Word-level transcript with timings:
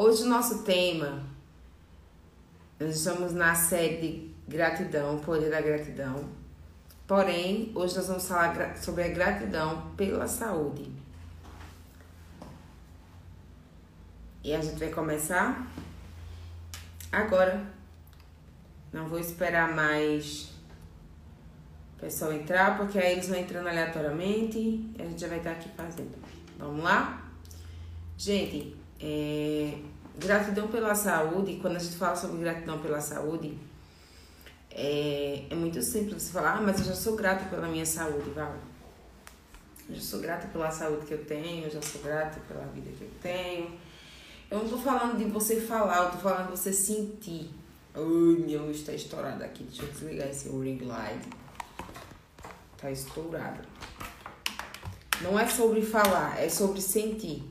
Hoje 0.00 0.22
o 0.22 0.26
nosso 0.26 0.62
tema, 0.62 1.24
nós 2.78 2.98
estamos 2.98 3.32
na 3.32 3.52
série 3.56 3.96
de 3.98 4.32
gratidão, 4.46 5.18
poder 5.18 5.50
da 5.50 5.60
gratidão. 5.60 6.24
Porém, 7.04 7.72
hoje 7.74 7.96
nós 7.96 8.06
vamos 8.06 8.28
falar 8.28 8.76
sobre 8.76 9.02
a 9.02 9.08
gratidão 9.08 9.90
pela 9.96 10.28
saúde. 10.28 10.88
E 14.44 14.54
a 14.54 14.60
gente 14.60 14.78
vai 14.78 14.90
começar 14.90 15.66
agora. 17.10 17.60
Não 18.92 19.08
vou 19.08 19.18
esperar 19.18 19.74
mais 19.74 20.52
o 21.96 22.00
pessoal 22.02 22.32
entrar, 22.32 22.76
porque 22.76 23.00
aí 23.00 23.14
eles 23.14 23.26
vão 23.26 23.36
entrando 23.36 23.66
aleatoriamente 23.66 24.58
e 24.60 24.94
a 24.96 25.04
gente 25.06 25.20
já 25.20 25.26
vai 25.26 25.38
estar 25.38 25.50
aqui 25.50 25.68
fazendo. 25.70 26.14
Vamos 26.56 26.84
lá? 26.84 27.28
Gente, 28.16 28.77
é, 29.00 29.74
gratidão 30.18 30.68
pela 30.68 30.94
saúde, 30.94 31.58
quando 31.60 31.76
a 31.76 31.78
gente 31.78 31.96
fala 31.96 32.16
sobre 32.16 32.38
gratidão 32.40 32.78
pela 32.80 33.00
saúde, 33.00 33.56
é, 34.70 35.44
é 35.50 35.54
muito 35.54 35.80
simples 35.82 36.22
você 36.22 36.32
falar, 36.32 36.58
ah, 36.58 36.60
mas 36.60 36.80
eu 36.80 36.86
já 36.86 36.94
sou 36.94 37.16
grata 37.16 37.44
pela 37.46 37.66
minha 37.68 37.86
saúde, 37.86 38.30
Val. 38.30 38.54
Eu 39.88 39.94
já 39.94 40.02
sou 40.02 40.20
grata 40.20 40.46
pela 40.48 40.70
saúde 40.70 41.06
que 41.06 41.14
eu 41.14 41.24
tenho, 41.24 41.64
eu 41.64 41.70
já 41.70 41.80
sou 41.80 42.02
grata 42.02 42.38
pela 42.46 42.64
vida 42.66 42.90
que 42.96 43.02
eu 43.02 43.10
tenho. 43.22 43.78
Eu 44.50 44.58
não 44.58 44.68
tô 44.68 44.78
falando 44.78 45.16
de 45.16 45.24
você 45.24 45.60
falar, 45.60 46.04
eu 46.04 46.10
tô 46.10 46.18
falando 46.18 46.46
de 46.46 46.50
você 46.52 46.72
sentir. 46.72 47.50
Ai, 47.94 48.02
minha 48.02 48.60
luz 48.60 48.82
tá 48.82 48.92
estourada 48.92 49.44
aqui. 49.44 49.64
Deixa 49.64 49.82
eu 49.82 49.88
desligar 49.88 50.28
esse 50.28 50.48
ring 50.48 50.78
light. 50.84 51.28
Tá 52.76 52.90
estourada. 52.90 53.62
Não 55.20 55.38
é 55.38 55.46
sobre 55.48 55.82
falar, 55.82 56.38
é 56.38 56.48
sobre 56.48 56.80
sentir. 56.80 57.42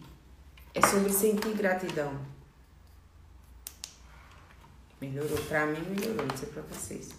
É 0.77 0.87
sobre 0.87 1.11
sentir 1.11 1.55
gratidão. 1.55 2.13
Melhorou 5.01 5.39
pra 5.45 5.65
mim, 5.65 5.79
melhorou, 5.89 6.23
não 6.23 6.37
sei 6.37 6.49
pra 6.49 6.61
vocês. 6.61 7.09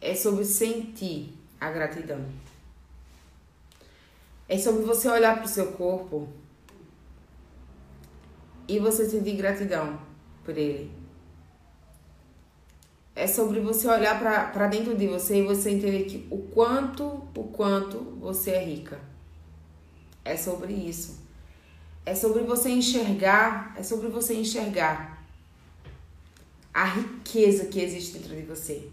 É 0.00 0.16
sobre 0.16 0.44
sentir 0.44 1.32
a 1.60 1.70
gratidão. 1.70 2.26
É 4.48 4.58
sobre 4.58 4.82
você 4.82 5.08
olhar 5.08 5.38
pro 5.38 5.46
seu 5.46 5.70
corpo 5.74 6.28
e 8.66 8.80
você 8.80 9.08
sentir 9.08 9.36
gratidão 9.36 10.00
por 10.44 10.58
ele. 10.58 10.90
É 13.14 13.28
sobre 13.28 13.60
você 13.60 13.86
olhar 13.86 14.18
para 14.18 14.66
dentro 14.66 14.96
de 14.96 15.06
você 15.06 15.38
e 15.38 15.46
você 15.46 15.70
entender 15.70 16.02
que 16.06 16.26
o 16.32 16.48
quanto, 16.48 17.04
o 17.36 17.44
quanto 17.44 18.00
você 18.18 18.50
é 18.50 18.64
rica. 18.64 19.00
É 20.24 20.36
sobre 20.36 20.72
isso. 20.72 21.22
É 22.06 22.14
sobre 22.14 22.42
você 22.42 22.70
enxergar, 22.70 23.74
é 23.76 23.82
sobre 23.82 24.08
você 24.08 24.34
enxergar 24.34 25.24
a 26.72 26.84
riqueza 26.84 27.66
que 27.66 27.80
existe 27.80 28.18
dentro 28.18 28.34
de 28.36 28.42
você. 28.42 28.90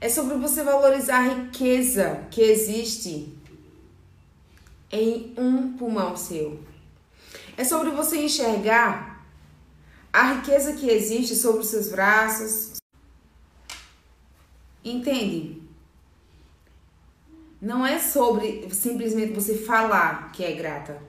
É 0.00 0.08
sobre 0.08 0.36
você 0.36 0.62
valorizar 0.62 1.18
a 1.18 1.34
riqueza 1.34 2.26
que 2.30 2.42
existe 2.42 3.34
em 4.92 5.34
um 5.36 5.76
pulmão 5.76 6.16
seu. 6.16 6.60
É 7.56 7.64
sobre 7.64 7.90
você 7.90 8.18
enxergar 8.18 9.26
a 10.12 10.34
riqueza 10.34 10.74
que 10.74 10.88
existe 10.88 11.34
sobre 11.34 11.60
os 11.60 11.68
seus 11.68 11.88
braços. 11.88 12.74
Entende? 14.84 15.62
Não 17.60 17.86
é 17.86 17.98
sobre 17.98 18.68
simplesmente 18.72 19.32
você 19.32 19.56
falar 19.56 20.30
que 20.32 20.44
é 20.44 20.52
grata. 20.52 21.02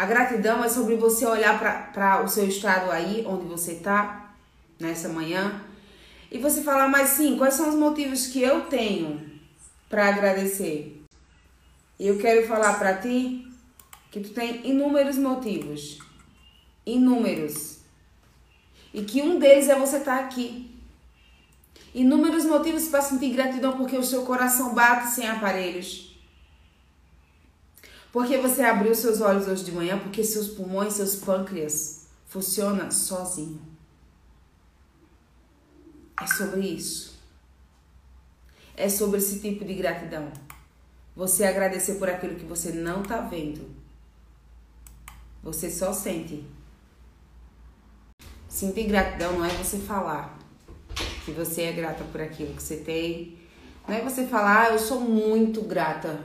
A 0.00 0.06
gratidão 0.06 0.64
é 0.64 0.68
sobre 0.70 0.96
você 0.96 1.26
olhar 1.26 1.60
para 1.92 2.22
o 2.24 2.26
seu 2.26 2.48
estado 2.48 2.90
aí, 2.90 3.22
onde 3.28 3.44
você 3.44 3.72
está, 3.72 4.32
nessa 4.80 5.10
manhã, 5.10 5.60
e 6.32 6.38
você 6.38 6.62
falar, 6.62 6.88
mas 6.88 7.10
sim, 7.10 7.36
quais 7.36 7.52
são 7.52 7.68
os 7.68 7.74
motivos 7.74 8.28
que 8.28 8.40
eu 8.40 8.62
tenho 8.62 9.20
para 9.90 10.08
agradecer? 10.08 11.04
E 11.98 12.06
eu 12.06 12.16
quero 12.16 12.48
falar 12.48 12.78
para 12.78 12.94
ti 12.94 13.46
que 14.10 14.20
tu 14.20 14.30
tem 14.30 14.66
inúmeros 14.66 15.18
motivos. 15.18 15.98
Inúmeros. 16.86 17.80
E 18.94 19.02
que 19.02 19.20
um 19.20 19.38
deles 19.38 19.68
é 19.68 19.78
você 19.78 19.98
estar 19.98 20.16
tá 20.16 20.24
aqui. 20.24 20.80
Inúmeros 21.94 22.46
motivos 22.46 22.88
para 22.88 23.02
sentir 23.02 23.34
gratidão 23.34 23.76
porque 23.76 23.98
o 23.98 24.02
seu 24.02 24.22
coração 24.22 24.72
bate 24.72 25.10
sem 25.10 25.28
aparelhos 25.28 26.09
porque 28.12 28.38
você 28.38 28.62
abriu 28.62 28.94
seus 28.94 29.20
olhos 29.20 29.46
hoje 29.46 29.64
de 29.64 29.72
manhã, 29.72 29.98
porque 29.98 30.24
seus 30.24 30.48
pulmões, 30.48 30.94
seus 30.94 31.16
pâncreas 31.16 32.06
funcionam 32.26 32.90
sozinho. 32.90 33.60
É 36.20 36.26
sobre 36.26 36.60
isso. 36.60 37.18
É 38.76 38.88
sobre 38.88 39.18
esse 39.18 39.40
tipo 39.40 39.64
de 39.64 39.74
gratidão. 39.74 40.30
Você 41.14 41.44
agradecer 41.44 41.94
por 41.94 42.08
aquilo 42.08 42.36
que 42.36 42.44
você 42.44 42.72
não 42.72 43.02
está 43.02 43.20
vendo. 43.20 43.70
Você 45.42 45.70
só 45.70 45.92
sente. 45.92 46.44
Sentir 48.48 48.84
gratidão 48.88 49.34
não 49.34 49.44
é 49.44 49.50
você 49.50 49.78
falar 49.78 50.38
que 51.24 51.30
você 51.30 51.62
é 51.62 51.72
grata 51.72 52.02
por 52.04 52.20
aquilo 52.20 52.54
que 52.54 52.62
você 52.62 52.78
tem. 52.78 53.38
Não 53.86 53.94
é 53.94 54.02
você 54.02 54.26
falar, 54.26 54.62
ah, 54.62 54.72
eu 54.72 54.78
sou 54.78 55.00
muito 55.00 55.62
grata 55.62 56.20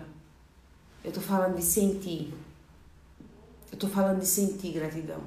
eu 1.05 1.11
tô 1.11 1.21
falando 1.21 1.55
de 1.55 1.61
sentir. 1.61 2.33
Eu 3.71 3.77
tô 3.77 3.88
falando 3.88 4.19
de 4.19 4.25
sentir 4.25 4.71
gratidão. 4.71 5.21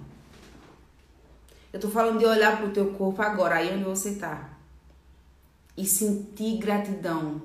Eu 1.73 1.79
tô 1.79 1.89
falando 1.89 2.19
de 2.19 2.27
olhar 2.27 2.57
pro 2.57 2.73
teu 2.73 2.93
corpo 2.95 3.23
agora, 3.23 3.57
aí 3.57 3.73
onde 3.73 3.85
você 3.85 4.17
tá. 4.17 4.59
E 5.77 5.87
sentir 5.87 6.59
gratidão 6.59 7.41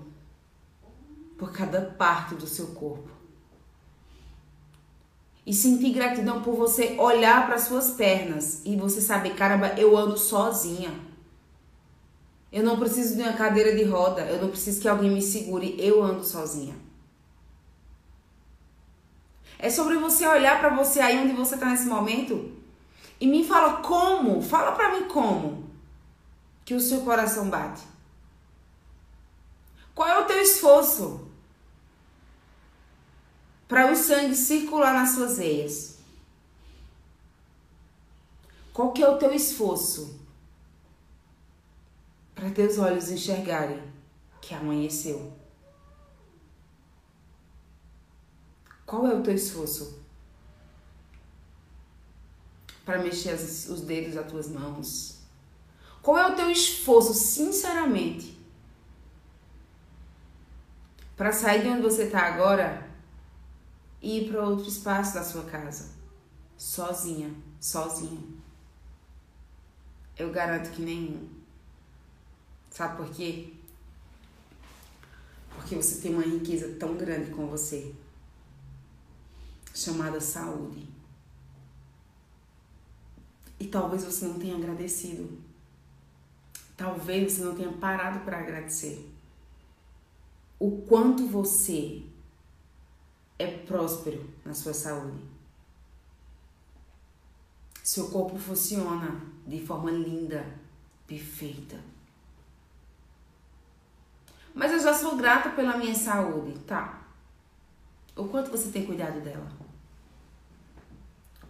por 1.38 1.52
cada 1.52 1.82
parte 1.82 2.34
do 2.34 2.48
seu 2.48 2.68
corpo. 2.68 3.10
E 5.46 5.54
sentir 5.54 5.94
gratidão 5.94 6.42
por 6.42 6.56
você 6.56 6.96
olhar 6.98 7.46
para 7.46 7.60
suas 7.60 7.92
pernas 7.92 8.62
e 8.66 8.76
você 8.76 9.00
saber, 9.00 9.36
caramba, 9.36 9.74
eu 9.78 9.96
ando 9.96 10.18
sozinha. 10.18 10.92
Eu 12.52 12.64
não 12.64 12.80
preciso 12.80 13.16
de 13.16 13.22
uma 13.22 13.34
cadeira 13.34 13.76
de 13.76 13.84
roda, 13.84 14.22
eu 14.22 14.42
não 14.42 14.50
preciso 14.50 14.82
que 14.82 14.88
alguém 14.88 15.12
me 15.12 15.22
segure, 15.22 15.76
eu 15.78 16.02
ando 16.02 16.24
sozinha. 16.24 16.83
É 19.64 19.70
sobre 19.70 19.96
você 19.96 20.28
olhar 20.28 20.60
para 20.60 20.76
você 20.76 21.00
aí 21.00 21.18
onde 21.18 21.32
você 21.32 21.56
está 21.56 21.68
nesse 21.68 21.86
momento 21.86 22.52
e 23.18 23.26
me 23.26 23.48
fala 23.48 23.82
como, 23.82 24.42
fala 24.42 24.74
para 24.74 24.92
mim 24.92 25.08
como 25.08 25.72
que 26.66 26.74
o 26.74 26.82
seu 26.82 27.00
coração 27.06 27.50
bate. 27.50 27.82
Qual 29.96 30.06
é 30.06 30.20
o 30.20 30.26
teu 30.26 30.38
esforço 30.42 31.30
para 33.66 33.90
o 33.90 33.96
sangue 33.96 34.36
circular 34.36 34.94
nas 34.94 35.12
suas 35.12 35.38
veias? 35.38 35.98
Qual 38.74 38.92
que 38.92 39.02
é 39.02 39.08
o 39.08 39.18
teu 39.18 39.34
esforço 39.34 40.20
para 42.36 42.52
teus 42.52 42.78
olhos 42.78 43.10
enxergarem 43.10 43.82
que 44.42 44.54
amanheceu? 44.54 45.32
Qual 48.86 49.08
é 49.08 49.14
o 49.14 49.24
teu 49.24 49.34
esforço? 49.34 50.02
Para 52.86 53.02
mexer 53.02 53.32
as, 53.32 53.70
os 53.70 53.82
dedos 53.82 54.16
das 54.16 54.30
tuas 54.30 54.50
mãos? 54.50 55.20
Qual 56.02 56.18
é 56.18 56.28
o 56.28 56.36
teu 56.36 56.50
esforço, 56.50 57.14
sinceramente, 57.14 58.38
para 61.16 61.32
sair 61.32 61.62
de 61.62 61.70
onde 61.70 61.82
você 61.82 62.04
está 62.04 62.28
agora 62.28 62.90
e 64.02 64.20
ir 64.20 64.30
para 64.30 64.44
outro 64.44 64.68
espaço 64.68 65.14
da 65.14 65.24
sua 65.24 65.46
casa? 65.46 65.92
Sozinha, 66.58 67.34
sozinho. 67.60 68.38
Eu 70.18 70.32
garanto 70.32 70.72
que 70.72 70.82
nenhum. 70.82 71.30
Sabe 72.70 72.98
por 72.98 73.10
quê? 73.12 73.54
Porque 75.56 75.76
você 75.76 76.02
tem 76.02 76.14
uma 76.14 76.24
riqueza 76.24 76.76
tão 76.78 76.96
grande 76.98 77.32
com 77.32 77.48
você 77.48 77.96
chamada 79.74 80.22
saúde. 80.22 80.88
E 83.60 83.68
talvez 83.68 84.04
você 84.04 84.26
não 84.26 84.38
tenha 84.38 84.56
agradecido. 84.56 85.42
Talvez 86.78 87.34
você 87.34 87.44
não 87.44 87.56
tenha 87.56 87.72
parado 87.74 88.20
para 88.20 88.40
agradecer. 88.40 89.10
O 90.60 90.82
quanto 90.84 91.26
você 91.28 92.04
é 93.40 93.48
próspero 93.48 94.30
na 94.46 94.54
sua 94.54 94.74
saúde. 94.74 95.24
Seu 97.84 98.10
corpo 98.10 98.38
funciona 98.38 99.22
de 99.46 99.66
forma 99.66 99.92
linda, 99.92 100.46
perfeita. 101.06 101.78
Mas 104.54 104.72
eu 104.72 104.80
já 104.80 104.94
sou 104.94 105.18
grata 105.18 105.50
pela 105.50 105.78
minha 105.78 105.96
saúde, 105.96 106.58
tá? 106.60 107.06
O 108.16 108.28
quanto 108.28 108.52
você 108.52 108.70
tem 108.70 108.86
cuidado 108.86 109.20
dela? 109.22 109.63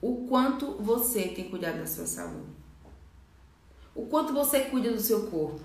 O 0.03 0.27
quanto 0.27 0.73
você 0.83 1.29
tem 1.29 1.49
cuidado 1.49 1.77
da 1.77 1.87
sua 1.87 2.05
saúde. 2.05 2.51
O 3.95 4.05
quanto 4.07 4.33
você 4.33 4.59
cuida 4.65 4.91
do 4.91 4.99
seu 4.99 5.27
corpo. 5.27 5.61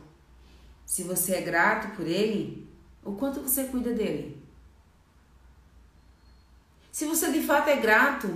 Se 0.87 1.03
você 1.03 1.35
é 1.35 1.41
grato 1.41 1.97
por 1.97 2.07
ele, 2.07 2.65
o 3.05 3.17
quanto 3.17 3.41
você 3.41 3.65
cuida 3.65 3.93
dele. 3.93 4.41
Se 6.93 7.05
você 7.05 7.33
de 7.33 7.43
fato 7.43 7.69
é 7.69 7.77
grato 7.79 8.29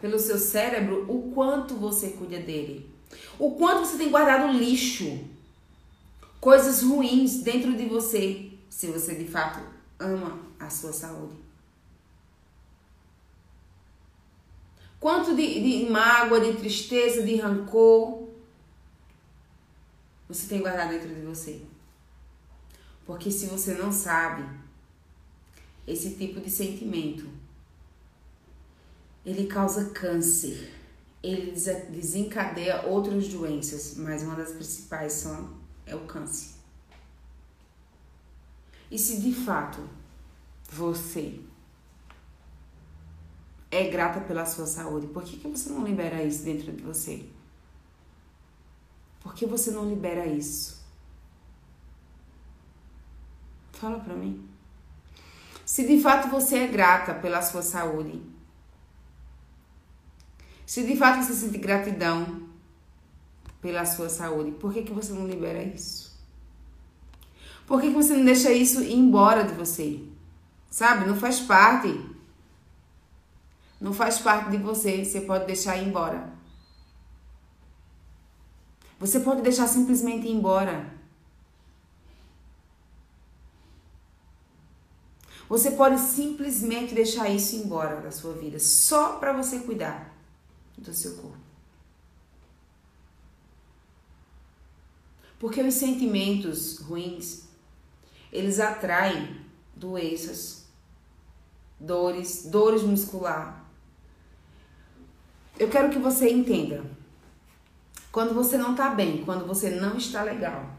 pelo 0.00 0.18
seu 0.18 0.38
cérebro, 0.38 1.04
o 1.12 1.30
quanto 1.34 1.74
você 1.74 2.12
cuida 2.12 2.38
dele. 2.38 2.90
O 3.38 3.50
quanto 3.56 3.84
você 3.84 3.98
tem 3.98 4.08
guardado 4.08 4.50
lixo, 4.50 5.28
coisas 6.40 6.82
ruins 6.82 7.42
dentro 7.42 7.76
de 7.76 7.84
você, 7.84 8.50
se 8.70 8.86
você 8.86 9.14
de 9.14 9.26
fato 9.28 9.60
ama 9.98 10.40
a 10.58 10.70
sua 10.70 10.94
saúde. 10.94 11.41
Quanto 15.02 15.34
de, 15.34 15.60
de 15.60 15.90
mágoa, 15.90 16.38
de 16.38 16.52
tristeza, 16.56 17.24
de 17.24 17.34
rancor 17.34 18.28
você 20.28 20.46
tem 20.46 20.60
guardado 20.60 20.90
dentro 20.90 21.12
de 21.12 21.22
você? 21.22 21.60
Porque 23.04 23.28
se 23.28 23.46
você 23.46 23.74
não 23.74 23.90
sabe, 23.90 24.48
esse 25.88 26.14
tipo 26.14 26.40
de 26.40 26.48
sentimento 26.48 27.28
ele 29.26 29.48
causa 29.48 29.90
câncer, 29.90 30.72
ele 31.20 31.50
desencadeia 31.50 32.82
outras 32.86 33.26
doenças, 33.26 33.96
mas 33.96 34.22
uma 34.22 34.36
das 34.36 34.52
principais 34.52 35.14
são, 35.14 35.52
é 35.84 35.96
o 35.96 36.06
câncer. 36.06 36.50
E 38.88 38.96
se 38.96 39.20
de 39.20 39.34
fato 39.34 39.80
você 40.70 41.40
é 43.72 43.88
grata 43.88 44.20
pela 44.20 44.44
sua 44.44 44.66
saúde, 44.66 45.06
por 45.06 45.24
que, 45.24 45.38
que 45.38 45.48
você 45.48 45.70
não 45.70 45.82
libera 45.82 46.22
isso 46.22 46.44
dentro 46.44 46.70
de 46.70 46.82
você? 46.82 47.24
Por 49.22 49.34
que 49.34 49.46
você 49.46 49.70
não 49.70 49.88
libera 49.88 50.26
isso? 50.26 50.84
Fala 53.72 53.98
pra 53.98 54.14
mim. 54.14 54.46
Se 55.64 55.86
de 55.86 55.98
fato 56.02 56.28
você 56.28 56.58
é 56.58 56.66
grata 56.66 57.14
pela 57.14 57.40
sua 57.40 57.62
saúde, 57.62 58.22
se 60.66 60.84
de 60.86 60.94
fato 60.94 61.24
você 61.24 61.32
sente 61.32 61.56
gratidão 61.56 62.42
pela 63.62 63.86
sua 63.86 64.10
saúde, 64.10 64.50
por 64.50 64.74
que, 64.74 64.82
que 64.82 64.92
você 64.92 65.14
não 65.14 65.26
libera 65.26 65.62
isso? 65.62 66.12
Por 67.66 67.80
que, 67.80 67.88
que 67.88 67.94
você 67.94 68.12
não 68.12 68.24
deixa 68.24 68.52
isso 68.52 68.82
ir 68.82 68.92
embora 68.92 69.44
de 69.44 69.54
você? 69.54 70.02
Sabe? 70.68 71.06
Não 71.06 71.16
faz 71.16 71.40
parte 71.40 72.11
não 73.82 73.92
faz 73.92 74.20
parte 74.20 74.48
de 74.52 74.58
você, 74.58 75.04
você 75.04 75.22
pode 75.22 75.44
deixar 75.44 75.76
ir 75.76 75.88
embora. 75.88 76.32
Você 79.00 79.18
pode 79.18 79.42
deixar 79.42 79.66
simplesmente 79.66 80.24
ir 80.24 80.30
embora. 80.30 80.94
Você 85.48 85.72
pode 85.72 85.98
simplesmente 86.00 86.94
deixar 86.94 87.28
isso 87.28 87.56
embora 87.56 88.00
da 88.00 88.12
sua 88.12 88.34
vida, 88.34 88.60
só 88.60 89.18
para 89.18 89.32
você 89.32 89.58
cuidar 89.58 90.16
do 90.78 90.94
seu 90.94 91.16
corpo. 91.16 91.36
Porque 95.40 95.60
os 95.60 95.74
sentimentos 95.74 96.78
ruins, 96.78 97.48
eles 98.32 98.60
atraem 98.60 99.44
doenças, 99.74 100.66
dores, 101.80 102.44
dores 102.46 102.82
muscular, 102.82 103.61
eu 105.58 105.68
quero 105.68 105.90
que 105.90 105.98
você 105.98 106.30
entenda. 106.30 106.84
Quando 108.10 108.34
você 108.34 108.58
não 108.58 108.74
tá 108.74 108.90
bem, 108.90 109.24
quando 109.24 109.46
você 109.46 109.70
não 109.70 109.96
está 109.96 110.22
legal, 110.22 110.76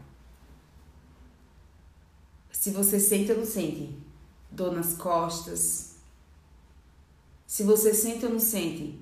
se 2.52 2.70
você 2.70 3.00
sente 3.00 3.32
ou 3.32 3.38
não 3.38 3.44
sente 3.44 3.96
dor 4.50 4.72
nas 4.72 4.94
costas, 4.94 5.96
se 7.46 7.62
você 7.62 7.92
sente 7.92 8.24
ou 8.24 8.32
não 8.32 8.40
sente, 8.40 8.98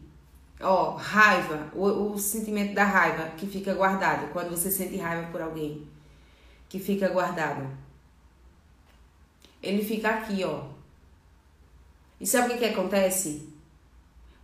ó, 0.60 0.96
raiva, 0.96 1.70
o, 1.74 2.12
o 2.12 2.18
sentimento 2.18 2.74
da 2.74 2.84
raiva 2.84 3.30
que 3.36 3.46
fica 3.46 3.74
guardado, 3.74 4.32
quando 4.32 4.50
você 4.50 4.70
sente 4.70 4.96
raiva 4.96 5.30
por 5.30 5.42
alguém, 5.42 5.86
que 6.68 6.78
fica 6.78 7.08
guardado. 7.08 7.68
Ele 9.62 9.84
fica 9.84 10.08
aqui, 10.08 10.42
ó. 10.42 10.64
E 12.20 12.26
sabe 12.26 12.46
o 12.46 12.50
que, 12.52 12.58
que 12.58 12.64
acontece? 12.64 13.48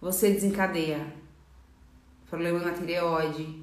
Você 0.00 0.31
desencadeia 0.31 1.12
problema 2.31 2.61
na 2.61 2.73
tireoide, 2.73 3.62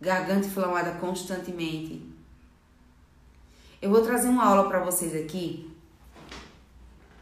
garganta 0.00 0.46
inflamada 0.46 0.92
constantemente. 0.98 2.02
Eu 3.82 3.90
vou 3.90 4.00
trazer 4.02 4.28
uma 4.28 4.46
aula 4.46 4.68
para 4.68 4.82
vocês 4.82 5.14
aqui. 5.14 5.70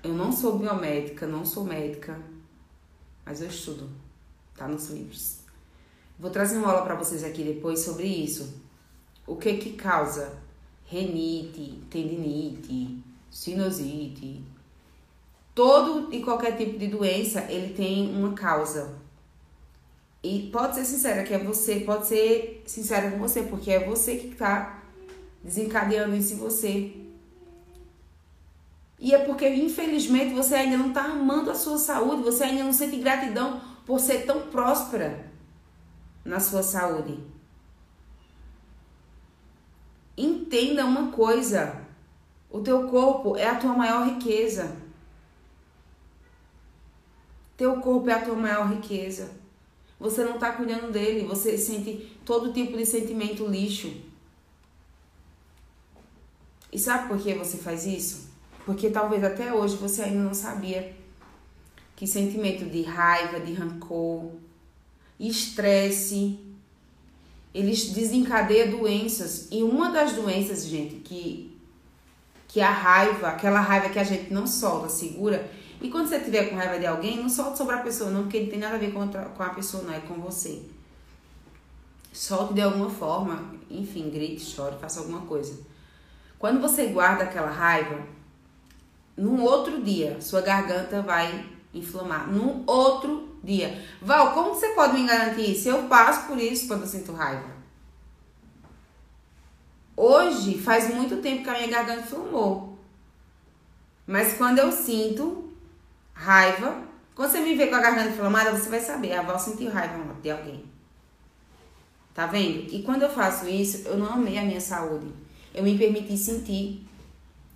Eu 0.03 0.13
não 0.13 0.31
sou 0.31 0.59
biomédica, 0.59 1.27
não 1.27 1.45
sou 1.45 1.65
médica, 1.65 2.21
mas 3.25 3.41
eu 3.41 3.49
estudo, 3.49 3.91
tá 4.55 4.69
nos 4.69 4.91
livros. 4.91 5.39
Vou 6.17 6.31
trazer 6.31 6.59
uma 6.59 6.69
aula 6.69 6.83
para 6.83 6.95
vocês 6.95 7.25
aqui 7.25 7.43
depois 7.43 7.81
sobre 7.81 8.07
isso. 8.07 8.63
O 9.27 9.35
que 9.35 9.57
que 9.57 9.73
causa 9.73 10.39
renite, 10.85 11.83
tendinite, 11.91 13.03
sinusite, 13.29 14.45
todo 15.55 16.13
e 16.13 16.23
qualquer 16.23 16.57
tipo 16.57 16.79
de 16.79 16.89
doença, 16.89 17.47
ele 17.49 17.73
tem 17.75 18.15
uma 18.15 18.33
causa. 18.33 18.97
E 20.23 20.49
pode 20.51 20.75
ser 20.75 20.85
sincera, 20.85 21.23
que 21.23 21.35
é 21.35 21.39
você, 21.39 21.81
pode 21.81 22.07
ser 22.07 22.63
sincera 22.67 23.11
com 23.11 23.19
você, 23.19 23.43
porque 23.43 23.71
é 23.71 23.85
você 23.85 24.17
que 24.17 24.35
tá 24.35 24.83
desencadeando 25.43 26.17
isso 26.17 26.35
em 26.35 26.39
você. 26.39 26.97
E 28.99 29.15
é 29.15 29.19
porque, 29.19 29.47
infelizmente, 29.49 30.35
você 30.35 30.55
ainda 30.55 30.79
não 30.79 30.93
tá 30.93 31.05
amando 31.05 31.51
a 31.51 31.55
sua 31.55 31.77
saúde, 31.77 32.23
você 32.23 32.45
ainda 32.45 32.65
não 32.65 32.73
sente 32.73 32.97
gratidão 32.97 33.61
por 33.85 34.01
ser 34.01 34.25
tão 34.25 34.47
próspera 34.49 35.31
na 36.25 36.41
sua 36.41 36.63
saúde. 36.63 37.19
Entenda 40.17 40.87
uma 40.87 41.11
coisa: 41.11 41.83
o 42.51 42.61
teu 42.61 42.89
corpo 42.89 43.37
é 43.37 43.47
a 43.47 43.57
tua 43.57 43.75
maior 43.75 44.07
riqueza. 44.07 44.84
Teu 47.57 47.81
corpo 47.81 48.11
é 48.11 48.15
a 48.15 48.23
tua 48.23 48.35
maior 48.35 48.69
riqueza. 48.69 49.31
Você 49.99 50.25
não 50.25 50.35
está 50.35 50.53
cuidando 50.53 50.91
dele, 50.91 51.27
você 51.27 51.57
sente 51.57 52.19
todo 52.25 52.53
tipo 52.53 52.77
de 52.77 52.85
sentimento 52.85 53.47
lixo. 53.47 53.93
E 56.73 56.79
sabe 56.79 57.09
por 57.09 57.19
que 57.19 57.33
você 57.35 57.57
faz 57.57 57.87
isso? 57.87 58.29
Porque 58.67 58.91
talvez 58.91 59.23
até 59.23 59.53
hoje 59.53 59.77
você 59.77 60.03
ainda 60.03 60.23
não 60.23 60.35
sabia 60.35 60.95
que 61.95 62.07
sentimento 62.07 62.65
de 62.65 62.83
raiva, 62.83 63.39
de 63.39 63.53
rancor, 63.53 64.33
estresse, 65.19 66.39
eles 67.55 67.91
desencadeiam 67.91 68.77
doenças. 68.77 69.47
E 69.51 69.63
uma 69.63 69.91
das 69.91 70.13
doenças, 70.15 70.67
gente, 70.67 70.97
que, 70.97 71.54
que 72.55 72.61
a 72.61 72.71
raiva, 72.71 73.31
aquela 73.31 73.59
raiva 73.59 73.89
que 73.89 73.99
a 73.99 74.05
gente 74.05 74.33
não 74.33 74.47
solta, 74.47 74.89
segura, 74.89 75.51
e 75.83 75.91
quando 75.91 76.07
você 76.07 76.21
tiver 76.21 76.51
com 76.51 76.55
raiva 76.55 76.79
de 76.79 76.87
alguém, 76.87 77.21
não 77.21 77.29
solte 77.29 77.59
sobre 77.59 77.75
a 77.75 77.79
pessoa, 77.79 78.11
não, 78.11 78.23
porque 78.23 78.37
ele 78.37 78.49
tem 78.49 78.61
nada 78.61 78.77
a 78.77 78.79
ver 78.79 78.93
com, 78.93 79.09
com 79.09 79.43
a 79.43 79.49
pessoa, 79.49 79.83
não, 79.83 79.93
é 79.93 79.99
com 79.99 80.15
você. 80.21 80.63
Solte 82.13 82.55
de 82.55 82.61
alguma 82.61 82.89
forma, 82.89 83.57
enfim, 83.69 84.09
grite, 84.09 84.45
chore, 84.45 84.77
faça 84.81 85.01
alguma 85.01 85.23
coisa. 85.23 85.59
Quando 86.39 86.61
você 86.61 86.87
guarda 86.87 87.25
aquela 87.25 87.51
raiva, 87.51 87.99
num 89.17 89.43
outro 89.43 89.83
dia, 89.83 90.21
sua 90.21 90.41
garganta 90.41 91.03
vai 91.03 91.45
inflamar. 91.75 92.31
Num 92.31 92.63
outro 92.69 93.37
dia. 93.43 93.83
Val, 94.01 94.33
como 94.33 94.55
você 94.55 94.69
pode 94.69 94.95
me 94.95 95.09
garantir 95.09 95.51
isso? 95.51 95.69
Eu 95.69 95.89
passo 95.89 96.29
por 96.29 96.39
isso 96.39 96.69
quando 96.69 96.83
eu 96.83 96.87
sinto 96.87 97.13
raiva. 97.13 97.54
Hoje, 99.97 100.59
faz 100.59 100.93
muito 100.93 101.19
tempo 101.19 101.45
que 101.45 101.51
a 101.51 101.55
minha 101.55 101.69
garganta 101.69 102.03
inflamou. 102.03 102.79
Mas 104.07 104.37
quando 104.37 104.59
eu 104.59 104.71
sinto, 104.73 105.53
raiva. 106.13 106.83
Quando 107.15 107.31
você 107.31 107.41
me 107.41 107.55
vê 107.55 107.69
com 107.69 107.77
a 107.77 107.81
garganta 107.81 108.11
inflamada, 108.11 108.51
você 108.51 108.69
vai 108.69 108.81
saber. 108.81 109.13
A 109.13 109.23
Val 109.23 109.39
sentiu 109.39 109.71
raiva 109.71 109.97
de 110.21 110.31
alguém. 110.31 110.65
Tá 112.13 112.27
vendo? 112.27 112.73
E 112.73 112.83
quando 112.83 113.03
eu 113.03 113.11
faço 113.11 113.49
isso, 113.49 113.89
eu 113.89 113.97
não 113.97 114.07
amei 114.07 114.39
a 114.39 114.43
minha 114.43 114.61
saúde. 114.61 115.07
Eu 115.53 115.63
me 115.63 115.79
permiti 115.79 116.17
sentir 116.17 116.87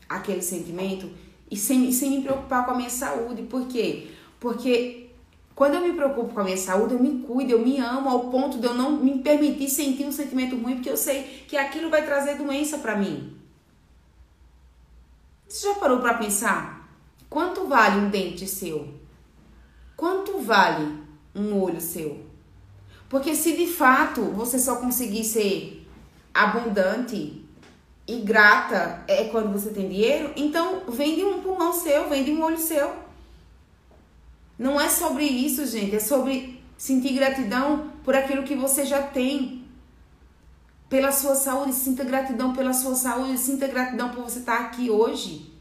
aquele 0.08 0.42
sentimento 0.42 1.10
e 1.50 1.56
sem, 1.56 1.90
sem 1.92 2.10
me 2.10 2.22
preocupar 2.22 2.64
com 2.64 2.72
a 2.72 2.76
minha 2.76 2.90
saúde. 2.90 3.42
Por 3.42 3.66
quê? 3.66 4.10
Porque 4.40 5.07
quando 5.58 5.74
eu 5.74 5.80
me 5.80 5.92
preocupo 5.92 6.32
com 6.32 6.40
a 6.40 6.44
minha 6.44 6.56
saúde, 6.56 6.94
eu 6.94 7.00
me 7.00 7.18
cuido, 7.18 7.50
eu 7.50 7.58
me 7.58 7.80
amo 7.80 8.08
ao 8.08 8.30
ponto 8.30 8.60
de 8.60 8.66
eu 8.68 8.74
não 8.74 8.92
me 8.92 9.18
permitir 9.18 9.68
sentir 9.68 10.04
um 10.04 10.12
sentimento 10.12 10.54
ruim, 10.56 10.76
porque 10.76 10.88
eu 10.88 10.96
sei 10.96 11.44
que 11.48 11.56
aquilo 11.56 11.90
vai 11.90 12.06
trazer 12.06 12.36
doença 12.36 12.78
para 12.78 12.94
mim. 12.94 13.36
Você 15.48 15.66
já 15.66 15.74
parou 15.74 15.98
para 15.98 16.14
pensar? 16.14 16.88
Quanto 17.28 17.66
vale 17.66 17.98
um 17.98 18.08
dente 18.08 18.46
seu? 18.46 18.94
Quanto 19.96 20.38
vale 20.38 20.96
um 21.34 21.60
olho 21.60 21.80
seu? 21.80 22.24
Porque 23.08 23.34
se 23.34 23.56
de 23.56 23.66
fato 23.66 24.22
você 24.26 24.60
só 24.60 24.76
conseguir 24.76 25.24
ser 25.24 25.84
abundante 26.32 27.44
e 28.06 28.20
grata 28.20 29.02
é 29.08 29.24
quando 29.24 29.50
você 29.50 29.70
tem 29.70 29.88
dinheiro, 29.88 30.32
então 30.36 30.82
vende 30.88 31.24
um 31.24 31.42
pulmão 31.42 31.72
seu, 31.72 32.08
vende 32.08 32.30
um 32.30 32.44
olho 32.44 32.58
seu. 32.58 33.07
Não 34.58 34.80
é 34.80 34.88
sobre 34.88 35.24
isso, 35.24 35.64
gente, 35.66 35.94
é 35.94 36.00
sobre 36.00 36.60
sentir 36.76 37.12
gratidão 37.12 37.92
por 38.02 38.16
aquilo 38.16 38.42
que 38.42 38.56
você 38.56 38.84
já 38.84 39.02
tem. 39.02 39.64
Pela 40.88 41.12
sua 41.12 41.34
saúde, 41.34 41.74
sinta 41.74 42.02
gratidão 42.02 42.54
pela 42.54 42.72
sua 42.72 42.94
saúde, 42.94 43.38
sinta 43.38 43.68
gratidão 43.68 44.08
por 44.08 44.24
você 44.24 44.38
estar 44.40 44.58
aqui 44.58 44.90
hoje. 44.90 45.52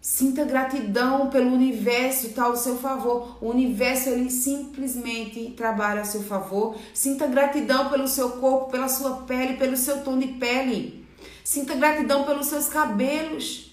Sinta 0.00 0.44
gratidão 0.44 1.28
pelo 1.28 1.52
universo 1.52 2.28
estar 2.28 2.44
ao 2.44 2.56
seu 2.56 2.78
favor. 2.78 3.36
O 3.40 3.50
universo 3.50 4.08
ele 4.08 4.30
simplesmente 4.30 5.50
trabalha 5.50 6.00
a 6.00 6.04
seu 6.04 6.22
favor. 6.22 6.74
Sinta 6.94 7.26
gratidão 7.26 7.90
pelo 7.90 8.08
seu 8.08 8.30
corpo, 8.30 8.70
pela 8.70 8.88
sua 8.88 9.18
pele, 9.22 9.58
pelo 9.58 9.76
seu 9.76 10.02
tom 10.02 10.18
de 10.18 10.28
pele. 10.28 11.06
Sinta 11.44 11.74
gratidão 11.74 12.24
pelos 12.24 12.46
seus 12.46 12.68
cabelos. 12.68 13.69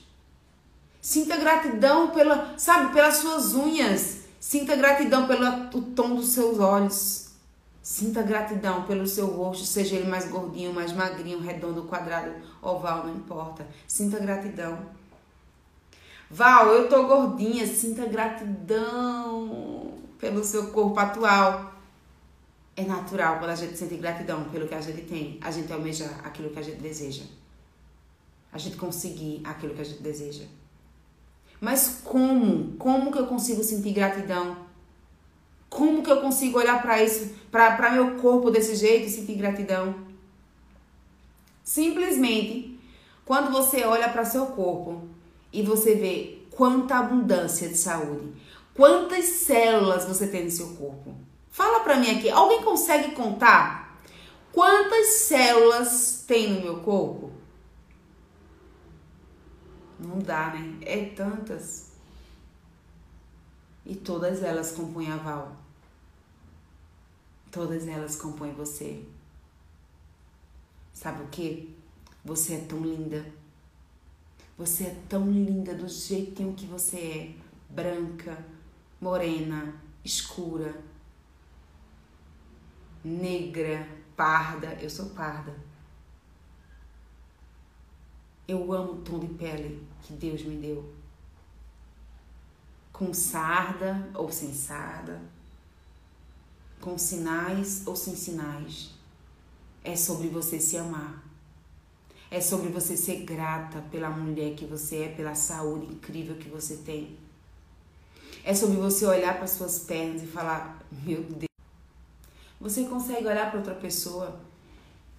Sinta 1.08 1.38
gratidão 1.38 2.10
pela, 2.10 2.54
sabe, 2.58 2.92
pelas 2.92 3.16
suas 3.16 3.54
unhas. 3.54 4.24
Sinta 4.42 4.76
gratidão 4.76 5.26
pelo 5.26 5.82
tom 5.96 6.16
dos 6.16 6.34
seus 6.34 6.60
olhos. 6.60 7.30
Sinta 7.82 8.22
gratidão 8.22 8.84
pelo 8.84 9.08
seu 9.08 9.26
rosto, 9.28 9.64
seja 9.64 9.96
ele 9.96 10.10
mais 10.10 10.28
gordinho, 10.28 10.74
mais 10.74 10.92
magrinho, 10.92 11.40
redondo, 11.40 11.84
quadrado, 11.84 12.34
oval, 12.62 13.08
não 13.08 13.16
importa. 13.16 13.66
Sinta 13.88 14.20
gratidão. 14.20 14.80
Val, 16.30 16.74
eu 16.74 16.90
tô 16.90 17.08
gordinha, 17.08 17.66
sinta 17.66 18.06
gratidão 18.06 19.94
pelo 20.20 20.44
seu 20.44 20.72
corpo 20.72 21.00
atual. 21.00 21.74
É 22.76 22.84
natural 22.84 23.40
quando 23.40 23.52
a 23.52 23.56
gente 23.56 23.78
sente 23.78 23.96
gratidão 23.96 24.44
pelo 24.50 24.68
que 24.68 24.76
a 24.76 24.82
gente 24.82 25.04
tem, 25.04 25.40
a 25.42 25.52
gente 25.52 25.72
almejar 25.72 26.20
aquilo 26.26 26.50
que 26.50 26.60
a 26.60 26.64
gente 26.64 26.82
deseja. 26.82 27.24
A 28.52 28.58
gente 28.58 28.76
conseguir 28.76 29.40
aquilo 29.46 29.74
que 29.74 29.80
a 29.80 29.86
gente 29.86 30.04
deseja. 30.04 30.44
Mas 31.60 32.02
como? 32.04 32.76
Como 32.78 33.12
que 33.12 33.20
eu 33.20 33.28
consigo 33.28 33.64
sentir 33.64 33.92
gratidão? 33.92 34.58
Como 35.70 36.02
que 36.02 36.12
eu 36.12 36.22
consigo 36.22 36.58
olhar 36.58 36.82
para 36.82 37.04
isso, 37.04 37.36
para 37.52 37.92
meu 37.92 38.16
corpo 38.16 38.50
desse 38.50 38.76
jeito 38.76 39.08
e 39.08 39.10
sentir 39.10 39.36
gratidão? 39.36 39.96
Simplesmente, 41.64 42.80
quando 43.26 43.52
você 43.52 43.84
olha 43.84 44.08
para 44.08 44.24
seu 44.24 44.46
corpo 44.48 45.04
e 45.52 45.62
você 45.62 45.96
vê 45.96 46.40
quanta 46.52 46.96
abundância 46.96 47.68
de 47.68 47.78
saúde, 47.78 48.32
quantas 48.74 49.26
células 49.26 50.06
você 50.06 50.28
tem 50.28 50.46
no 50.46 50.52
seu 50.52 50.70
corpo. 50.76 51.14
Fala 51.52 51.82
para 51.82 51.98
mim 51.98 52.10
aqui, 52.12 52.30
alguém 52.30 52.62
consegue 52.62 53.12
contar 53.12 54.00
quantas 54.54 55.08
células 55.08 56.24
tem 56.26 56.54
no 56.54 56.62
meu 56.62 56.78
corpo? 56.78 57.32
Não 60.00 60.20
dá, 60.20 60.54
né? 60.54 60.78
É 60.82 61.06
tantas. 61.10 61.92
E 63.86 63.96
todas 63.96 64.44
elas 64.44 64.72
compõem 64.72 65.12
a 65.12 65.18
Val. 65.18 65.56
Todas 67.52 67.88
elas 67.88 68.16
compõem 68.16 68.54
você. 68.54 69.04
Sabe 70.94 71.24
o 71.24 71.28
que? 71.28 71.76
Você 72.24 72.56
é 72.56 72.66
tão 72.66 72.82
linda. 72.82 73.26
Você 74.58 74.86
é 74.86 75.02
tão 75.08 75.32
linda 75.32 75.74
do 75.74 75.88
jeitinho 75.88 76.54
que 76.54 76.66
você 76.66 76.98
é. 76.98 77.48
Branca, 77.74 78.46
morena, 79.00 79.76
escura, 80.04 80.76
negra, 83.04 83.88
parda. 84.16 84.74
Eu 84.82 84.90
sou 84.90 85.08
parda. 85.12 85.67
Eu 88.48 88.72
amo 88.72 88.94
o 88.94 89.02
tom 89.02 89.20
de 89.20 89.28
pele 89.28 89.86
que 90.04 90.14
Deus 90.14 90.42
me 90.44 90.56
deu. 90.56 90.90
Com 92.94 93.14
sarda 93.14 94.10
ou 94.14 94.32
sem 94.32 94.54
sarda, 94.54 95.22
com 96.80 96.98
sinais 96.98 97.86
ou 97.86 97.96
sem 97.96 98.16
sinais. 98.16 98.92
É 99.84 99.96
sobre 99.96 100.30
você 100.30 100.60
se 100.60 100.78
amar. 100.78 101.24
É 102.32 102.42
sobre 102.42 102.70
você 102.70 102.96
ser 102.98 103.24
grata 103.24 103.82
pela 103.92 104.10
mulher 104.10 104.56
que 104.56 104.66
você 104.66 105.04
é, 105.04 105.10
pela 105.10 105.36
saúde 105.36 105.86
incrível 105.86 106.36
que 106.36 106.50
você 106.50 106.78
tem. 106.78 107.18
É 108.44 108.54
sobre 108.54 108.78
você 108.78 109.06
olhar 109.06 109.38
para 109.38 109.48
suas 109.48 109.80
pernas 109.80 110.24
e 110.24 110.28
falar: 110.28 110.82
Meu 111.04 111.22
Deus. 111.24 111.48
Você 112.60 112.86
consegue 112.86 113.28
olhar 113.28 113.50
para 113.50 113.60
outra 113.60 113.76
pessoa 113.76 114.40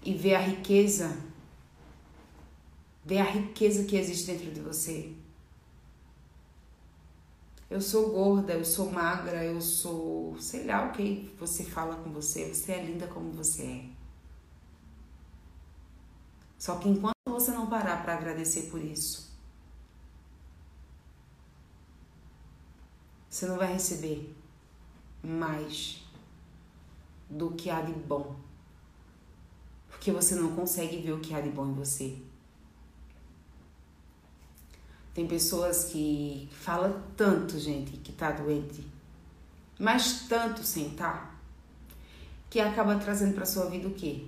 e 0.02 0.12
ver 0.14 0.34
a 0.34 0.40
riqueza, 0.40 1.16
ver 3.08 3.20
a 3.20 3.24
riqueza 3.24 3.84
que 3.84 3.96
existe 3.96 4.26
dentro 4.26 4.50
de 4.52 4.60
você. 4.60 5.14
Eu 7.70 7.80
sou 7.80 8.10
gorda, 8.10 8.52
eu 8.52 8.64
sou 8.66 8.92
magra, 8.92 9.42
eu 9.42 9.62
sou, 9.62 10.38
sei 10.38 10.66
lá 10.66 10.86
o 10.86 10.92
que 10.92 11.34
você 11.38 11.64
fala 11.64 11.96
com 11.96 12.12
você, 12.12 12.52
você 12.52 12.72
é 12.72 12.84
linda 12.84 13.06
como 13.06 13.32
você 13.32 13.62
é. 13.62 13.84
Só 16.58 16.76
que 16.76 16.90
enquanto 16.90 17.14
você 17.26 17.50
não 17.50 17.66
parar 17.66 18.02
para 18.02 18.14
agradecer 18.14 18.64
por 18.64 18.84
isso, 18.84 19.34
você 23.30 23.46
não 23.46 23.56
vai 23.56 23.72
receber 23.72 24.36
mais 25.22 26.04
do 27.30 27.52
que 27.52 27.70
há 27.70 27.80
de 27.80 27.92
bom. 27.94 28.36
Porque 29.88 30.12
você 30.12 30.34
não 30.34 30.54
consegue 30.54 30.98
ver 30.98 31.12
o 31.12 31.20
que 31.20 31.32
há 31.32 31.40
de 31.40 31.48
bom 31.48 31.68
em 31.68 31.72
você. 31.72 32.27
Tem 35.18 35.26
pessoas 35.26 35.86
que 35.86 36.48
falam 36.52 37.02
tanto, 37.16 37.58
gente, 37.58 37.96
que 37.96 38.12
tá 38.12 38.30
doente, 38.30 38.86
mas 39.76 40.28
tanto 40.28 40.62
sem 40.62 40.90
tá, 40.90 41.34
que 42.48 42.60
acaba 42.60 42.94
trazendo 43.00 43.34
para 43.34 43.44
sua 43.44 43.66
vida 43.66 43.88
o 43.88 43.94
quê? 43.94 44.26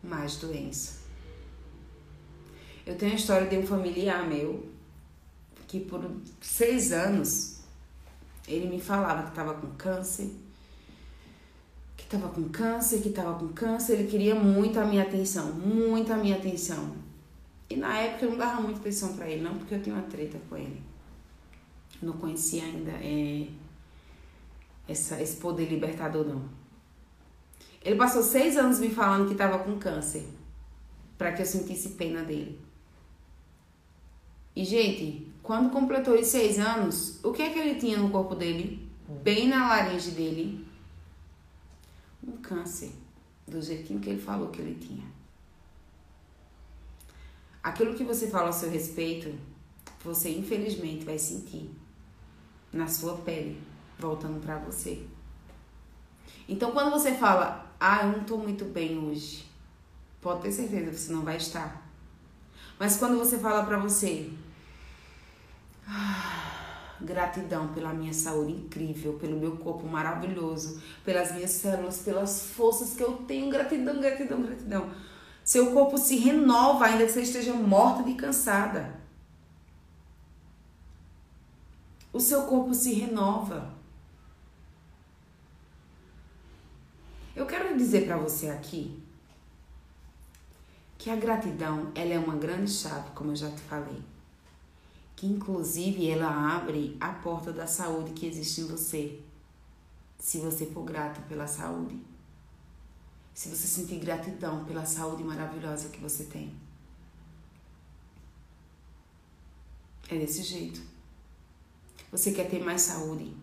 mais 0.00 0.36
doença. 0.36 1.00
Eu 2.86 2.96
tenho 2.96 3.14
a 3.14 3.16
história 3.16 3.48
de 3.48 3.58
um 3.58 3.66
familiar 3.66 4.24
meu 4.28 4.64
que 5.66 5.80
por 5.80 6.08
seis 6.40 6.92
anos 6.92 7.62
ele 8.46 8.68
me 8.68 8.80
falava 8.80 9.24
que 9.24 9.30
estava 9.30 9.54
com 9.54 9.72
câncer, 9.72 10.30
que 11.96 12.04
estava 12.04 12.28
com 12.28 12.48
câncer, 12.50 13.02
que 13.02 13.08
estava 13.08 13.36
com 13.36 13.48
câncer. 13.48 13.94
Ele 13.94 14.08
queria 14.08 14.36
muito 14.36 14.78
a 14.78 14.84
minha 14.84 15.02
atenção, 15.02 15.50
muito 15.52 16.12
a 16.12 16.16
minha 16.16 16.36
atenção. 16.36 17.05
E 17.68 17.76
na 17.76 17.96
época 17.98 18.24
eu 18.24 18.30
não 18.30 18.38
dava 18.38 18.60
muita 18.60 18.80
atenção 18.80 19.16
para 19.16 19.28
ele, 19.28 19.42
não, 19.42 19.56
porque 19.56 19.74
eu 19.74 19.82
tinha 19.82 19.94
uma 19.94 20.04
treta 20.04 20.38
com 20.48 20.56
ele. 20.56 20.82
não 22.00 22.12
conhecia 22.14 22.62
ainda 22.62 22.92
é, 22.92 23.48
essa, 24.88 25.20
esse 25.20 25.36
poder 25.36 25.68
libertador, 25.68 26.24
não. 26.26 26.48
Ele 27.82 27.96
passou 27.96 28.22
seis 28.22 28.56
anos 28.56 28.78
me 28.78 28.90
falando 28.90 29.26
que 29.26 29.32
estava 29.32 29.58
com 29.58 29.78
câncer, 29.78 30.26
para 31.16 31.32
que 31.32 31.42
eu 31.42 31.46
sentisse 31.46 31.90
pena 31.90 32.22
dele. 32.22 32.60
E, 34.54 34.64
gente, 34.64 35.28
quando 35.42 35.70
completou 35.70 36.14
os 36.14 36.26
seis 36.26 36.58
anos, 36.58 37.22
o 37.22 37.32
que 37.32 37.42
é 37.42 37.50
que 37.50 37.58
ele 37.58 37.78
tinha 37.78 37.98
no 37.98 38.10
corpo 38.10 38.34
dele? 38.34 38.88
Bem 39.22 39.48
na 39.48 39.68
laringe 39.68 40.10
dele? 40.12 40.66
Um 42.26 42.38
câncer, 42.38 42.90
do 43.46 43.60
jeitinho 43.60 44.00
que 44.00 44.10
ele 44.10 44.20
falou 44.20 44.48
que 44.48 44.60
ele 44.60 44.74
tinha. 44.74 45.15
Aquilo 47.66 47.94
que 47.94 48.04
você 48.04 48.28
fala 48.28 48.50
a 48.50 48.52
seu 48.52 48.70
respeito, 48.70 49.36
você 50.04 50.30
infelizmente 50.30 51.04
vai 51.04 51.18
sentir 51.18 51.68
na 52.72 52.86
sua 52.86 53.16
pele, 53.16 53.60
voltando 53.98 54.40
para 54.40 54.56
você. 54.56 55.04
Então, 56.48 56.70
quando 56.70 56.92
você 56.92 57.16
fala, 57.16 57.74
ah, 57.80 58.04
eu 58.04 58.12
não 58.12 58.20
estou 58.20 58.38
muito 58.38 58.64
bem 58.66 58.96
hoje. 58.96 59.50
Pode 60.20 60.42
ter 60.42 60.52
certeza 60.52 60.92
que 60.92 60.96
você 60.96 61.12
não 61.12 61.22
vai 61.22 61.38
estar. 61.38 61.84
Mas 62.78 62.98
quando 62.98 63.18
você 63.18 63.36
fala 63.36 63.64
para 63.64 63.78
você, 63.78 64.30
ah, 65.88 66.94
gratidão 67.00 67.74
pela 67.74 67.92
minha 67.92 68.14
saúde 68.14 68.52
incrível, 68.52 69.14
pelo 69.14 69.40
meu 69.40 69.56
corpo 69.56 69.88
maravilhoso, 69.88 70.80
pelas 71.04 71.32
minhas 71.32 71.50
células, 71.50 71.98
pelas 71.98 72.46
forças 72.46 72.94
que 72.94 73.02
eu 73.02 73.14
tenho, 73.26 73.50
gratidão, 73.50 74.00
gratidão, 74.00 74.40
gratidão. 74.40 75.15
Seu 75.46 75.72
corpo 75.72 75.96
se 75.96 76.16
renova, 76.16 76.86
ainda 76.86 77.06
que 77.06 77.12
você 77.12 77.22
esteja 77.22 77.54
morta 77.54 78.02
de 78.02 78.14
cansada. 78.14 79.00
O 82.12 82.18
seu 82.18 82.46
corpo 82.46 82.74
se 82.74 82.92
renova. 82.92 83.72
Eu 87.36 87.46
quero 87.46 87.78
dizer 87.78 88.06
para 88.06 88.16
você 88.16 88.48
aqui 88.50 89.00
que 90.98 91.10
a 91.10 91.14
gratidão 91.14 91.92
ela 91.94 92.14
é 92.14 92.18
uma 92.18 92.34
grande 92.34 92.72
chave, 92.72 93.10
como 93.14 93.30
eu 93.30 93.36
já 93.36 93.48
te 93.48 93.60
falei. 93.60 94.02
que 95.14 95.26
inclusive 95.26 96.10
ela 96.10 96.56
abre 96.56 96.96
a 97.00 97.08
porta 97.10 97.52
da 97.52 97.68
saúde 97.68 98.12
que 98.12 98.26
existe 98.26 98.62
em 98.62 98.66
você. 98.66 99.20
Se 100.18 100.38
você 100.38 100.66
for 100.66 100.84
grato 100.84 101.20
pela 101.28 101.46
saúde. 101.46 102.15
Se 103.36 103.50
você 103.50 103.66
sentir 103.66 103.98
gratidão 103.98 104.64
pela 104.64 104.86
saúde 104.86 105.22
maravilhosa 105.22 105.90
que 105.90 106.00
você 106.00 106.24
tem. 106.24 106.56
É 110.08 110.16
desse 110.18 110.42
jeito. 110.42 110.80
Você 112.10 112.32
quer 112.32 112.48
ter 112.48 112.64
mais 112.64 112.80
saúde? 112.80 113.36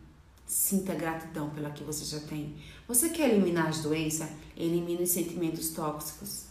Sinta 0.48 0.96
gratidão 0.96 1.52
pela 1.52 1.70
que 1.70 1.84
você 1.84 2.06
já 2.06 2.20
tem. 2.26 2.58
Você 2.88 3.10
quer 3.10 3.30
eliminar 3.30 3.68
as 3.68 3.84
doenças? 3.84 4.32
Elimine 4.58 5.04
os 5.04 5.12
sentimentos 5.12 5.70
tóxicos. 5.70 6.46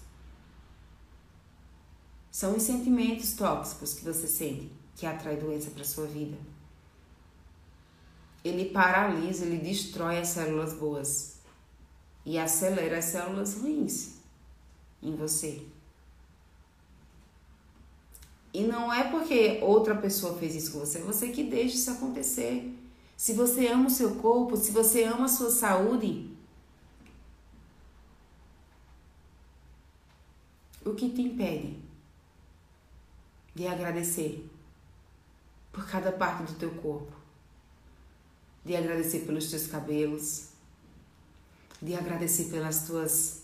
São 2.30 2.56
os 2.56 2.62
sentimentos 2.62 3.32
tóxicos 3.32 3.94
que 3.94 4.04
você 4.04 4.28
sente 4.28 4.70
que 4.94 5.04
atrai 5.04 5.36
doença 5.36 5.68
para 5.72 5.82
sua 5.82 6.06
vida. 6.06 6.38
Ele 8.44 8.66
paralisa, 8.66 9.44
ele 9.44 9.58
destrói 9.58 10.20
as 10.20 10.28
células 10.28 10.74
boas 10.74 11.31
e 12.24 12.38
acelera 12.38 12.98
as 12.98 13.06
células 13.06 13.54
ruins 13.54 14.16
em 15.02 15.14
você. 15.14 15.66
E 18.54 18.62
não 18.62 18.92
é 18.92 19.10
porque 19.10 19.58
outra 19.62 19.94
pessoa 19.94 20.38
fez 20.38 20.54
isso 20.54 20.72
com 20.72 20.80
você, 20.80 20.98
é 20.98 21.02
você 21.02 21.30
que 21.30 21.42
deixa 21.42 21.74
isso 21.74 21.90
acontecer. 21.90 22.78
Se 23.16 23.32
você 23.32 23.68
ama 23.68 23.86
o 23.86 23.90
seu 23.90 24.16
corpo, 24.16 24.56
se 24.56 24.72
você 24.72 25.04
ama 25.04 25.24
a 25.24 25.28
sua 25.28 25.50
saúde, 25.50 26.30
o 30.84 30.94
que 30.94 31.08
te 31.10 31.22
impede 31.22 31.78
de 33.54 33.66
agradecer 33.66 34.48
por 35.72 35.86
cada 35.86 36.12
parte 36.12 36.52
do 36.52 36.58
teu 36.58 36.70
corpo, 36.74 37.12
de 38.64 38.76
agradecer 38.76 39.20
pelos 39.20 39.48
teus 39.48 39.66
cabelos, 39.66 40.51
de 41.82 41.94
agradecer 41.94 42.44
pelas 42.44 42.86
tuas 42.86 43.42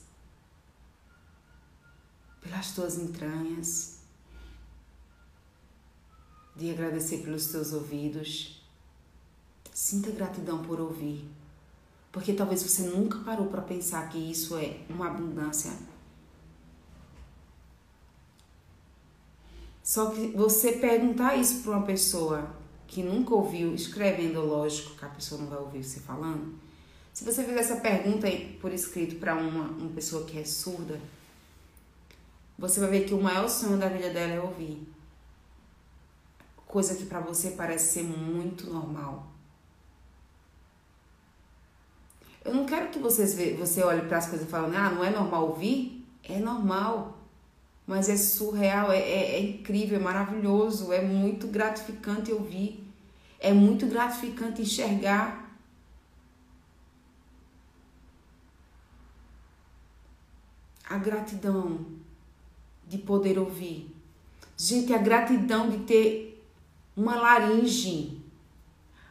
pelas 2.40 2.71
tuas 2.71 2.97
entranhas, 2.97 3.99
de 6.57 6.71
agradecer 6.71 7.18
pelos 7.18 7.49
teus 7.49 7.73
ouvidos. 7.73 8.62
Sinta 9.75 10.11
gratidão 10.11 10.62
por 10.62 10.80
ouvir, 10.80 11.28
porque 12.11 12.33
talvez 12.33 12.62
você 12.62 12.83
nunca 12.85 13.18
parou 13.18 13.49
para 13.49 13.61
pensar 13.61 14.09
que 14.09 14.18
isso 14.18 14.57
é 14.57 14.80
uma 14.88 15.09
abundância 15.09 15.73
Só 19.88 20.11
que 20.11 20.26
você 20.37 20.73
perguntar 20.73 21.37
isso 21.37 21.62
para 21.62 21.73
uma 21.73 21.87
pessoa 21.87 22.54
que 22.87 23.02
nunca 23.02 23.35
ouviu, 23.35 23.75
escrevendo, 23.75 24.45
lógico 24.45 24.95
que 24.95 25.02
a 25.02 25.09
pessoa 25.09 25.40
não 25.40 25.49
vai 25.49 25.59
ouvir 25.59 25.83
você 25.83 26.00
falando. 26.00 26.67
Se 27.18 27.25
você 27.25 27.42
fizer 27.42 27.58
essa 27.58 27.75
pergunta 27.75 28.28
por 28.60 28.72
escrito 28.72 29.16
para 29.16 29.34
uma, 29.34 29.70
uma 29.70 29.90
pessoa 29.90 30.25
que 30.25 30.38
é 30.38 30.44
surda, 30.44 31.00
você 32.56 32.78
vai 32.78 32.90
ver 32.90 33.06
que 33.06 33.12
o 33.12 33.20
maior 33.20 33.48
sonho 33.48 33.76
da 33.76 33.88
vida 33.88 34.08
dela 34.10 34.34
é 34.34 34.40
ouvir. 34.40 34.87
Coisa 36.64 36.94
que 36.94 37.06
para 37.06 37.18
você 37.18 37.50
parece 37.50 37.94
ser 37.94 38.04
muito 38.04 38.72
normal. 38.72 39.26
Eu 42.44 42.54
não 42.54 42.64
quero 42.64 42.90
que 42.90 43.00
vocês 43.00 43.34
ve, 43.34 43.54
você 43.54 43.82
olhe 43.82 44.02
para 44.02 44.18
as 44.18 44.28
coisas 44.28 44.48
fale, 44.48 44.76
ah, 44.76 44.88
não 44.88 45.02
é 45.02 45.10
normal 45.10 45.48
ouvir? 45.48 46.06
É 46.22 46.38
normal 46.38 47.18
mas 47.84 48.08
é 48.08 48.16
surreal, 48.16 48.92
é, 48.92 48.98
é, 49.00 49.34
é 49.34 49.40
incrível, 49.40 49.98
é 49.98 50.00
maravilhoso, 50.00 50.92
é 50.92 51.02
muito 51.02 51.48
gratificante 51.48 52.30
ouvir, 52.30 52.87
é 53.40 53.52
muito 53.52 53.88
gratificante 53.88 54.62
enxergar. 54.62 55.48
A 60.88 60.96
gratidão 60.96 61.86
de 62.86 62.98
poder 62.98 63.38
ouvir. 63.38 63.94
Gente, 64.56 64.94
a 64.94 64.98
gratidão 64.98 65.68
de 65.68 65.78
ter 65.78 66.44
uma 66.96 67.16
laringe. 67.16 68.22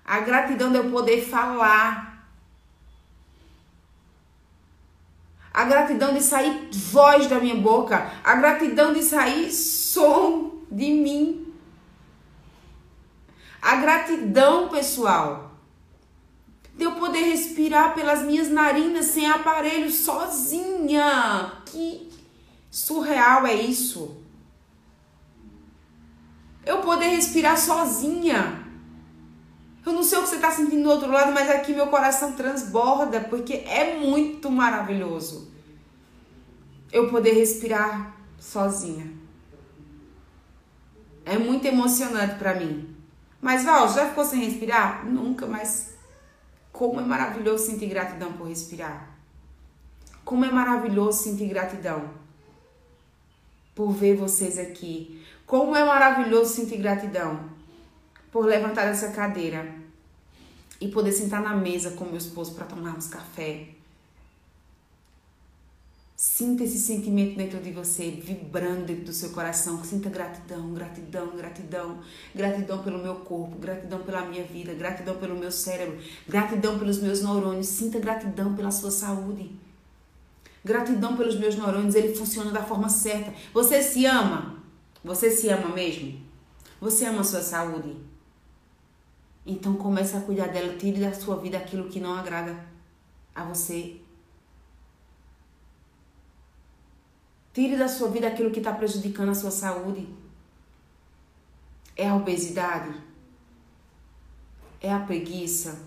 A 0.04 0.20
gratidão 0.22 0.72
de 0.72 0.78
eu 0.78 0.90
poder 0.90 1.22
falar. 1.22 2.18
a 5.58 5.64
gratidão 5.64 6.14
de 6.14 6.22
sair 6.22 6.70
voz 6.72 7.26
da 7.26 7.40
minha 7.40 7.56
boca, 7.56 8.12
a 8.24 8.36
gratidão 8.36 8.94
de 8.94 9.02
sair 9.02 9.52
som 9.52 10.62
de 10.70 10.92
mim. 10.92 11.52
A 13.60 13.78
gratidão, 13.78 14.70
pessoal, 14.70 15.52
de 16.76 16.84
eu 16.84 16.92
poder 16.92 17.22
respirar 17.22 17.96
pelas 17.96 18.22
minhas 18.22 18.50
narinas 18.50 19.08
sem 19.08 19.26
aparelho 19.26 19.90
sozinha. 19.90 21.54
Que 21.72 22.10
surreal 22.70 23.46
é 23.46 23.54
isso. 23.54 24.18
Eu 26.66 26.82
poder 26.82 27.08
respirar 27.08 27.58
sozinha. 27.58 28.66
Eu 29.86 29.94
não 29.94 30.04
sei 30.04 30.18
o 30.18 30.24
que 30.24 30.30
você 30.30 30.36
está 30.36 30.52
sentindo 30.52 30.84
do 30.84 30.90
outro 30.90 31.10
lado, 31.10 31.32
mas 31.32 31.50
aqui 31.50 31.74
meu 31.74 31.88
coração 31.88 32.34
transborda, 32.34 33.22
porque 33.22 33.54
é 33.66 33.98
muito 33.98 34.52
maravilhoso 34.52 35.50
eu 36.92 37.10
poder 37.10 37.32
respirar 37.32 38.16
sozinha. 38.40 39.12
É 41.26 41.38
muito 41.38 41.66
emocionante 41.66 42.36
para 42.36 42.56
mim. 42.56 42.96
Mas 43.42 43.64
Val, 43.64 43.88
já 43.94 44.10
ficou 44.10 44.26
sem 44.26 44.44
respirar? 44.44 45.06
Nunca, 45.06 45.46
mas 45.46 45.96
como 46.72 47.00
é 47.00 47.04
maravilhoso 47.04 47.66
sentir 47.66 47.88
gratidão 47.88 48.34
por 48.34 48.48
respirar. 48.48 49.17
Como 50.28 50.44
é 50.44 50.52
maravilhoso 50.52 51.24
sentir 51.24 51.48
gratidão 51.48 52.10
por 53.74 53.94
ver 53.94 54.18
vocês 54.18 54.58
aqui. 54.58 55.26
Como 55.46 55.74
é 55.74 55.86
maravilhoso 55.86 56.54
sentir 56.54 56.80
gratidão 56.80 57.50
por 58.30 58.46
levantar 58.46 58.88
essa 58.88 59.12
cadeira 59.12 59.74
e 60.82 60.90
poder 60.90 61.14
sentar 61.14 61.42
na 61.42 61.56
mesa 61.56 61.92
com 61.92 62.04
meu 62.04 62.18
esposo 62.18 62.54
para 62.56 62.66
tomarmos 62.66 63.08
café. 63.08 63.70
Sinta 66.14 66.66
esse 66.66 66.80
sentimento 66.80 67.38
dentro 67.38 67.62
de 67.62 67.72
você, 67.72 68.12
vibrando 68.12 68.86
dentro 68.86 69.06
do 69.06 69.14
seu 69.14 69.30
coração. 69.30 69.82
Sinta 69.86 70.10
gratidão, 70.10 70.74
gratidão, 70.74 71.38
gratidão. 71.38 72.00
Gratidão 72.36 72.84
pelo 72.84 73.02
meu 73.02 73.16
corpo, 73.16 73.58
gratidão 73.58 74.04
pela 74.04 74.26
minha 74.26 74.44
vida, 74.44 74.74
gratidão 74.74 75.16
pelo 75.16 75.40
meu 75.40 75.54
cérebro, 75.54 75.98
gratidão 76.28 76.78
pelos 76.78 77.00
meus 77.02 77.22
neurônios. 77.22 77.68
Sinta 77.68 77.98
gratidão 77.98 78.54
pela 78.58 78.72
sua 78.72 78.92
saúde. 78.92 79.66
Gratidão 80.64 81.16
pelos 81.16 81.38
meus 81.38 81.56
neurônios, 81.56 81.96
ele 81.96 82.16
funciona 82.16 82.52
da 82.52 82.64
forma 82.64 82.90
certa. 82.90 83.34
Você 83.54 83.82
se 83.82 84.06
ama? 84.06 84.58
Você 85.04 85.32
se 85.32 85.50
ama 85.50 85.70
mesmo? 85.70 86.20
Você 86.82 87.06
ama 87.06 87.22
a 87.22 87.24
sua 87.24 87.42
saúde? 87.42 87.96
Então 89.46 89.76
comece 89.76 90.18
a 90.18 90.22
cuidar 90.22 90.48
dela, 90.48 90.78
tire 90.78 91.00
da 91.00 91.14
sua 91.14 91.38
vida 91.38 91.58
aquilo 91.58 91.88
que 91.88 92.00
não 92.00 92.14
agrada 92.14 92.68
a 93.34 93.46
você. 93.46 94.02
Tire 97.54 97.78
da 97.78 97.88
sua 97.88 98.10
vida 98.10 98.28
aquilo 98.28 98.52
que 98.52 98.60
está 98.60 98.74
prejudicando 98.74 99.30
a 99.30 99.36
sua 99.36 99.50
saúde. 99.50 100.08
É 101.96 102.08
a 102.10 102.16
obesidade? 102.16 103.02
É 104.82 104.94
a 104.94 105.00
preguiça? 105.00 105.82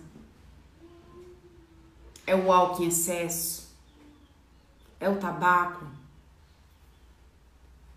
É 2.27 2.35
o 2.35 2.51
álcool 2.51 2.83
em 2.83 2.89
excesso? 2.89 3.60
É 5.01 5.09
o 5.09 5.19
tabaco? 5.19 5.87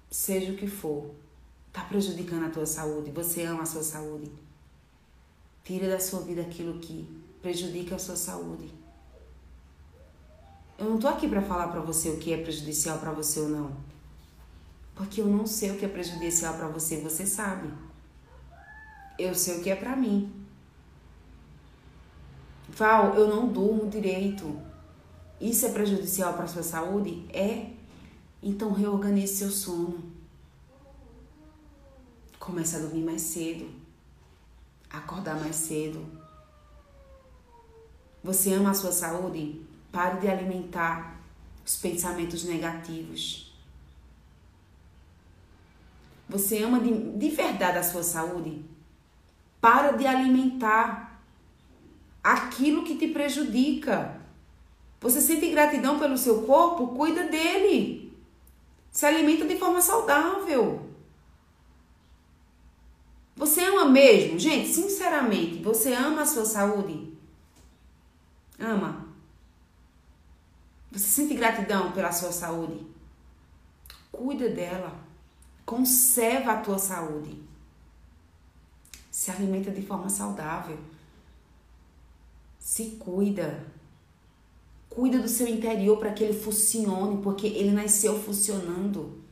Seja 0.10 0.54
o 0.54 0.56
que 0.56 0.68
for, 0.68 1.12
está 1.68 1.84
prejudicando 1.84 2.46
a 2.46 2.50
tua 2.50 2.66
saúde. 2.66 3.12
Você 3.12 3.44
ama 3.44 3.63
a 3.63 3.66
sua 3.66 3.84
saúde. 3.84 4.32
Tire 5.63 5.88
da 5.88 6.00
sua 6.00 6.22
vida 6.22 6.42
aquilo 6.42 6.80
que 6.80 7.08
prejudica 7.42 7.96
a 7.96 8.00
sua 8.00 8.16
saúde. 8.16 8.74
Eu 10.78 10.89
não 10.89 10.98
tô 10.98 11.08
aqui 11.08 11.28
para 11.28 11.42
falar 11.42 11.68
para 11.68 11.82
você 11.82 12.10
o 12.10 12.18
que 12.18 12.34
é 12.34 12.38
prejudicial 12.42 12.98
para 13.00 13.12
você 13.12 13.39
ou 13.42 13.50
não. 13.50 13.76
Porque 14.96 15.22
eu 15.22 15.28
não 15.28 15.46
sei 15.46 15.72
o 15.72 15.78
que 15.78 15.86
é 15.86 15.89
prejudicial 15.89 16.54
para 16.56 16.68
você, 16.68 16.98
você 16.98 17.26
sabe. 17.26 17.70
Eu 19.18 19.36
sei 19.36 19.58
o 19.58 19.63
que 19.63 19.70
é 19.70 19.76
para 19.76 19.96
mim. 19.96 20.32
Val, 22.70 23.16
eu 23.16 23.28
não 23.28 23.48
durmo 23.48 23.89
direito. 23.89 24.60
Isso 25.43 25.65
é 25.65 25.71
prejudicial 25.71 26.34
para 26.34 26.47
sua 26.47 26.63
saúde? 26.63 27.25
É. 27.32 27.71
Então 28.41 28.71
reorganize 28.71 29.36
seu 29.36 29.49
sono. 29.49 30.12
Comece 32.39 32.75
a 32.75 32.79
dormir 32.79 33.03
mais 33.03 33.21
cedo 33.21 33.84
acordar 34.93 35.39
mais 35.39 35.56
cedo. 35.56 36.06
Você 38.23 38.53
ama 38.53 38.69
a 38.69 38.75
sua 38.75 38.91
saúde? 38.91 39.62
Pare 39.91 40.21
de 40.21 40.27
alimentar 40.27 41.19
os 41.65 41.75
pensamentos 41.75 42.43
negativos. 42.43 43.51
Você 46.29 46.63
ama 46.63 46.79
de, 46.79 47.17
de 47.17 47.29
verdade 47.29 47.79
a 47.79 47.84
sua 47.84 48.03
saúde? 48.03 48.63
Para 49.60 49.91
de 49.91 50.06
alimentar 50.06 51.19
aquilo 52.23 52.84
que 52.84 52.95
te 52.95 53.08
prejudica. 53.08 54.21
Você 55.04 55.20
sente 55.20 55.52
gratidão 55.52 56.00
pelo 56.00 56.18
seu 56.18 56.44
corpo? 56.44 56.96
Cuida 56.96 57.26
dele. 57.26 58.18
Se 58.89 59.06
alimenta 59.06 59.46
de 59.46 59.58
forma 59.58 59.82
saudável. 59.82 60.89
Você 63.36 63.66
ama 63.66 63.84
mesmo? 63.84 64.39
Gente, 64.39 64.70
sinceramente, 64.70 65.62
você 65.62 65.94
ama 65.94 66.22
a 66.22 66.26
sua 66.26 66.46
saúde? 66.46 67.13
Ama. 68.58 69.06
Você 70.89 71.08
sente 71.08 71.34
gratidão 71.34 71.92
pela 71.92 72.13
sua 72.13 72.32
saúde? 72.32 72.88
Cuida 74.10 74.48
dela. 74.48 74.96
Conserva 75.66 76.54
a 76.54 76.62
tua 76.62 76.80
saúde. 76.80 77.44
Se 79.12 79.30
alimenta 79.32 79.70
de 79.70 79.82
forma 79.82 80.08
saudável. 80.08 80.80
Se 82.58 82.92
cuida. 82.92 83.73
Cuida 84.93 85.17
do 85.17 85.27
seu 85.27 85.47
interior 85.47 85.97
para 85.97 86.13
que 86.13 86.23
ele 86.23 86.39
funcione, 86.39 87.19
porque 87.23 87.47
ele 87.47 87.71
nasceu 87.71 88.21
funcionando. 88.21 89.23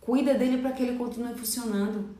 Cuida 0.00 0.34
dele 0.34 0.58
para 0.58 0.70
que 0.70 0.84
ele 0.84 0.96
continue 0.96 1.34
funcionando. 1.34 2.14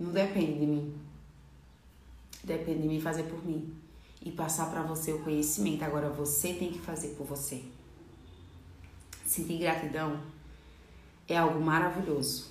Não 0.00 0.10
depende 0.10 0.58
de 0.58 0.66
mim. 0.66 0.94
Depende 2.42 2.82
de 2.82 2.88
mim 2.88 3.00
fazer 3.00 3.22
por 3.24 3.44
mim 3.46 3.72
e 4.20 4.32
passar 4.32 4.70
para 4.70 4.82
você 4.82 5.12
o 5.12 5.22
conhecimento. 5.22 5.84
Agora 5.84 6.10
você 6.10 6.54
tem 6.54 6.72
que 6.72 6.80
fazer 6.80 7.10
por 7.10 7.26
você. 7.26 7.62
Sentir 9.24 9.58
gratidão 9.58 10.20
é 11.28 11.36
algo 11.36 11.60
maravilhoso. 11.60 12.50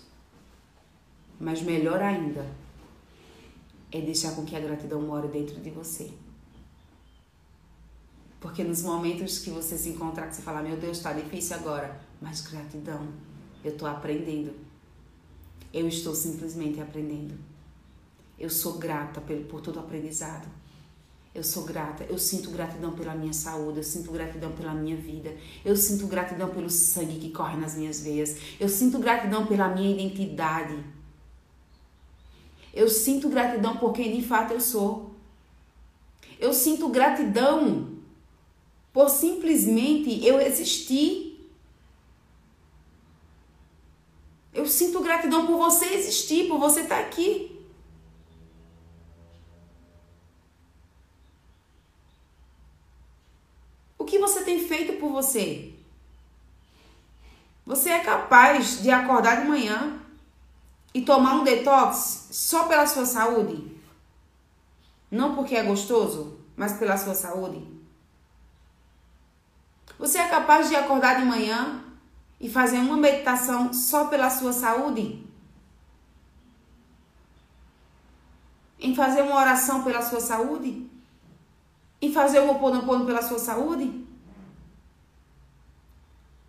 Mas 1.38 1.62
melhor 1.62 2.02
ainda 2.02 2.63
é 3.94 4.02
deixar 4.02 4.36
com 4.36 4.44
que 4.44 4.56
a 4.56 4.60
gratidão 4.60 5.02
more 5.02 5.28
dentro 5.28 5.62
de 5.62 5.70
você. 5.70 6.12
Porque 8.42 8.64
nos 8.64 8.82
momentos 8.82 9.40
que 9.40 9.52
você 9.52 9.78
se 9.78 9.90
encontrar, 9.90 10.28
que 10.28 10.36
você 10.36 10.42
fala, 10.42 10.62
meu 10.62 10.76
Deus, 10.76 10.98
está 10.98 11.14
difícil 11.14 11.56
agora, 11.56 12.02
mas 12.20 12.42
gratidão, 12.42 13.08
eu 13.64 13.72
estou 13.72 13.88
aprendendo. 13.88 14.54
Eu 15.72 15.88
estou 15.88 16.14
simplesmente 16.14 16.82
aprendendo. 16.82 17.36
Eu 18.38 18.50
sou 18.50 18.74
grata 18.80 19.22
por 19.22 19.62
todo 19.62 19.78
o 19.78 19.80
aprendizado. 19.80 20.48
Eu 21.34 21.44
sou 21.44 21.64
grata, 21.64 22.04
eu 22.04 22.18
sinto 22.18 22.52
gratidão 22.52 22.92
pela 22.92 23.16
minha 23.16 23.34
saúde, 23.34 23.78
eu 23.78 23.84
sinto 23.84 24.12
gratidão 24.12 24.52
pela 24.52 24.72
minha 24.72 24.96
vida, 24.96 25.36
eu 25.66 25.76
sinto 25.76 26.06
gratidão 26.06 26.50
pelo 26.50 26.70
sangue 26.70 27.18
que 27.18 27.32
corre 27.32 27.58
nas 27.58 27.76
minhas 27.76 28.02
veias, 28.02 28.38
eu 28.60 28.70
sinto 28.70 29.00
gratidão 29.00 29.48
pela 29.48 29.68
minha 29.70 29.90
identidade. 29.90 30.78
Eu 32.74 32.90
sinto 32.90 33.30
gratidão 33.30 33.78
por 33.78 33.94
quem 33.94 34.20
de 34.20 34.28
fato 34.28 34.52
eu 34.52 34.60
sou. 34.60 35.14
Eu 36.40 36.54
sinto 36.54 36.90
gratidão 36.90 37.94
por 38.92 39.10
simplesmente 39.10 40.26
eu 40.26 40.42
existir. 40.42 41.32
Eu 44.52 44.66
sinto 44.66 45.02
gratidão 45.02 45.46
por 45.46 45.58
você 45.58 45.86
existir, 45.94 46.48
por 46.48 46.60
você 46.60 46.82
estar 46.82 47.00
aqui. 47.00 47.60
O 53.98 54.04
que 54.04 54.20
você 54.20 54.44
tem 54.44 54.68
feito 54.68 55.00
por 55.00 55.12
você? 55.12 55.74
Você 57.66 57.90
é 57.90 58.00
capaz 58.00 58.82
de 58.82 58.92
acordar 58.92 59.42
de 59.42 59.48
manhã 59.48 60.03
e 60.94 61.02
tomar 61.02 61.36
um 61.36 61.44
detox 61.44 62.28
só 62.32 62.68
pela 62.68 62.86
sua 62.86 63.06
saúde? 63.06 63.76
Não 65.10 65.36
porque 65.36 65.56
é 65.56 65.64
gostoso, 65.64 66.38
mas 66.56 66.74
pela 66.74 66.98
sua 66.98 67.16
saúde? 67.16 67.66
Você 69.98 70.18
é 70.18 70.28
capaz 70.28 70.70
de 70.70 70.76
acordar 70.76 71.20
de 71.20 71.26
manhã 71.26 71.84
e 72.40 72.50
fazer 72.50 72.78
uma 72.78 72.98
meditação 72.98 73.74
só 73.74 74.06
pela 74.06 74.30
sua 74.30 74.52
saúde? 74.52 75.24
Em 78.80 78.96
fazer 78.96 79.22
uma 79.22 79.40
oração 79.40 79.84
pela 79.84 80.02
sua 80.02 80.20
saúde? 80.20 80.90
em 82.04 82.12
fazer 82.12 82.40
o 82.42 82.50
Ho'oponopono 82.50 83.06
pela 83.06 83.22
sua 83.22 83.40
saúde? 83.40 84.06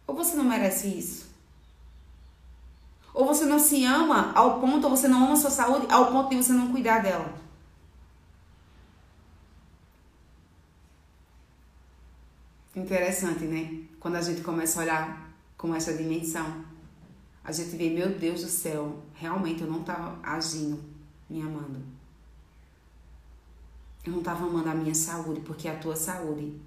Ou 0.05 0.13
você 0.13 0.37
não 0.37 0.43
merece 0.43 0.89
isso? 0.89 1.24
Ou 3.15 3.25
você 3.25 3.47
não 3.47 3.61
se 3.61 3.85
ama 3.85 4.33
ao 4.35 4.61
ponto, 4.61 4.85
ou 4.85 4.91
você 4.97 5.07
não 5.07 5.25
ama 5.25 5.37
sua 5.37 5.51
saúde 5.51 5.87
ao 5.89 6.11
ponto 6.11 6.31
de 6.31 6.37
você 6.37 6.53
não 6.53 6.73
cuidar 6.73 6.99
dela? 6.99 7.33
Interessante, 12.75 13.45
né? 13.45 13.85
Quando 14.01 14.17
a 14.17 14.21
gente 14.21 14.41
começa 14.41 14.81
a 14.81 14.83
olhar 14.83 15.31
com 15.57 15.73
essa 15.73 15.95
dimensão, 15.95 16.65
a 17.45 17.53
gente 17.53 17.77
vê, 17.77 17.89
meu 17.89 18.19
Deus 18.19 18.43
do 18.43 18.49
céu, 18.49 19.01
realmente 19.15 19.63
eu 19.63 19.71
não 19.71 19.83
estava 19.83 20.19
agindo, 20.21 20.83
me 21.31 21.41
amando. 21.41 21.81
Eu 24.05 24.11
não 24.11 24.19
estava 24.19 24.45
amando 24.45 24.71
a 24.71 24.75
minha 24.75 24.95
saúde, 24.95 25.41
porque 25.43 25.69
a 25.69 25.79
tua 25.79 25.95
saúde. 25.95 26.61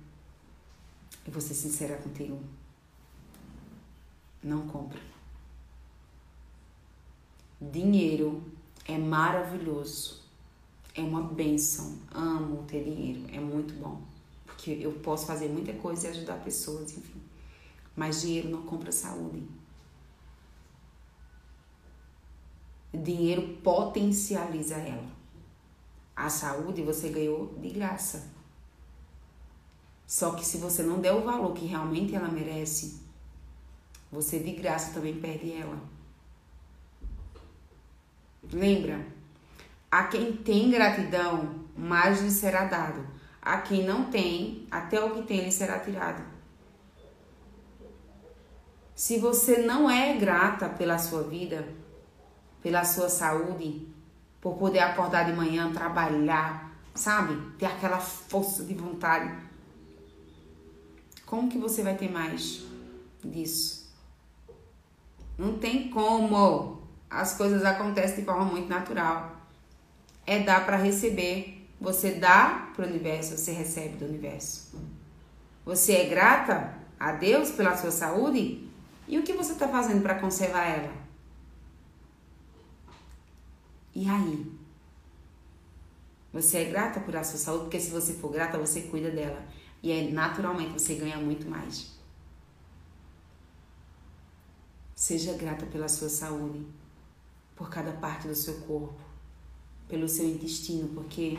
Eu 1.26 1.34
vou 1.34 1.42
ser 1.42 1.56
sincera 1.56 1.98
contigo. 1.98 2.40
Não 4.42 4.66
compra. 4.66 5.17
Dinheiro 7.60 8.44
é 8.86 8.98
maravilhoso. 8.98 10.22
É 10.94 11.02
uma 11.02 11.22
benção. 11.22 11.98
Amo 12.12 12.64
ter 12.64 12.84
dinheiro. 12.84 13.26
É 13.32 13.40
muito 13.40 13.74
bom. 13.74 14.02
Porque 14.46 14.72
eu 14.72 14.94
posso 14.94 15.26
fazer 15.26 15.50
muita 15.50 15.74
coisa 15.74 16.08
e 16.08 16.12
ajudar 16.12 16.44
pessoas, 16.44 16.98
enfim. 16.98 17.22
Mas 17.96 18.22
dinheiro 18.22 18.50
não 18.50 18.62
compra 18.64 18.92
saúde. 18.92 19.44
Dinheiro 22.94 23.58
potencializa 23.64 24.76
ela. 24.76 25.12
A 26.16 26.30
saúde 26.30 26.82
você 26.82 27.10
ganhou 27.10 27.54
de 27.60 27.70
graça. 27.70 28.32
Só 30.08 30.32
que 30.32 30.46
se 30.46 30.58
você 30.58 30.82
não 30.82 31.02
der 31.02 31.14
o 31.14 31.24
valor 31.24 31.54
que 31.54 31.66
realmente 31.66 32.16
ela 32.16 32.30
merece, 32.30 33.02
você 34.12 34.40
de 34.40 34.54
graça 34.54 34.94
também 34.94 35.20
perde 35.20 35.52
ela. 35.52 35.97
Lembra? 38.52 39.06
A 39.90 40.04
quem 40.04 40.34
tem 40.34 40.70
gratidão, 40.70 41.66
mais 41.76 42.22
lhe 42.22 42.32
será 42.32 42.66
dado. 42.66 43.06
A 43.42 43.58
quem 43.62 43.86
não 43.86 44.06
tem, 44.06 44.68
até 44.70 45.04
o 45.04 45.14
que 45.16 45.24
tem 45.24 45.46
lhe 45.46 45.52
será 45.52 45.80
tirado. 45.80 46.22
Se 48.94 49.20
você 49.20 49.60
não 49.60 49.90
é 49.90 50.18
grata 50.18 50.68
pela 50.68 50.98
sua 50.98 51.24
vida, 51.24 51.68
pela 52.62 52.84
sua 52.84 53.10
saúde, 53.10 53.88
por 54.42 54.58
poder 54.58 54.80
acordar 54.80 55.26
de 55.26 55.34
manhã, 55.34 55.72
trabalhar, 55.72 56.72
sabe? 56.96 57.38
Ter 57.58 57.68
aquela 57.68 58.00
força 58.00 58.64
de 58.64 58.74
vontade. 58.74 59.32
Como 61.26 61.50
que 61.50 61.58
você 61.58 61.84
vai 61.84 61.96
ter 61.96 62.10
mais 62.10 62.66
disso? 63.24 63.94
Não 65.38 65.60
tem 65.60 65.90
como. 65.90 66.77
As 67.10 67.36
coisas 67.36 67.64
acontecem 67.64 68.18
de 68.18 68.26
forma 68.26 68.46
muito 68.46 68.68
natural. 68.68 69.36
É 70.26 70.44
dar 70.44 70.66
para 70.66 70.78
receber. 70.78 71.68
Você 71.80 72.12
dá 72.12 72.72
para 72.76 72.86
o 72.86 72.90
universo, 72.90 73.38
você 73.38 73.52
recebe 73.52 73.98
do 73.98 74.06
universo. 74.06 74.80
Você 75.64 75.94
é 75.94 76.06
grata 76.10 76.74
a 77.00 77.12
Deus 77.12 77.52
pela 77.52 77.78
sua 77.78 77.92
saúde? 77.92 78.68
E 79.08 79.18
o 79.18 79.24
que 79.24 79.34
você 79.34 79.54
está 79.54 79.68
fazendo 79.68 80.02
para 80.02 80.16
conservar 80.16 80.66
ela? 80.66 80.92
E 83.96 84.08
aí? 84.10 84.58
Você 86.34 86.60
é 86.60 86.66
grata 86.66 87.00
por 87.00 87.16
a 87.16 87.24
sua 87.24 87.40
saúde, 87.40 87.64
porque 87.64 87.80
se 87.80 87.90
você 87.90 88.14
for 88.14 88.32
grata, 88.32 88.58
você 88.58 88.82
cuida 88.82 89.10
dela. 89.10 89.44
E 89.82 89.92
é 89.92 90.12
naturalmente 90.12 90.74
você 90.74 90.96
ganha 90.96 91.18
muito 91.18 91.50
mais. 91.50 91.96
Seja 94.94 95.34
grata 95.34 95.66
pela 95.66 95.88
sua 95.88 96.10
saúde, 96.10 96.66
por 97.58 97.70
cada 97.70 97.92
parte 97.92 98.28
do 98.28 98.36
seu 98.36 98.62
corpo, 98.62 99.02
pelo 99.90 100.08
seu 100.08 100.26
intestino, 100.26 100.88
porque 100.90 101.38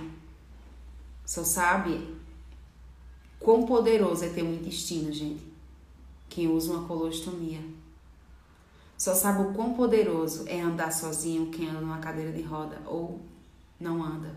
só 1.24 1.42
sabe 1.42 2.14
quão 3.40 3.64
poderoso 3.64 4.24
é 4.24 4.28
ter 4.28 4.42
um 4.42 4.52
intestino, 4.52 5.10
gente. 5.12 5.46
Quem 6.28 6.48
usa 6.48 6.72
uma 6.72 6.86
colostomia. 6.86 7.60
Só 8.98 9.14
sabe 9.14 9.42
o 9.42 9.54
quão 9.54 9.72
poderoso 9.74 10.44
é 10.46 10.60
andar 10.60 10.92
sozinho 10.92 11.50
quem 11.50 11.68
anda 11.68 11.80
numa 11.80 11.98
cadeira 11.98 12.32
de 12.32 12.42
roda 12.42 12.82
ou 12.84 13.20
não 13.78 14.02
anda. 14.02 14.34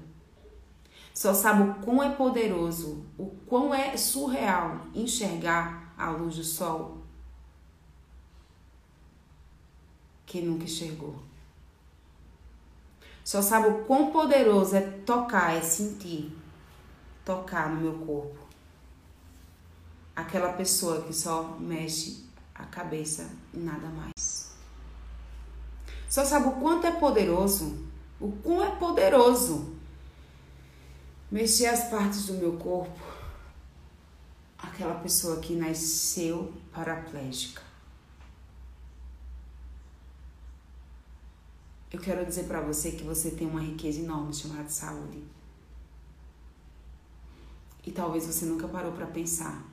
Só 1.13 1.33
sabe 1.33 1.63
o 1.63 1.73
quão 1.83 2.01
é 2.01 2.13
poderoso, 2.13 3.03
o 3.17 3.25
quão 3.47 3.73
é 3.73 3.97
surreal 3.97 4.85
enxergar 4.93 5.93
a 5.97 6.11
luz 6.11 6.35
do 6.35 6.43
sol. 6.43 7.01
quem 10.31 10.45
nunca 10.45 10.63
enxergou. 10.63 11.15
Só 13.23 13.41
sabe 13.41 13.67
o 13.67 13.85
quão 13.85 14.11
poderoso 14.11 14.75
é 14.75 14.81
tocar, 14.81 15.55
é 15.55 15.61
sentir, 15.61 16.35
tocar 17.23 17.69
no 17.69 17.81
meu 17.81 18.05
corpo. 18.05 18.39
Aquela 20.15 20.53
pessoa 20.53 21.03
que 21.03 21.13
só 21.13 21.55
mexe 21.59 22.25
a 22.53 22.65
cabeça 22.65 23.29
e 23.53 23.57
nada 23.57 23.87
mais. 23.87 24.51
Só 26.09 26.25
sabe 26.25 26.47
o 26.47 26.53
quanto 26.53 26.85
é 26.87 26.91
poderoso, 26.91 27.85
o 28.19 28.31
quão 28.43 28.63
é 28.63 28.71
poderoso 28.75 29.75
mexer 31.31 31.67
as 31.67 31.89
partes 31.89 32.25
do 32.25 32.33
meu 32.33 32.57
corpo. 32.57 32.99
Aquela 34.57 34.95
pessoa 34.95 35.39
que 35.39 35.55
nasceu 35.55 36.53
paraplégica. 36.71 37.70
Eu 41.91 41.99
quero 41.99 42.25
dizer 42.25 42.45
para 42.45 42.61
você 42.61 42.91
que 42.91 43.03
você 43.03 43.31
tem 43.31 43.45
uma 43.45 43.61
riqueza 43.61 43.99
enorme 43.99 44.33
chamada 44.33 44.69
saúde. 44.69 45.21
E 47.85 47.91
talvez 47.91 48.25
você 48.25 48.45
nunca 48.45 48.67
parou 48.67 48.93
para 48.93 49.07
pensar 49.07 49.65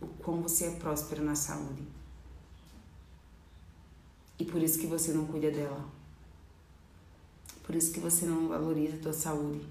o 0.00 0.06
quão 0.06 0.40
você 0.40 0.66
é 0.66 0.70
próspero 0.70 1.22
na 1.22 1.34
saúde. 1.34 1.82
E 4.38 4.44
por 4.44 4.62
isso 4.62 4.78
que 4.78 4.86
você 4.86 5.12
não 5.12 5.26
cuida 5.26 5.50
dela. 5.50 5.84
Por 7.62 7.74
isso 7.74 7.92
que 7.92 8.00
você 8.00 8.24
não 8.24 8.48
valoriza 8.48 8.96
a 8.96 9.00
tua 9.00 9.12
saúde. 9.12 9.66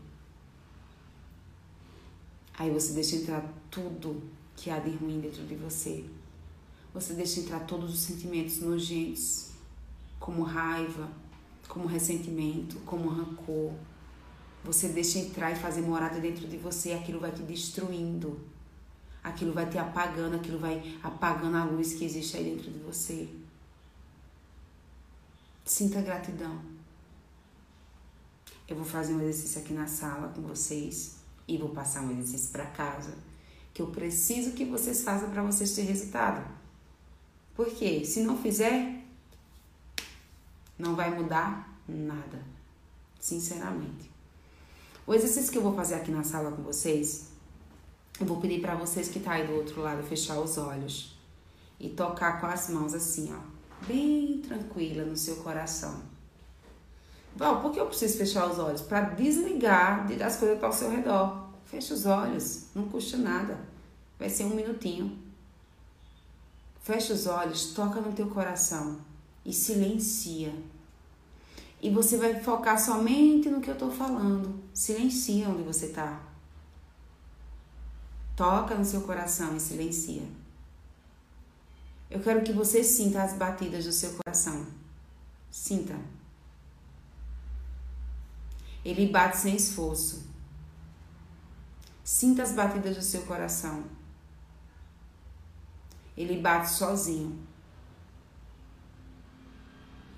Aí 2.53 2.69
você 2.69 2.93
deixa 2.93 3.15
entrar 3.15 3.43
tudo 3.71 4.21
que 4.55 4.69
há 4.69 4.79
de 4.79 4.91
ruim 4.91 5.21
dentro 5.21 5.43
de 5.45 5.55
você. 5.55 6.05
Você 6.93 7.13
deixa 7.13 7.39
entrar 7.39 7.61
todos 7.61 7.93
os 7.93 7.99
sentimentos 7.99 8.59
nojentos, 8.59 9.51
como 10.19 10.43
raiva, 10.43 11.09
como 11.67 11.87
ressentimento, 11.87 12.77
como 12.85 13.09
rancor. 13.09 13.73
Você 14.63 14.87
deixa 14.87 15.19
entrar 15.19 15.51
e 15.51 15.55
fazer 15.55 15.81
morada 15.81 16.19
dentro 16.19 16.47
de 16.47 16.57
você, 16.57 16.93
aquilo 16.93 17.19
vai 17.19 17.31
te 17.31 17.41
destruindo. 17.43 18.39
Aquilo 19.23 19.53
vai 19.53 19.67
te 19.67 19.77
apagando, 19.77 20.35
aquilo 20.35 20.59
vai 20.59 20.97
apagando 21.01 21.57
a 21.57 21.63
luz 21.63 21.93
que 21.93 22.05
existe 22.05 22.37
aí 22.37 22.43
dentro 22.43 22.71
de 22.71 22.79
você. 22.79 23.27
Sinta 25.63 26.01
gratidão. 26.01 26.61
Eu 28.67 28.75
vou 28.75 28.85
fazer 28.85 29.13
um 29.13 29.21
exercício 29.21 29.61
aqui 29.61 29.73
na 29.73 29.87
sala 29.87 30.29
com 30.29 30.41
vocês 30.41 31.17
e 31.47 31.57
vou 31.57 31.69
passar 31.69 32.01
um 32.01 32.11
exercício 32.11 32.51
para 32.51 32.65
casa 32.67 33.13
que 33.75 33.81
eu 33.81 33.87
preciso 33.87 34.53
que 34.53 34.63
vocês 34.63 35.03
façam 35.03 35.29
para 35.29 35.43
vocês 35.43 35.75
terem 35.75 35.91
resultado. 35.91 36.49
Porque 37.53 38.05
se 38.05 38.21
não 38.21 38.37
fizer, 38.37 38.94
não 40.77 40.95
vai 40.95 41.13
mudar 41.13 41.79
nada, 41.87 42.43
sinceramente. 43.19 44.11
O 45.07 45.13
exercício 45.13 45.51
que 45.51 45.57
eu 45.57 45.61
vou 45.61 45.75
fazer 45.75 45.95
aqui 45.95 46.11
na 46.11 46.23
sala 46.23 46.51
com 46.51 46.63
vocês, 46.63 47.29
eu 48.19 48.25
vou 48.25 48.41
pedir 48.41 48.59
para 48.61 48.75
vocês 48.75 49.07
que 49.07 49.19
tá 49.19 49.33
aí 49.33 49.47
do 49.47 49.53
outro 49.53 49.81
lado 49.81 50.03
fechar 50.03 50.39
os 50.39 50.57
olhos 50.57 51.17
e 51.79 51.89
tocar 51.89 52.39
com 52.41 52.47
as 52.47 52.69
mãos 52.69 52.93
assim, 52.93 53.33
ó, 53.33 53.39
bem 53.87 54.41
tranquila 54.41 55.05
no 55.05 55.15
seu 55.15 55.37
coração. 55.37 56.01
Bom, 57.35 57.61
por 57.61 57.71
que 57.71 57.79
eu 57.79 57.85
preciso 57.85 58.17
fechar 58.17 58.49
os 58.49 58.57
olhos? 58.57 58.81
Para 58.81 59.01
desligar 59.01 60.07
das 60.17 60.37
coisas 60.37 60.55
estão 60.55 60.69
ao 60.69 60.73
seu 60.73 60.89
redor. 60.89 61.49
Fecha 61.65 61.93
os 61.93 62.05
olhos, 62.05 62.67
não 62.73 62.87
custa 62.87 63.17
nada. 63.17 63.59
Vai 64.17 64.29
ser 64.29 64.45
um 64.45 64.55
minutinho. 64.55 65.19
Fecha 66.81 67.13
os 67.13 67.27
olhos, 67.27 67.73
toca 67.73 67.99
no 67.99 68.13
teu 68.13 68.27
coração 68.27 68.99
e 69.45 69.53
silencia. 69.53 70.53
E 71.81 71.89
você 71.89 72.17
vai 72.17 72.41
focar 72.41 72.79
somente 72.79 73.49
no 73.49 73.61
que 73.61 73.69
eu 73.69 73.75
estou 73.75 73.91
falando. 73.91 74.63
Silencia 74.73 75.47
onde 75.47 75.61
você 75.61 75.85
está. 75.87 76.19
Toca 78.35 78.75
no 78.75 78.83
seu 78.83 79.01
coração 79.01 79.55
e 79.55 79.59
silencia. 79.59 80.23
Eu 82.09 82.19
quero 82.21 82.43
que 82.43 82.51
você 82.51 82.83
sinta 82.83 83.21
as 83.21 83.33
batidas 83.33 83.85
do 83.85 83.91
seu 83.91 84.13
coração. 84.13 84.65
Sinta. 85.51 85.95
Ele 88.83 89.07
bate 89.07 89.37
sem 89.37 89.55
esforço. 89.55 90.23
Sinta 92.03 92.43
as 92.43 92.51
batidas 92.51 92.95
do 92.95 93.01
seu 93.01 93.23
coração. 93.23 93.83
Ele 96.15 96.39
bate 96.39 96.69
sozinho. 96.69 97.45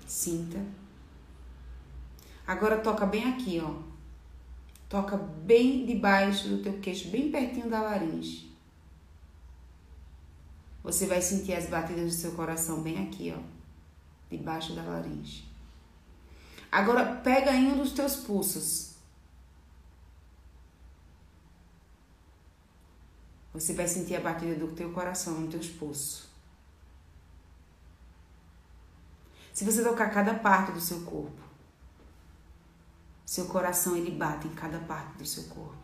Sinta. 0.08 0.64
Agora 2.46 2.78
toca 2.78 3.04
bem 3.04 3.24
aqui, 3.24 3.60
ó. 3.62 3.74
Toca 4.88 5.18
bem 5.18 5.84
debaixo 5.84 6.48
do 6.48 6.62
teu 6.62 6.80
queixo, 6.80 7.10
bem 7.10 7.30
pertinho 7.30 7.68
da 7.68 7.82
laringe. 7.82 8.50
Você 10.82 11.06
vai 11.06 11.20
sentir 11.20 11.52
as 11.52 11.66
batidas 11.66 12.06
do 12.06 12.10
seu 12.10 12.32
coração 12.32 12.80
bem 12.80 13.06
aqui, 13.06 13.34
ó. 13.36 13.40
Debaixo 14.30 14.72
da 14.72 14.82
laringe. 14.82 15.46
Agora 16.72 17.16
pega 17.16 17.52
em 17.52 17.70
um 17.72 17.76
dos 17.76 17.92
teus 17.92 18.16
pulsos. 18.16 18.94
Você 23.52 23.74
vai 23.74 23.86
sentir 23.86 24.16
a 24.16 24.20
batida 24.20 24.54
do 24.54 24.68
teu 24.68 24.90
coração 24.90 25.38
nos 25.38 25.50
teus 25.50 25.68
pulsos. 25.68 26.27
Se 29.58 29.64
você 29.64 29.82
tocar 29.82 30.08
cada 30.10 30.34
parte 30.34 30.70
do 30.70 30.80
seu 30.80 31.00
corpo, 31.00 31.42
seu 33.26 33.46
coração 33.46 33.96
ele 33.96 34.12
bate 34.12 34.46
em 34.46 34.54
cada 34.54 34.78
parte 34.78 35.18
do 35.18 35.26
seu 35.26 35.42
corpo. 35.52 35.82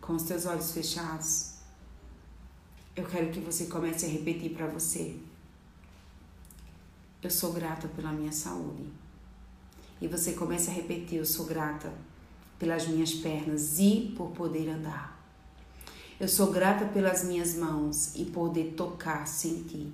Com 0.00 0.12
os 0.12 0.22
teus 0.22 0.46
olhos 0.46 0.70
fechados, 0.70 1.54
eu 2.94 3.04
quero 3.04 3.32
que 3.32 3.40
você 3.40 3.66
comece 3.66 4.06
a 4.06 4.08
repetir 4.10 4.54
para 4.54 4.68
você. 4.68 5.18
Eu 7.20 7.28
sou 7.28 7.52
grata 7.52 7.88
pela 7.88 8.12
minha 8.12 8.30
saúde. 8.30 8.86
E 10.00 10.06
você 10.06 10.34
comece 10.34 10.70
a 10.70 10.72
repetir: 10.72 11.18
Eu 11.18 11.26
sou 11.26 11.46
grata 11.46 11.92
pelas 12.60 12.86
minhas 12.86 13.12
pernas 13.12 13.80
e 13.80 14.14
por 14.16 14.30
poder 14.30 14.68
andar. 14.68 15.20
Eu 16.20 16.28
sou 16.28 16.52
grata 16.52 16.84
pelas 16.84 17.24
minhas 17.24 17.56
mãos 17.56 18.14
e 18.14 18.24
poder 18.24 18.74
tocar, 18.76 19.26
sentir. 19.26 19.92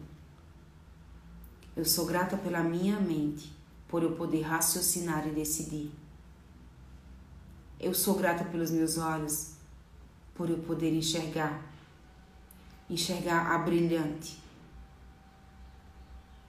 Eu 1.78 1.84
sou 1.84 2.04
grata 2.06 2.36
pela 2.36 2.60
minha 2.60 2.98
mente, 2.98 3.56
por 3.86 4.02
eu 4.02 4.16
poder 4.16 4.40
raciocinar 4.42 5.28
e 5.28 5.30
decidir. 5.30 5.92
Eu 7.78 7.94
sou 7.94 8.16
grata 8.16 8.44
pelos 8.44 8.72
meus 8.72 8.98
olhos, 8.98 9.52
por 10.34 10.50
eu 10.50 10.58
poder 10.58 10.92
enxergar, 10.92 11.62
enxergar 12.90 13.54
a 13.54 13.58
brilhante, 13.58 14.42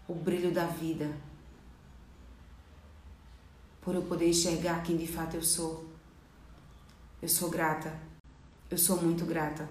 o 0.07 0.15
brilho 0.15 0.51
da 0.51 0.65
vida, 0.65 1.15
por 3.81 3.93
eu 3.93 4.01
poder 4.01 4.29
enxergar 4.29 4.81
quem 4.81 4.97
de 4.97 5.05
fato 5.05 5.35
eu 5.35 5.43
sou. 5.43 5.87
Eu 7.21 7.29
sou 7.29 7.51
grata, 7.51 7.95
eu 8.67 8.79
sou 8.79 8.99
muito 8.99 9.27
grata. 9.27 9.69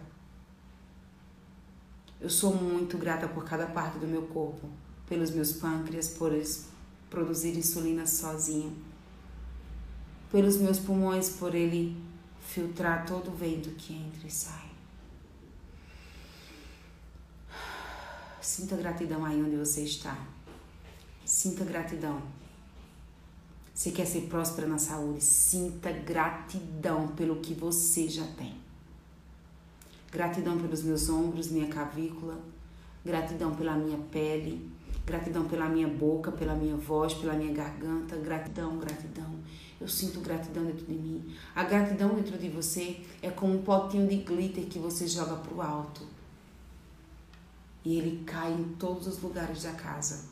Eu 2.21 2.31
sou 2.31 2.55
muito 2.55 2.97
grata 2.97 3.27
por 3.27 3.45
cada 3.45 3.67
parte 3.67 3.99
do 3.99 4.07
meu 4.07 4.23
corpo 4.29 4.71
pelos 5.09 5.31
meus 5.31 5.53
pâncreas, 5.53 6.09
por 6.09 6.33
eles 6.33 6.67
produzir 7.09 7.57
insulina 7.57 8.07
sozinho, 8.07 8.77
pelos 10.31 10.59
meus 10.59 10.79
pulmões, 10.79 11.31
por 11.31 11.55
ele 11.55 11.97
filtrar 12.41 13.07
todo 13.07 13.31
o 13.31 13.35
vento 13.35 13.71
que 13.71 13.95
entra 13.95 14.27
e 14.27 14.31
sai. 14.31 14.69
Sinta 18.41 18.77
gratidão 18.77 19.25
aí 19.25 19.43
onde 19.43 19.57
você 19.57 19.83
está. 19.83 20.27
Sinta 21.25 21.65
gratidão. 21.65 22.23
Você 23.75 23.91
quer 23.91 24.07
ser 24.07 24.23
próspera 24.23 24.67
na 24.67 24.79
saúde? 24.79 25.23
Sinta 25.23 25.93
gratidão 25.93 27.09
pelo 27.09 27.37
que 27.37 27.55
você 27.55 28.09
já 28.09 28.27
tem. 28.33 28.57
Gratidão 30.11 30.59
pelos 30.59 30.83
meus 30.83 31.09
ombros, 31.09 31.49
minha 31.49 31.69
cavícula. 31.69 32.41
Gratidão 33.05 33.55
pela 33.55 33.77
minha 33.77 33.99
pele 34.11 34.78
Gratidão 35.09 35.49
pela 35.49 35.67
minha 35.71 35.89
boca, 35.89 36.31
pela 36.31 36.55
minha 36.55 36.77
voz, 36.77 37.15
pela 37.15 37.33
minha 37.33 37.51
garganta. 37.51 38.15
Gratidão, 38.17 38.79
gratidão. 38.79 39.37
Eu 39.81 39.89
sinto 39.89 40.21
gratidão 40.21 40.67
dentro 40.67 40.85
de 40.85 40.93
mim. 40.93 41.35
A 41.55 41.65
gratidão 41.65 42.15
dentro 42.15 42.37
de 42.37 42.51
você 42.51 43.01
é 43.23 43.31
como 43.31 43.55
um 43.55 43.63
potinho 43.63 44.07
de 44.07 44.17
glitter 44.17 44.67
que 44.67 44.79
você 44.79 45.09
joga 45.09 45.37
para 45.37 45.55
o 45.55 45.63
alto. 45.63 46.03
E 47.83 47.97
ele 47.97 48.23
cai 48.27 48.53
em 48.53 48.75
todos 48.79 49.07
os 49.07 49.23
lugares 49.23 49.63
da 49.63 49.73
casa. 49.73 50.27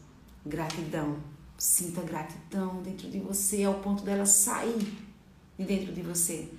Gratidão. 0.44 1.16
Sinta 1.56 2.02
gratidão 2.02 2.82
dentro 2.82 3.08
de 3.08 3.18
você 3.18 3.64
ao 3.64 3.80
ponto 3.80 4.04
dela 4.04 4.26
sair 4.26 4.94
de 5.58 5.64
dentro 5.64 5.90
de 5.94 6.02
você. 6.02 6.52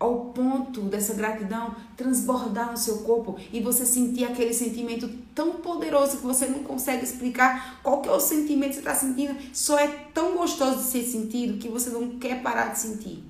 Ao 0.00 0.32
ponto 0.32 0.80
dessa 0.80 1.12
gratidão 1.12 1.76
transbordar 1.94 2.70
no 2.70 2.76
seu 2.76 3.02
corpo 3.02 3.38
e 3.52 3.60
você 3.60 3.84
sentir 3.84 4.24
aquele 4.24 4.54
sentimento 4.54 5.06
tão 5.34 5.60
poderoso 5.60 6.16
que 6.16 6.22
você 6.22 6.46
não 6.46 6.64
consegue 6.64 7.04
explicar 7.04 7.80
qual 7.82 8.00
que 8.00 8.08
é 8.08 8.12
o 8.12 8.18
sentimento 8.18 8.70
que 8.70 8.74
você 8.76 8.80
está 8.80 8.94
sentindo, 8.94 9.38
só 9.52 9.78
é 9.78 9.86
tão 10.14 10.38
gostoso 10.38 10.78
de 10.78 10.84
ser 10.84 11.02
sentido 11.02 11.58
que 11.58 11.68
você 11.68 11.90
não 11.90 12.18
quer 12.18 12.42
parar 12.42 12.72
de 12.72 12.78
sentir. 12.78 13.22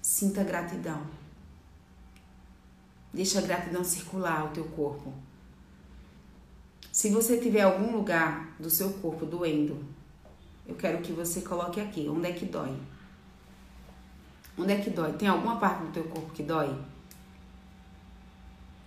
Sinta 0.00 0.42
gratidão. 0.42 1.02
Deixa 3.12 3.38
a 3.38 3.42
gratidão 3.42 3.84
circular 3.84 4.46
o 4.46 4.48
teu 4.48 4.64
corpo. 4.64 5.12
Se 6.90 7.10
você 7.10 7.36
tiver 7.36 7.60
algum 7.60 7.94
lugar 7.94 8.56
do 8.58 8.70
seu 8.70 8.90
corpo 8.94 9.26
doendo, 9.26 9.84
eu 10.66 10.74
quero 10.74 11.02
que 11.02 11.12
você 11.12 11.42
coloque 11.42 11.80
aqui, 11.80 12.08
onde 12.08 12.28
é 12.28 12.32
que 12.32 12.46
dói? 12.46 12.74
Onde 14.56 14.72
é 14.72 14.80
que 14.80 14.90
dói? 14.90 15.12
Tem 15.14 15.28
alguma 15.28 15.58
parte 15.58 15.84
do 15.84 15.92
teu 15.92 16.04
corpo 16.04 16.32
que 16.32 16.42
dói? 16.42 16.76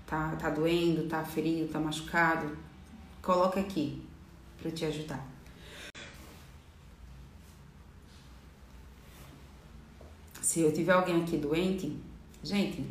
Tá, 0.06 0.36
tá 0.36 0.50
doendo, 0.50 1.08
tá 1.08 1.24
ferido, 1.24 1.72
tá 1.72 1.80
machucado? 1.80 2.56
Coloca 3.22 3.60
aqui 3.60 4.04
para 4.62 4.70
te 4.72 4.86
ajudar. 4.86 5.26
Se 10.42 10.62
eu 10.62 10.72
tiver 10.72 10.94
alguém 10.94 11.24
aqui 11.24 11.38
doente, 11.38 12.00
gente, 12.44 12.86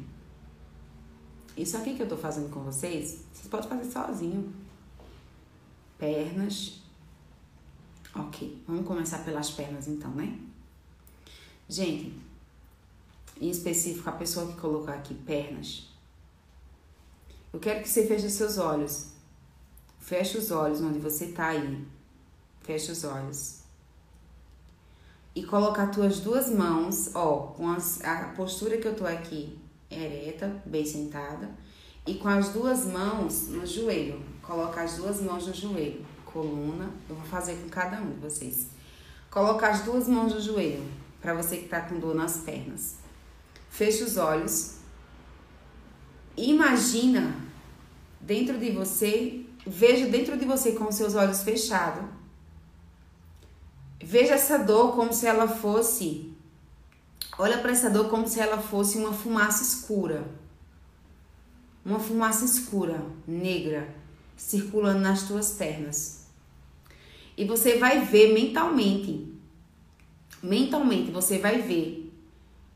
isso 1.56 1.76
aqui 1.76 1.94
que 1.94 2.02
eu 2.02 2.08
tô 2.08 2.16
fazendo 2.16 2.50
com 2.50 2.60
vocês, 2.60 3.24
vocês 3.32 3.46
podem 3.46 3.68
fazer 3.68 3.90
sozinho. 3.90 4.52
Pernas. 5.96 6.82
Ok, 8.14 8.60
vamos 8.66 8.86
começar 8.86 9.18
pelas 9.18 9.50
pernas 9.52 9.86
então, 9.86 10.10
né? 10.10 10.38
Gente, 11.68 12.12
em 13.40 13.50
específico 13.50 14.08
a 14.08 14.12
pessoa 14.12 14.46
que 14.46 14.60
colocou 14.60 14.92
aqui 14.92 15.14
pernas, 15.14 15.94
eu 17.54 17.60
quero 17.60 17.82
que 17.82 17.88
você 17.88 18.04
feche 18.04 18.28
seus 18.28 18.58
olhos. 18.58 19.10
Feche 20.00 20.36
os 20.36 20.50
olhos 20.50 20.80
onde 20.80 20.98
você 20.98 21.28
tá 21.28 21.50
aí. 21.50 21.86
Feche 22.62 22.90
os 22.90 23.04
olhos. 23.04 23.60
E 25.36 25.44
coloca 25.44 25.84
as 25.84 25.94
tuas 25.94 26.18
duas 26.18 26.50
mãos, 26.50 27.14
ó, 27.14 27.52
com 27.56 27.70
as, 27.70 28.02
a 28.04 28.32
postura 28.36 28.78
que 28.78 28.88
eu 28.88 28.96
tô 28.96 29.06
aqui, 29.06 29.56
ereta, 29.88 30.60
bem 30.66 30.84
sentada. 30.84 31.48
E 32.04 32.14
com 32.14 32.26
as 32.26 32.48
duas 32.48 32.86
mãos 32.86 33.46
no 33.46 33.64
joelho. 33.64 34.20
Coloca 34.42 34.82
as 34.82 34.96
duas 34.96 35.20
mãos 35.20 35.46
no 35.46 35.54
joelho. 35.54 36.04
Coluna. 36.24 36.90
Eu 37.08 37.14
vou 37.14 37.24
fazer 37.26 37.54
com 37.62 37.68
cada 37.68 38.00
um 38.00 38.10
de 38.10 38.18
vocês. 38.18 38.66
Coloca 39.30 39.68
as 39.68 39.82
duas 39.84 40.08
mãos 40.08 40.34
no 40.34 40.40
joelho. 40.40 40.82
Para 41.22 41.34
você 41.34 41.58
que 41.58 41.68
tá 41.68 41.82
com 41.82 42.00
dor 42.00 42.16
nas 42.16 42.38
pernas. 42.38 43.03
Feche 43.74 44.04
os 44.04 44.16
olhos. 44.16 44.76
Imagina 46.36 47.34
dentro 48.20 48.56
de 48.56 48.70
você, 48.70 49.44
veja 49.66 50.06
dentro 50.06 50.36
de 50.36 50.44
você 50.44 50.70
com 50.70 50.92
seus 50.92 51.16
olhos 51.16 51.42
fechados. 51.42 52.08
Veja 54.00 54.34
essa 54.34 54.58
dor 54.58 54.94
como 54.94 55.12
se 55.12 55.26
ela 55.26 55.48
fosse. 55.48 56.32
Olha 57.36 57.58
para 57.58 57.72
essa 57.72 57.90
dor 57.90 58.08
como 58.08 58.28
se 58.28 58.38
ela 58.38 58.58
fosse 58.58 58.96
uma 58.96 59.12
fumaça 59.12 59.64
escura. 59.64 60.24
Uma 61.84 61.98
fumaça 61.98 62.44
escura, 62.44 63.04
negra, 63.26 63.92
circulando 64.36 65.00
nas 65.00 65.24
tuas 65.26 65.50
pernas. 65.50 66.28
E 67.36 67.44
você 67.44 67.76
vai 67.76 68.04
ver 68.04 68.32
mentalmente. 68.32 69.34
Mentalmente 70.40 71.10
você 71.10 71.38
vai 71.38 71.60
ver 71.60 72.03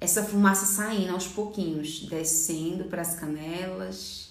essa 0.01 0.23
fumaça 0.23 0.65
saindo 0.65 1.13
aos 1.13 1.27
pouquinhos, 1.27 2.07
descendo 2.09 2.85
para 2.85 3.03
as 3.03 3.15
canelas. 3.17 4.31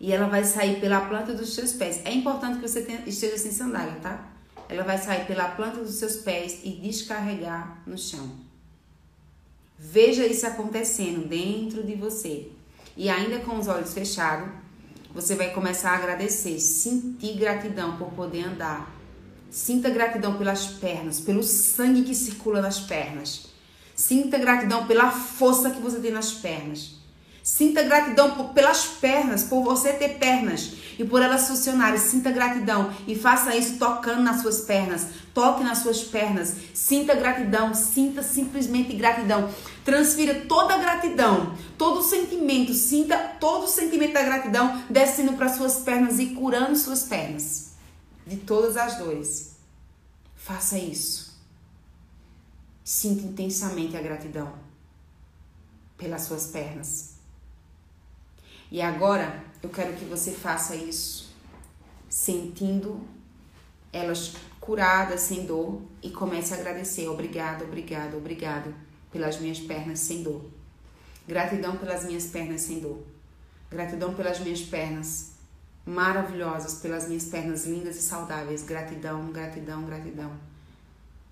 E 0.00 0.12
ela 0.12 0.26
vai 0.26 0.44
sair 0.44 0.80
pela 0.80 1.02
planta 1.02 1.32
dos 1.32 1.54
seus 1.54 1.72
pés. 1.72 2.00
É 2.04 2.12
importante 2.12 2.58
que 2.58 2.68
você 2.68 2.82
tenha, 2.82 3.02
esteja 3.06 3.38
sem 3.38 3.52
sandália, 3.52 4.00
tá? 4.00 4.28
Ela 4.68 4.82
vai 4.82 4.98
sair 4.98 5.26
pela 5.26 5.48
planta 5.48 5.78
dos 5.78 5.94
seus 5.94 6.16
pés 6.16 6.60
e 6.64 6.70
descarregar 6.72 7.82
no 7.86 7.96
chão. 7.96 8.32
Veja 9.78 10.26
isso 10.26 10.46
acontecendo 10.46 11.28
dentro 11.28 11.84
de 11.84 11.94
você. 11.94 12.50
E 12.96 13.08
ainda 13.08 13.38
com 13.40 13.58
os 13.58 13.68
olhos 13.68 13.94
fechados, 13.94 14.50
você 15.14 15.36
vai 15.36 15.52
começar 15.52 15.92
a 15.92 15.98
agradecer, 15.98 16.58
sentir 16.58 17.36
gratidão 17.36 17.96
por 17.96 18.10
poder 18.10 18.44
andar. 18.44 18.92
Sinta 19.50 19.88
gratidão 19.88 20.36
pelas 20.36 20.66
pernas, 20.66 21.20
pelo 21.20 21.42
sangue 21.42 22.02
que 22.02 22.14
circula 22.14 22.60
nas 22.60 22.80
pernas 22.80 23.51
Sinta 23.94 24.38
gratidão 24.38 24.86
pela 24.86 25.10
força 25.10 25.70
que 25.70 25.80
você 25.80 25.98
tem 25.98 26.10
nas 26.10 26.32
pernas. 26.32 27.02
Sinta 27.42 27.82
gratidão 27.82 28.36
por, 28.36 28.50
pelas 28.50 28.86
pernas, 28.86 29.42
por 29.42 29.64
você 29.64 29.92
ter 29.94 30.18
pernas 30.18 30.74
e 30.96 31.04
por 31.04 31.20
elas 31.20 31.48
funcionarem. 31.48 31.98
Sinta 31.98 32.30
gratidão 32.30 32.94
e 33.06 33.16
faça 33.16 33.56
isso 33.56 33.78
tocando 33.78 34.22
nas 34.22 34.42
suas 34.42 34.60
pernas. 34.60 35.08
Toque 35.34 35.64
nas 35.64 35.78
suas 35.78 36.02
pernas. 36.02 36.54
Sinta 36.72 37.14
gratidão, 37.16 37.74
sinta 37.74 38.22
simplesmente 38.22 38.94
gratidão. 38.94 39.50
Transfira 39.84 40.46
toda 40.46 40.74
a 40.74 40.78
gratidão, 40.78 41.56
todo 41.76 41.98
o 41.98 42.02
sentimento, 42.04 42.72
sinta 42.72 43.18
todo 43.18 43.64
o 43.64 43.68
sentimento 43.68 44.12
da 44.12 44.22
gratidão 44.22 44.80
descendo 44.88 45.32
para 45.32 45.48
suas 45.48 45.80
pernas 45.80 46.20
e 46.20 46.26
curando 46.26 46.76
suas 46.76 47.02
pernas 47.02 47.72
de 48.24 48.36
todas 48.36 48.76
as 48.76 48.98
dores. 48.98 49.56
Faça 50.36 50.78
isso. 50.78 51.31
Sinta 52.84 53.22
intensamente 53.22 53.96
a 53.96 54.02
gratidão 54.02 54.52
pelas 55.96 56.22
suas 56.22 56.48
pernas. 56.48 57.14
E 58.70 58.80
agora 58.80 59.44
eu 59.62 59.70
quero 59.70 59.94
que 59.94 60.04
você 60.04 60.32
faça 60.32 60.74
isso 60.74 61.32
sentindo 62.08 63.00
elas 63.92 64.34
curadas, 64.58 65.20
sem 65.20 65.46
dor, 65.46 65.82
e 66.02 66.10
comece 66.10 66.54
a 66.54 66.56
agradecer. 66.56 67.08
Obrigado, 67.08 67.64
obrigado, 67.64 68.16
obrigado 68.16 68.74
pelas 69.12 69.38
minhas 69.38 69.60
pernas 69.60 70.00
sem 70.00 70.22
dor. 70.22 70.44
Gratidão 71.28 71.76
pelas 71.76 72.04
minhas 72.04 72.26
pernas 72.26 72.62
sem 72.62 72.80
dor. 72.80 73.04
Gratidão 73.70 74.14
pelas 74.14 74.40
minhas 74.40 74.62
pernas 74.62 75.32
maravilhosas, 75.84 76.80
pelas 76.80 77.06
minhas 77.06 77.24
pernas 77.24 77.64
lindas 77.64 77.96
e 77.96 78.02
saudáveis. 78.02 78.62
Gratidão, 78.62 79.30
gratidão, 79.30 79.84
gratidão. 79.84 80.32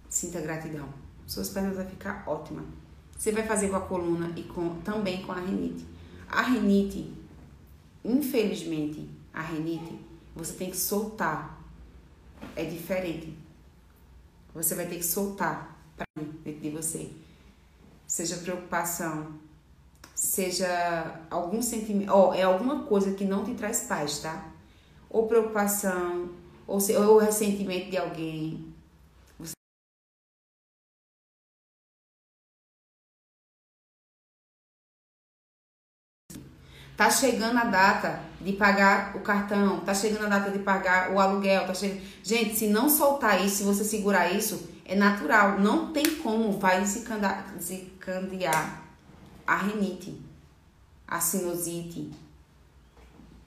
Sinta 0.09 0.41
gratidão 0.41 0.89
suas 1.31 1.49
pernas 1.49 1.77
vão 1.77 1.87
ficar 1.87 2.25
ótima. 2.27 2.65
Você 3.17 3.31
vai 3.31 3.47
fazer 3.47 3.69
com 3.69 3.77
a 3.77 3.81
coluna 3.81 4.33
e 4.37 4.43
com, 4.43 4.81
também 4.81 5.23
com 5.23 5.31
a 5.31 5.37
renite. 5.37 5.87
A 6.29 6.43
renite, 6.43 7.15
infelizmente, 8.05 9.09
a 9.33 9.41
renite, 9.41 9.97
você 10.35 10.55
tem 10.55 10.71
que 10.73 10.77
soltar. 10.77 11.57
É 12.57 12.65
diferente. 12.65 13.33
Você 14.53 14.75
vai 14.75 14.87
ter 14.87 14.97
que 14.97 15.05
soltar 15.05 15.81
para 15.97 16.05
dentro 16.45 16.61
de 16.61 16.71
você. 16.71 17.13
Seja 18.09 18.37
preocupação, 18.39 19.35
seja 20.13 21.21
algum 21.31 21.63
sentimento, 21.63 22.11
ó, 22.11 22.35
é 22.35 22.43
alguma 22.43 22.83
coisa 22.87 23.13
que 23.13 23.25
não 23.25 23.45
te 23.45 23.55
traz 23.55 23.83
paz, 23.83 24.19
tá? 24.19 24.51
Ou 25.09 25.29
preocupação, 25.29 26.31
ou, 26.67 26.81
se, 26.81 26.97
ou 26.97 27.19
ressentimento 27.19 27.89
de 27.89 27.97
alguém, 27.97 28.70
Tá 37.01 37.09
chegando 37.09 37.57
a 37.57 37.65
data 37.65 38.21
de 38.43 38.53
pagar 38.53 39.17
o 39.17 39.21
cartão, 39.21 39.81
tá 39.81 39.95
chegando 39.95 40.27
a 40.27 40.29
data 40.29 40.51
de 40.51 40.59
pagar 40.59 41.11
o 41.11 41.19
aluguel, 41.19 41.67
tá 41.67 41.73
chegando... 41.73 42.03
Gente, 42.23 42.55
se 42.55 42.67
não 42.67 42.91
soltar 42.91 43.43
isso, 43.43 43.57
se 43.57 43.63
você 43.63 43.83
segurar 43.85 44.31
isso, 44.31 44.69
é 44.85 44.95
natural, 44.95 45.59
não 45.59 45.95
tem 45.95 46.17
como 46.17 46.59
vai 46.59 46.83
desencadear 46.83 48.83
a 49.47 49.57
renite, 49.57 50.21
a 51.09 51.19
sinusite. 51.19 52.11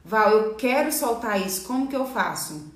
Val, 0.03 0.31
eu 0.31 0.55
quero 0.55 0.91
soltar 0.91 1.39
isso, 1.39 1.67
como 1.67 1.87
que 1.87 1.95
eu 1.95 2.07
faço? 2.07 2.73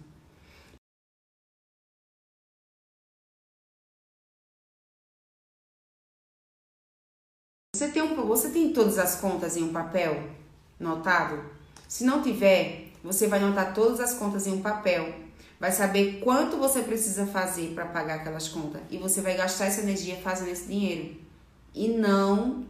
Você 7.75 7.91
tem, 7.91 8.03
um, 8.03 8.15
você 8.27 8.51
tem 8.51 8.71
todas 8.71 8.99
as 8.99 9.19
contas 9.19 9.57
em 9.57 9.63
um 9.63 9.73
papel? 9.73 10.36
Notado? 10.79 11.43
Se 11.87 12.03
não 12.03 12.21
tiver, 12.21 12.91
você 13.03 13.27
vai 13.27 13.39
anotar 13.39 13.73
todas 13.73 13.99
as 13.99 14.13
contas 14.13 14.45
em 14.45 14.53
um 14.53 14.61
papel. 14.61 15.13
Vai 15.59 15.71
saber 15.71 16.19
quanto 16.23 16.57
você 16.57 16.81
precisa 16.81 17.25
fazer 17.25 17.73
para 17.73 17.85
pagar 17.85 18.15
aquelas 18.15 18.47
contas. 18.47 18.81
E 18.91 18.97
você 18.97 19.21
vai 19.21 19.35
gastar 19.35 19.65
essa 19.65 19.81
energia 19.81 20.17
fazendo 20.17 20.51
esse 20.51 20.67
dinheiro. 20.67 21.15
E 21.73 21.87
não 21.87 22.65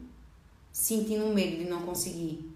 sentindo 0.71 1.33
medo 1.33 1.57
de 1.57 1.65
não 1.65 1.81
conseguir. 1.81 2.53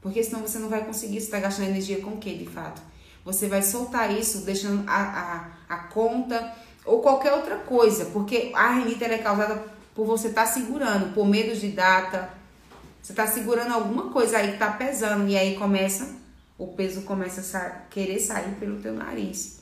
Porque 0.00 0.22
senão 0.22 0.40
você 0.42 0.58
não 0.58 0.68
vai 0.68 0.84
conseguir. 0.84 1.20
Você 1.20 1.26
está 1.26 1.40
gastando 1.40 1.68
energia 1.68 2.00
com 2.00 2.12
o 2.12 2.18
que 2.18 2.34
de 2.34 2.46
fato? 2.46 2.80
Você 3.24 3.48
vai 3.48 3.62
soltar 3.62 4.16
isso, 4.16 4.42
deixando 4.42 4.88
a, 4.88 5.50
a, 5.68 5.74
a 5.74 5.78
conta 5.88 6.54
ou 6.84 7.02
qualquer 7.02 7.32
outra 7.32 7.56
coisa. 7.56 8.06
Porque 8.06 8.52
a 8.54 8.70
renite 8.70 9.04
é 9.04 9.18
causada 9.18 9.62
por 9.94 10.06
você 10.06 10.28
estar 10.28 10.46
tá 10.46 10.50
segurando, 10.50 11.12
por 11.12 11.26
medo 11.26 11.54
de 11.58 11.68
data. 11.68 12.37
Você 13.02 13.12
está 13.12 13.26
segurando 13.26 13.72
alguma 13.72 14.10
coisa 14.10 14.38
aí 14.38 14.48
que 14.48 14.54
está 14.54 14.72
pesando 14.72 15.28
e 15.28 15.36
aí 15.36 15.56
começa, 15.56 16.16
o 16.58 16.66
peso 16.68 17.02
começa 17.02 17.58
a 17.58 17.70
querer 17.88 18.18
sair 18.20 18.54
pelo 18.56 18.80
teu 18.80 18.92
nariz. 18.92 19.60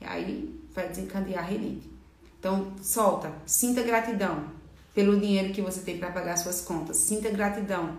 E 0.00 0.04
aí 0.04 0.60
vai 0.74 0.88
desencadear 0.88 1.44
a 1.44 1.46
rinite. 1.46 1.90
Então, 2.38 2.72
solta, 2.82 3.32
sinta 3.44 3.82
gratidão 3.82 4.44
pelo 4.94 5.20
dinheiro 5.20 5.52
que 5.52 5.60
você 5.60 5.80
tem 5.80 5.98
para 5.98 6.10
pagar 6.10 6.36
suas 6.36 6.62
contas. 6.62 6.96
Sinta 6.96 7.28
gratidão. 7.30 7.96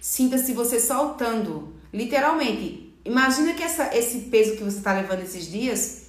Sinta-se 0.00 0.52
você 0.52 0.78
soltando, 0.78 1.74
literalmente. 1.92 2.94
Imagina 3.04 3.54
que 3.54 3.62
essa, 3.62 3.96
esse 3.96 4.20
peso 4.22 4.56
que 4.56 4.62
você 4.62 4.78
está 4.78 4.92
levando 4.92 5.22
esses 5.22 5.46
dias, 5.46 6.02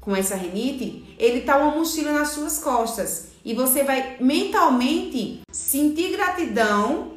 com 0.00 0.14
essa 0.14 0.36
rinite, 0.36 1.16
ele 1.18 1.40
tá 1.40 1.56
uma 1.56 1.74
mochila 1.74 2.12
nas 2.12 2.28
suas 2.28 2.58
costas. 2.58 3.28
E 3.46 3.54
você 3.54 3.84
vai 3.84 4.16
mentalmente 4.18 5.42
sentir 5.52 6.10
gratidão 6.10 7.16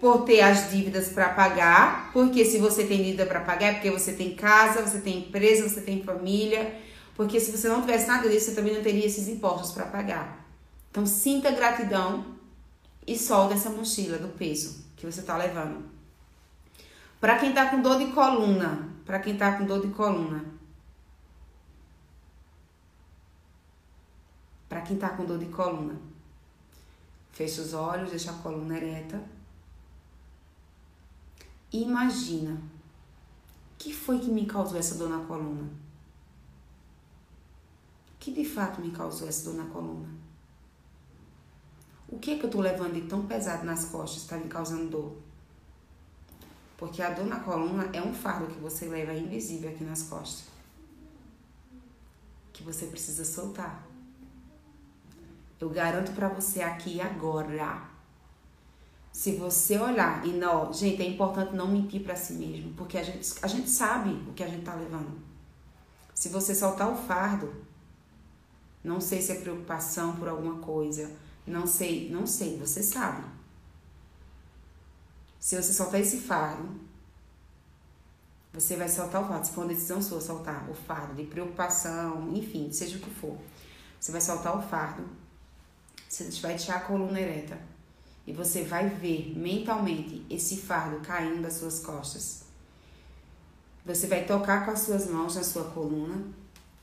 por 0.00 0.24
ter 0.24 0.40
as 0.40 0.72
dívidas 0.72 1.10
para 1.10 1.28
pagar, 1.28 2.10
porque 2.12 2.44
se 2.44 2.58
você 2.58 2.84
tem 2.84 3.00
dívida 3.00 3.24
para 3.24 3.42
pagar 3.42 3.68
é 3.68 3.72
porque 3.74 3.92
você 3.92 4.12
tem 4.12 4.34
casa, 4.34 4.82
você 4.82 4.98
tem 4.98 5.18
empresa, 5.18 5.68
você 5.68 5.80
tem 5.80 6.02
família, 6.02 6.76
porque 7.14 7.38
se 7.38 7.56
você 7.56 7.68
não 7.68 7.80
tivesse 7.80 8.08
nada 8.08 8.28
disso, 8.28 8.46
você 8.46 8.56
também 8.56 8.74
não 8.74 8.82
teria 8.82 9.06
esses 9.06 9.28
impostos 9.28 9.70
para 9.70 9.86
pagar. 9.86 10.44
Então 10.90 11.06
sinta 11.06 11.52
gratidão 11.52 12.26
e 13.06 13.16
solta 13.16 13.54
essa 13.54 13.70
mochila 13.70 14.18
do 14.18 14.30
peso 14.30 14.84
que 14.96 15.06
você 15.06 15.20
está 15.20 15.36
levando. 15.36 15.84
Para 17.20 17.38
quem 17.38 17.50
está 17.50 17.66
com 17.66 17.80
dor 17.80 17.98
de 17.98 18.06
coluna, 18.06 18.88
para 19.06 19.20
quem 19.20 19.34
está 19.34 19.52
com 19.52 19.64
dor 19.64 19.80
de 19.80 19.92
coluna, 19.92 20.57
Para 24.68 24.82
quem 24.82 24.96
está 24.96 25.10
com 25.10 25.24
dor 25.24 25.38
de 25.38 25.46
coluna, 25.46 25.98
fecha 27.32 27.62
os 27.62 27.72
olhos, 27.72 28.10
deixa 28.10 28.30
a 28.30 28.34
coluna 28.34 28.76
ereta. 28.76 29.22
E 31.72 31.82
imagina, 31.82 32.52
o 32.54 33.78
que 33.78 33.94
foi 33.94 34.18
que 34.18 34.30
me 34.30 34.46
causou 34.46 34.78
essa 34.78 34.96
dor 34.96 35.08
na 35.08 35.24
coluna? 35.24 35.64
O 38.14 38.18
que 38.18 38.32
de 38.32 38.44
fato 38.44 38.80
me 38.80 38.90
causou 38.90 39.28
essa 39.28 39.44
dor 39.50 39.54
na 39.54 39.70
coluna? 39.70 40.08
O 42.08 42.18
que 42.18 42.32
é 42.32 42.38
que 42.38 42.44
eu 42.44 42.48
estou 42.48 42.60
levando 42.60 42.94
de 42.94 43.02
tão 43.02 43.26
pesado 43.26 43.64
nas 43.64 43.86
costas 43.86 44.22
está 44.22 44.36
me 44.36 44.48
causando 44.48 44.90
dor? 44.90 45.16
Porque 46.78 47.02
a 47.02 47.10
dor 47.10 47.26
na 47.26 47.40
coluna 47.40 47.90
é 47.92 48.00
um 48.00 48.14
fardo 48.14 48.46
que 48.46 48.60
você 48.60 48.86
leva 48.86 49.12
invisível 49.12 49.70
aqui 49.70 49.84
nas 49.84 50.04
costas. 50.04 50.44
Que 52.52 52.62
você 52.62 52.86
precisa 52.86 53.24
soltar. 53.24 53.87
Eu 55.60 55.68
garanto 55.70 56.12
para 56.12 56.28
você 56.28 56.62
aqui 56.62 57.00
agora. 57.00 57.82
Se 59.12 59.32
você 59.36 59.78
olhar 59.78 60.24
e 60.24 60.32
não, 60.32 60.72
gente, 60.72 61.02
é 61.02 61.06
importante 61.06 61.54
não 61.54 61.66
mentir 61.66 62.02
para 62.02 62.14
si 62.14 62.34
mesmo, 62.34 62.72
porque 62.74 62.96
a 62.96 63.02
gente, 63.02 63.34
a 63.42 63.48
gente 63.48 63.68
sabe 63.68 64.10
o 64.28 64.32
que 64.32 64.44
a 64.44 64.48
gente 64.48 64.64
tá 64.64 64.74
levando. 64.74 65.18
Se 66.14 66.28
você 66.28 66.54
soltar 66.54 66.88
o 66.88 66.96
fardo, 66.96 67.52
não 68.84 69.00
sei 69.00 69.20
se 69.20 69.32
é 69.32 69.40
preocupação 69.40 70.14
por 70.16 70.28
alguma 70.28 70.60
coisa, 70.60 71.10
não 71.44 71.66
sei, 71.66 72.08
não 72.10 72.26
sei, 72.26 72.56
você 72.58 72.82
sabe. 72.82 73.24
Se 75.40 75.60
você 75.60 75.72
soltar 75.72 76.00
esse 76.00 76.18
fardo, 76.18 76.68
você 78.52 78.76
vai 78.76 78.88
soltar 78.88 79.22
o 79.22 79.26
fardo. 79.26 79.46
Se 79.46 79.52
for 79.52 79.62
uma 79.62 79.68
decisão 79.68 80.00
sua, 80.00 80.20
soltar 80.20 80.68
o 80.70 80.74
fardo 80.74 81.14
de 81.14 81.24
preocupação, 81.24 82.32
enfim, 82.34 82.70
seja 82.70 82.98
o 82.98 83.00
que 83.00 83.10
for. 83.10 83.36
Você 83.98 84.12
vai 84.12 84.20
soltar 84.20 84.56
o 84.56 84.62
fardo 84.62 85.04
você 86.08 86.24
vai 86.40 86.52
deixar 86.52 86.76
a 86.76 86.80
coluna 86.80 87.20
ereta. 87.20 87.58
E 88.26 88.32
você 88.32 88.62
vai 88.62 88.88
ver 88.88 89.32
mentalmente 89.36 90.24
esse 90.28 90.56
fardo 90.56 91.00
caindo 91.00 91.42
das 91.42 91.54
suas 91.54 91.80
costas. 91.80 92.42
Você 93.84 94.06
vai 94.06 94.26
tocar 94.26 94.64
com 94.64 94.70
as 94.70 94.80
suas 94.80 95.08
mãos 95.08 95.36
na 95.36 95.42
sua 95.42 95.64
coluna 95.64 96.26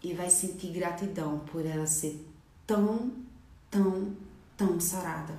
e 0.01 0.13
vai 0.13 0.29
sentir 0.29 0.71
gratidão 0.71 1.39
por 1.39 1.65
ela 1.65 1.85
ser 1.85 2.25
tão, 2.65 3.11
tão, 3.69 4.15
tão 4.57 4.79
sarada. 4.79 5.35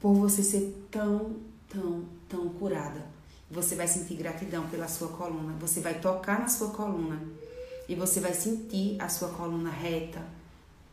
Por 0.00 0.14
você 0.14 0.42
ser 0.42 0.86
tão, 0.90 1.36
tão, 1.68 2.04
tão 2.28 2.48
curada. 2.50 3.06
Você 3.50 3.76
vai 3.76 3.86
sentir 3.86 4.16
gratidão 4.16 4.68
pela 4.68 4.88
sua 4.88 5.08
coluna. 5.08 5.54
Você 5.60 5.80
vai 5.80 6.00
tocar 6.00 6.40
na 6.40 6.48
sua 6.48 6.70
coluna 6.70 7.22
e 7.88 7.94
você 7.94 8.18
vai 8.18 8.34
sentir 8.34 9.00
a 9.00 9.08
sua 9.08 9.28
coluna 9.28 9.70
reta, 9.70 10.20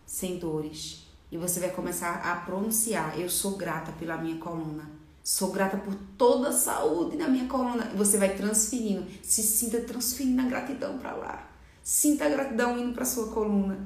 sem 0.06 0.38
dores, 0.38 1.08
e 1.34 1.38
você 1.38 1.60
vai 1.60 1.72
começar 1.72 2.14
a 2.18 2.36
pronunciar: 2.36 3.20
Eu 3.20 3.28
sou 3.28 3.58
grata 3.58 3.92
pela 3.94 4.18
minha 4.18 4.38
coluna. 4.38 4.88
Sou 5.24 5.52
grata 5.52 5.78
por 5.78 5.96
toda 6.16 6.50
a 6.50 6.54
saúde 6.54 7.18
da 7.18 7.28
minha 7.28 7.48
coluna. 7.48 7.90
E 7.92 7.98
você 7.98 8.20
vai 8.20 8.36
transferindo. 8.36 9.08
Se 9.24 9.42
sinta 9.42 9.82
transferindo 9.82 10.44
a 10.44 10.46
gratidão 10.46 11.00
para 11.00 11.14
lá. 11.14 11.50
Sinta 11.82 12.26
a 12.26 12.30
gratidão 12.30 12.78
indo 12.78 12.94
para 12.94 13.04
sua 13.04 13.32
coluna. 13.32 13.80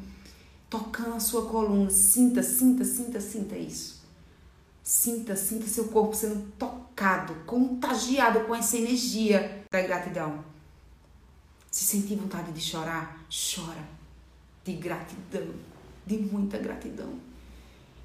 Tocando 0.70 1.16
a 1.16 1.22
sua 1.22 1.46
coluna. 1.46 1.90
Sinta, 1.90 2.44
sinta, 2.44 2.84
sinta, 2.84 3.22
sinta 3.22 3.56
isso. 3.56 4.04
Sinta, 4.84 5.38
sinta 5.38 5.68
seu 5.68 5.88
corpo 5.88 6.18
sendo 6.18 6.52
tocado, 6.58 7.34
contagiado 7.46 8.42
com 8.42 8.54
essa 8.54 8.76
energia 8.76 9.64
da 9.72 9.82
gratidão. 9.82 10.44
Se 11.72 11.86
sentir 11.86 12.18
vontade 12.18 12.52
de 12.52 12.60
chorar, 12.60 13.26
chora. 13.30 13.88
De 14.66 14.74
gratidão, 14.74 15.48
de 16.06 16.18
muita 16.18 16.58
gratidão. 16.58 17.27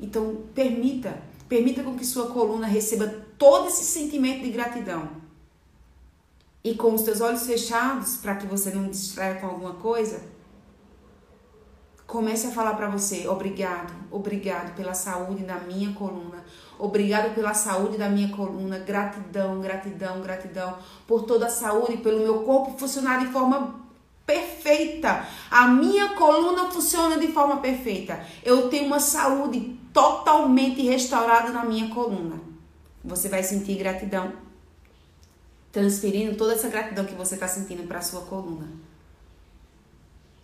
Então, 0.01 0.43
permita, 0.55 1.23
permita 1.49 1.83
com 1.83 1.97
que 1.97 2.05
sua 2.05 2.27
coluna 2.29 2.67
receba 2.67 3.07
todo 3.39 3.69
esse 3.69 3.85
sentimento 3.85 4.43
de 4.43 4.51
gratidão. 4.51 5.23
E 6.65 6.75
com 6.75 6.95
os 6.95 7.03
teus 7.03 7.21
olhos 7.21 7.45
fechados, 7.45 8.17
para 8.17 8.37
que 8.37 8.47
você 8.47 8.71
não 8.71 8.89
distraia 8.89 9.41
com 9.41 9.47
alguma 9.47 9.75
coisa, 9.75 10.23
comece 12.07 12.47
a 12.47 12.51
falar 12.51 12.75
para 12.75 12.89
você: 12.89 13.27
obrigado, 13.27 13.93
obrigado 14.11 14.77
pela 14.77 14.95
saúde 14.95 15.43
da 15.45 15.59
minha 15.59 15.93
coluna, 15.95 16.45
obrigado 16.79 17.35
pela 17.35 17.55
saúde 17.55 17.97
da 17.97 18.09
minha 18.09 18.29
coluna, 18.29 18.79
gratidão, 18.79 19.61
gratidão, 19.61 20.21
gratidão 20.21 20.79
por 21.07 21.23
toda 21.23 21.47
a 21.47 21.51
saúde, 21.51 21.97
pelo 21.97 22.21
meu 22.21 22.45
corpo 22.45 22.79
funcionar 22.79 23.19
de 23.19 23.33
forma 23.33 23.83
perfeita. 24.27 25.27
A 25.51 25.69
minha 25.69 26.15
coluna 26.15 26.71
funciona 26.71 27.19
de 27.19 27.29
forma 27.33 27.59
perfeita. 27.59 28.25
Eu 28.43 28.69
tenho 28.69 28.87
uma 28.87 29.01
saúde 29.01 29.79
totalmente 29.93 30.83
restaurada 30.83 31.51
na 31.51 31.65
minha 31.65 31.89
coluna. 31.89 32.41
Você 33.05 33.29
vai 33.29 33.43
sentir 33.43 33.77
gratidão, 33.79 34.33
transferindo 35.71 36.37
toda 36.37 36.55
essa 36.55 36.69
gratidão 36.69 37.05
que 37.05 37.15
você 37.15 37.35
está 37.35 37.49
sentindo 37.49 37.87
para 37.87 37.99
a 37.99 38.03
sua 38.03 38.23
coluna. 38.23 38.69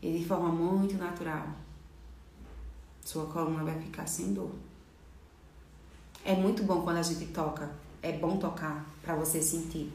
E 0.03 0.19
de 0.19 0.25
forma 0.25 0.49
muito 0.49 0.97
natural, 0.97 1.49
sua 3.05 3.27
coluna 3.27 3.65
vai 3.65 3.79
ficar 3.81 4.07
sem 4.07 4.33
dor. 4.33 4.51
É 6.25 6.35
muito 6.35 6.63
bom 6.63 6.83
quando 6.83 6.99
a 6.99 7.03
gente 7.03 7.27
toca. 7.27 7.71
É 8.03 8.13
bom 8.13 8.37
tocar 8.37 8.87
para 9.03 9.17
você 9.17 9.41
sentir. 9.41 9.93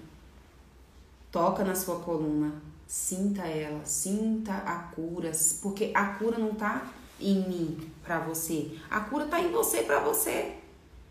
Toca 1.32 1.64
na 1.64 1.76
sua 1.76 2.00
coluna, 2.00 2.54
sinta 2.94 3.42
ela, 3.42 3.84
sinta 3.84 4.54
a 4.54 4.76
cura, 4.76 5.32
porque 5.64 5.92
a 5.96 6.14
cura 6.14 6.38
não 6.38 6.54
tá 6.54 6.94
em 7.20 7.50
mim 7.50 7.92
para 8.04 8.20
você. 8.20 8.78
A 8.88 9.00
cura 9.00 9.26
tá 9.26 9.42
em 9.42 9.52
você 9.52 9.82
para 9.82 10.00
você. 10.00 10.60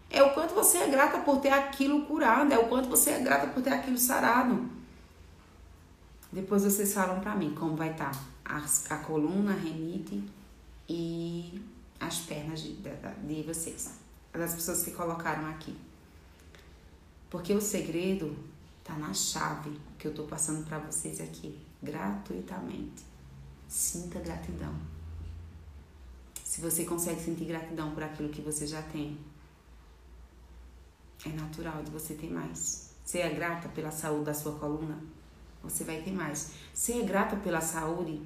É 0.08 0.22
o 0.22 0.32
quanto 0.32 0.54
você 0.54 0.78
é 0.78 0.88
grata 0.88 1.18
por 1.18 1.40
ter 1.40 1.48
aquilo 1.48 2.06
curado, 2.06 2.52
é 2.52 2.58
o 2.58 2.68
quanto 2.68 2.88
você 2.88 3.10
é 3.10 3.18
grata 3.18 3.48
por 3.48 3.64
ter 3.64 3.70
aquilo 3.70 3.98
sarado. 3.98 4.64
Depois 6.30 6.62
vocês 6.62 6.94
falam 6.94 7.18
para 7.18 7.34
mim 7.34 7.52
como 7.52 7.74
vai 7.74 7.90
estar 7.90 8.12
tá 8.44 8.94
a, 8.94 8.98
coluna, 8.98 9.50
a 9.50 9.56
renite 9.56 10.22
e 10.88 11.60
as 11.98 12.20
pernas 12.20 12.60
de, 12.60 12.74
de, 12.74 12.90
de 13.26 13.42
vocês, 13.42 13.90
das 14.32 14.54
pessoas 14.54 14.84
que 14.84 14.92
colocaram 14.92 15.48
aqui. 15.48 15.76
Porque 17.28 17.52
o 17.52 17.60
segredo 17.60 18.36
tá 18.84 18.94
na 18.94 19.12
chave 19.12 19.80
que 19.98 20.06
eu 20.06 20.14
tô 20.14 20.22
passando 20.24 20.64
para 20.64 20.78
vocês 20.78 21.20
aqui, 21.20 21.71
gratuitamente. 21.82 23.04
Sinta 23.68 24.20
gratidão. 24.20 24.74
Se 26.44 26.60
você 26.60 26.84
consegue 26.84 27.20
sentir 27.20 27.46
gratidão 27.46 27.92
por 27.92 28.02
aquilo 28.02 28.28
que 28.28 28.42
você 28.42 28.66
já 28.66 28.82
tem, 28.82 29.18
é 31.24 31.30
natural 31.30 31.82
de 31.82 31.90
você 31.90 32.14
ter 32.14 32.30
mais. 32.30 32.90
Você 33.04 33.18
é 33.18 33.30
grata 33.30 33.68
pela 33.68 33.90
saúde 33.90 34.26
da 34.26 34.34
sua 34.34 34.58
coluna? 34.58 35.02
Você 35.62 35.84
vai 35.84 36.02
ter 36.02 36.12
mais. 36.12 36.52
Você 36.74 37.00
é 37.00 37.02
grata 37.04 37.36
pela 37.36 37.60
saúde 37.60 38.20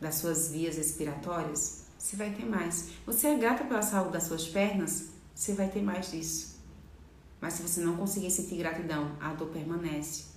das 0.00 0.16
suas 0.16 0.50
vias 0.50 0.76
respiratórias? 0.76 1.84
Você 1.98 2.16
vai 2.16 2.32
ter 2.32 2.44
mais. 2.44 2.90
Você 3.06 3.28
é 3.28 3.38
grata 3.38 3.64
pela 3.64 3.82
saúde 3.82 4.12
das 4.12 4.24
suas 4.24 4.48
pernas? 4.48 5.10
Você 5.34 5.52
vai 5.52 5.68
ter 5.68 5.82
mais 5.82 6.10
disso. 6.10 6.58
Mas 7.40 7.54
se 7.54 7.62
você 7.62 7.80
não 7.80 7.96
conseguir 7.96 8.30
sentir 8.30 8.56
gratidão, 8.56 9.16
a 9.20 9.32
dor 9.32 9.48
permanece. 9.48 10.29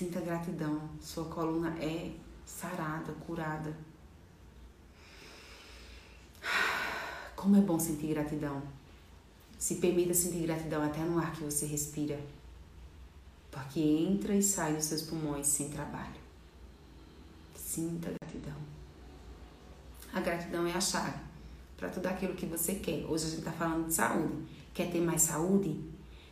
Sinta 0.00 0.18
gratidão. 0.18 0.80
Sua 0.98 1.26
coluna 1.26 1.76
é 1.78 2.12
sarada, 2.46 3.12
curada. 3.26 3.76
Como 7.36 7.54
é 7.54 7.60
bom 7.60 7.78
sentir 7.78 8.06
gratidão. 8.14 8.62
Se 9.58 9.74
permita 9.74 10.14
sentir 10.14 10.46
gratidão 10.46 10.82
até 10.82 11.00
no 11.00 11.18
ar 11.18 11.32
que 11.32 11.44
você 11.44 11.66
respira. 11.66 12.18
Porque 13.50 13.78
entra 13.78 14.34
e 14.34 14.42
sai 14.42 14.74
dos 14.74 14.86
seus 14.86 15.02
pulmões 15.02 15.46
sem 15.46 15.68
trabalho. 15.68 16.18
Sinta 17.54 18.10
gratidão. 18.22 18.56
A 20.14 20.20
gratidão 20.20 20.66
é 20.66 20.72
a 20.72 20.80
chave 20.80 21.20
para 21.76 21.90
tudo 21.90 22.06
aquilo 22.06 22.34
que 22.34 22.46
você 22.46 22.76
quer. 22.76 23.04
Hoje 23.04 23.26
a 23.26 23.28
gente 23.28 23.40
está 23.40 23.52
falando 23.52 23.88
de 23.88 23.92
saúde. 23.92 24.48
Quer 24.72 24.90
ter 24.90 25.02
mais 25.02 25.20
saúde? 25.20 25.78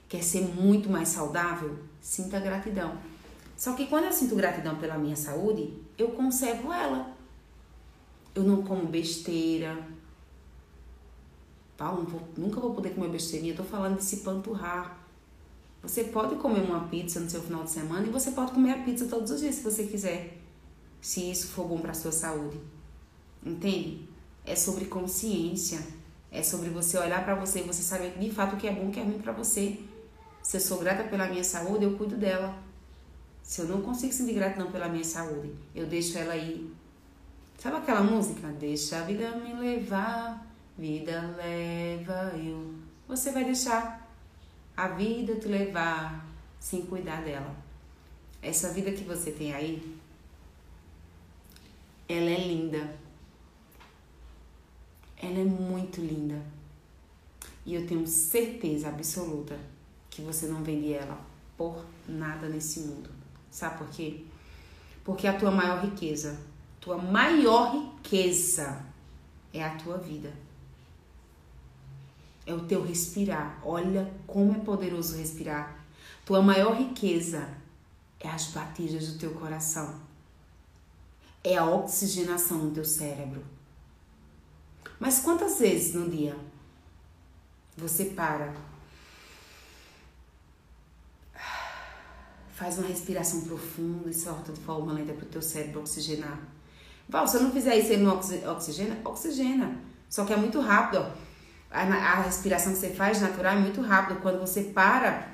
Quer 0.08 0.22
ser 0.24 0.40
muito 0.40 0.88
mais 0.88 1.08
saudável? 1.08 1.78
Sinta 2.00 2.40
gratidão. 2.40 2.98
Só 3.58 3.72
que 3.72 3.88
quando 3.88 4.04
eu 4.04 4.12
sinto 4.12 4.36
gratidão 4.36 4.76
pela 4.76 4.96
minha 4.96 5.16
saúde, 5.16 5.76
eu 5.98 6.10
conservo 6.10 6.72
ela. 6.72 7.12
Eu 8.32 8.44
não 8.44 8.62
como 8.62 8.86
besteira. 8.86 9.84
Paulo, 11.76 12.04
vou, 12.04 12.22
nunca 12.36 12.60
vou 12.60 12.72
poder 12.72 12.90
comer 12.90 13.08
besteirinha. 13.08 13.52
Eu 13.52 13.56
tô 13.56 13.64
falando 13.64 13.96
de 13.96 14.04
se 14.04 14.18
panturrar. 14.18 15.04
Você 15.82 16.04
pode 16.04 16.36
comer 16.36 16.60
uma 16.60 16.86
pizza 16.86 17.18
no 17.18 17.28
seu 17.28 17.42
final 17.42 17.64
de 17.64 17.72
semana 17.72 18.06
e 18.06 18.10
você 18.10 18.30
pode 18.30 18.52
comer 18.52 18.70
a 18.70 18.82
pizza 18.84 19.06
todos 19.06 19.32
os 19.32 19.40
dias 19.40 19.56
se 19.56 19.64
você 19.64 19.84
quiser. 19.88 20.38
Se 21.00 21.28
isso 21.28 21.48
for 21.48 21.66
bom 21.66 21.80
para 21.80 21.94
sua 21.94 22.12
saúde. 22.12 22.60
Entende? 23.44 24.08
É 24.44 24.54
sobre 24.54 24.84
consciência. 24.84 25.84
É 26.30 26.44
sobre 26.44 26.68
você 26.68 26.96
olhar 26.96 27.24
para 27.24 27.34
você 27.34 27.58
e 27.58 27.62
você 27.64 27.82
saber 27.82 28.16
de 28.20 28.30
fato 28.30 28.54
o 28.54 28.56
que 28.56 28.68
é 28.68 28.72
bom 28.72 28.86
o 28.86 28.92
que 28.92 29.00
é 29.00 29.02
ruim 29.02 29.18
para 29.18 29.32
você. 29.32 29.80
Se 30.44 30.58
eu 30.58 30.60
sou 30.60 30.78
grata 30.78 31.02
pela 31.08 31.26
minha 31.26 31.42
saúde, 31.42 31.84
eu 31.84 31.96
cuido 31.96 32.16
dela. 32.16 32.67
Se 33.48 33.62
eu 33.62 33.66
não 33.66 33.80
consigo 33.80 34.12
sentir 34.12 34.34
gratidão 34.34 34.70
pela 34.70 34.90
minha 34.90 35.02
saúde, 35.02 35.54
eu 35.74 35.86
deixo 35.86 36.18
ela 36.18 36.34
aí. 36.34 36.70
Sabe 37.56 37.78
aquela 37.78 38.02
música? 38.02 38.46
Deixa 38.48 38.98
a 38.98 39.04
vida 39.04 39.34
me 39.36 39.54
levar, 39.54 40.46
vida 40.76 41.34
leva 41.34 42.36
eu. 42.36 42.74
Você 43.08 43.32
vai 43.32 43.44
deixar 43.46 44.06
a 44.76 44.88
vida 44.88 45.36
te 45.36 45.48
levar 45.48 46.28
sem 46.60 46.82
cuidar 46.82 47.22
dela. 47.24 47.56
Essa 48.42 48.70
vida 48.70 48.92
que 48.92 49.02
você 49.02 49.32
tem 49.32 49.54
aí, 49.54 49.96
ela 52.06 52.28
é 52.28 52.46
linda. 52.46 52.98
Ela 55.22 55.38
é 55.38 55.44
muito 55.44 56.02
linda. 56.02 56.42
E 57.64 57.74
eu 57.74 57.86
tenho 57.86 58.06
certeza 58.06 58.88
absoluta 58.88 59.58
que 60.10 60.20
você 60.20 60.46
não 60.46 60.62
vende 60.62 60.92
ela 60.92 61.18
por 61.56 61.82
nada 62.06 62.46
nesse 62.46 62.80
mundo. 62.80 63.17
Sabe 63.50 63.78
por 63.78 63.88
quê? 63.88 64.24
Porque 65.04 65.26
a 65.26 65.38
tua 65.38 65.50
maior 65.50 65.82
riqueza, 65.84 66.38
tua 66.80 66.98
maior 66.98 67.72
riqueza 67.72 68.84
é 69.52 69.64
a 69.64 69.76
tua 69.76 69.96
vida. 69.98 70.32
É 72.46 72.54
o 72.54 72.60
teu 72.66 72.84
respirar. 72.84 73.60
Olha 73.62 74.12
como 74.26 74.52
é 74.52 74.58
poderoso 74.58 75.16
respirar. 75.16 75.84
Tua 76.24 76.42
maior 76.42 76.76
riqueza 76.76 77.48
é 78.20 78.28
as 78.28 78.46
batidas 78.48 79.12
do 79.12 79.18
teu 79.18 79.32
coração. 79.32 79.94
É 81.42 81.56
a 81.56 81.64
oxigenação 81.64 82.58
no 82.58 82.70
teu 82.70 82.84
cérebro. 82.84 83.44
Mas 84.98 85.20
quantas 85.20 85.58
vezes 85.58 85.94
no 85.94 86.10
dia 86.10 86.36
você 87.76 88.06
para 88.06 88.52
Faz 92.58 92.76
uma 92.76 92.88
respiração 92.88 93.42
profunda 93.42 94.10
e 94.10 94.12
solta 94.12 94.52
de 94.52 94.58
forma 94.58 94.92
lenta 94.92 95.12
para 95.12 95.24
o 95.24 95.28
teu 95.28 95.40
cérebro 95.40 95.78
oxigenar. 95.78 96.40
Val, 97.08 97.24
se 97.28 97.36
eu 97.36 97.42
não 97.44 97.52
fizer 97.52 97.76
isso, 97.76 97.92
ele 97.92 98.02
não 98.02 98.16
oxigena? 98.16 98.98
Oxigena. 99.04 99.80
Só 100.10 100.24
que 100.24 100.32
é 100.32 100.36
muito 100.36 100.60
rápido. 100.60 101.06
A, 101.70 101.82
a 101.82 102.22
respiração 102.22 102.72
que 102.72 102.80
você 102.80 102.90
faz 102.90 103.20
natural 103.20 103.58
é 103.58 103.60
muito 103.60 103.80
rápido. 103.80 104.20
Quando 104.20 104.40
você 104.40 104.64
para 104.64 105.30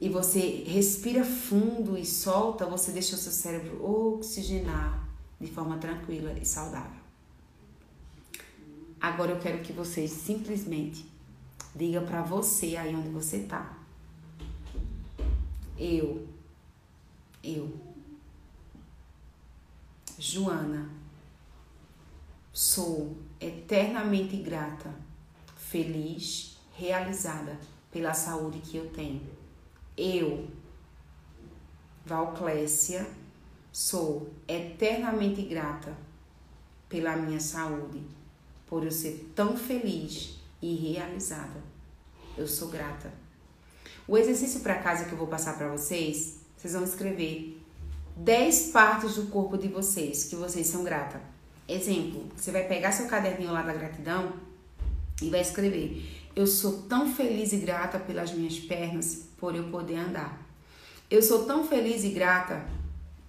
e 0.00 0.08
você 0.08 0.64
respira 0.66 1.22
fundo 1.22 1.98
e 1.98 2.06
solta, 2.06 2.64
você 2.64 2.92
deixa 2.92 3.14
o 3.14 3.18
seu 3.18 3.30
cérebro 3.30 3.84
oxigenar 3.84 5.06
de 5.38 5.48
forma 5.48 5.76
tranquila 5.76 6.32
e 6.40 6.46
saudável. 6.46 7.02
Agora 8.98 9.32
eu 9.32 9.38
quero 9.38 9.58
que 9.58 9.74
vocês 9.74 10.10
simplesmente 10.10 11.04
diga 11.76 12.00
para 12.00 12.22
você 12.22 12.74
aí 12.74 12.96
onde 12.96 13.10
você 13.10 13.36
está. 13.36 13.76
Eu 15.78 16.37
eu, 17.42 17.72
Joana, 20.18 20.90
sou 22.52 23.16
eternamente 23.40 24.36
grata, 24.38 24.92
feliz, 25.56 26.58
realizada 26.74 27.58
pela 27.90 28.12
saúde 28.14 28.58
que 28.58 28.76
eu 28.76 28.90
tenho. 28.90 29.22
Eu, 29.96 30.48
Valclécia, 32.04 33.06
sou 33.72 34.32
eternamente 34.46 35.42
grata 35.42 35.96
pela 36.88 37.16
minha 37.16 37.40
saúde, 37.40 38.02
por 38.66 38.84
eu 38.84 38.90
ser 38.90 39.32
tão 39.34 39.56
feliz 39.56 40.40
e 40.60 40.74
realizada. 40.74 41.62
Eu 42.36 42.46
sou 42.46 42.68
grata. 42.68 43.12
O 44.06 44.16
exercício 44.16 44.60
para 44.60 44.82
casa 44.82 45.04
que 45.04 45.12
eu 45.12 45.18
vou 45.18 45.26
passar 45.26 45.56
para 45.56 45.68
vocês 45.68 46.37
vocês 46.58 46.74
vão 46.74 46.82
escrever 46.82 47.62
10 48.16 48.70
partes 48.72 49.14
do 49.14 49.26
corpo 49.26 49.56
de 49.56 49.68
vocês 49.68 50.24
que 50.24 50.34
vocês 50.34 50.66
são 50.66 50.82
grata. 50.82 51.20
Exemplo, 51.68 52.26
você 52.36 52.50
vai 52.50 52.64
pegar 52.64 52.90
seu 52.90 53.06
caderninho 53.06 53.52
lá 53.52 53.62
da 53.62 53.72
gratidão 53.72 54.32
e 55.22 55.30
vai 55.30 55.40
escrever: 55.40 56.04
Eu 56.34 56.46
sou 56.46 56.82
tão 56.82 57.14
feliz 57.14 57.52
e 57.52 57.58
grata 57.58 57.98
pelas 58.00 58.32
minhas 58.32 58.58
pernas 58.58 59.28
por 59.38 59.54
eu 59.54 59.70
poder 59.70 59.96
andar. 59.96 60.44
Eu 61.08 61.22
sou 61.22 61.44
tão 61.44 61.64
feliz 61.64 62.02
e 62.02 62.08
grata 62.08 62.66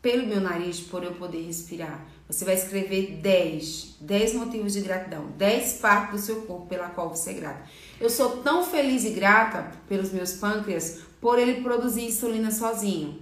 pelo 0.01 0.25
meu 0.25 0.41
nariz 0.41 0.79
por 0.79 1.03
eu 1.03 1.13
poder 1.13 1.45
respirar. 1.45 2.03
Você 2.27 2.45
vai 2.45 2.55
escrever 2.55 3.19
10, 3.21 3.97
10 4.01 4.33
motivos 4.33 4.73
de 4.73 4.81
gratidão, 4.81 5.27
10 5.37 5.73
partes 5.73 6.19
do 6.19 6.25
seu 6.25 6.41
corpo 6.43 6.65
pela 6.65 6.89
qual 6.89 7.09
você 7.09 7.31
é 7.31 7.33
grata. 7.33 7.63
Eu 7.99 8.09
sou 8.09 8.37
tão 8.37 8.63
feliz 8.63 9.03
e 9.03 9.09
grata 9.09 9.71
pelos 9.89 10.13
meus 10.13 10.31
pâncreas 10.33 10.99
por 11.19 11.37
ele 11.37 11.61
produzir 11.61 12.05
insulina 12.05 12.49
sozinho. 12.49 13.19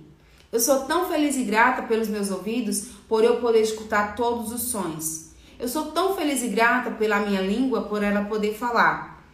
Eu 0.51 0.59
sou 0.59 0.85
tão 0.85 1.09
feliz 1.09 1.35
e 1.35 1.43
grata 1.43 1.81
pelos 1.81 2.07
meus 2.07 2.29
ouvidos 2.29 2.89
por 3.09 3.23
eu 3.23 3.41
poder 3.41 3.61
escutar 3.61 4.15
todos 4.15 4.51
os 4.51 4.69
sons. 4.69 5.31
Eu 5.59 5.67
sou 5.67 5.91
tão 5.91 6.15
feliz 6.15 6.43
e 6.43 6.49
grata 6.49 6.91
pela 6.91 7.19
minha 7.21 7.41
língua 7.41 7.83
por 7.83 8.03
ela 8.03 8.25
poder 8.25 8.53
falar. 8.53 9.25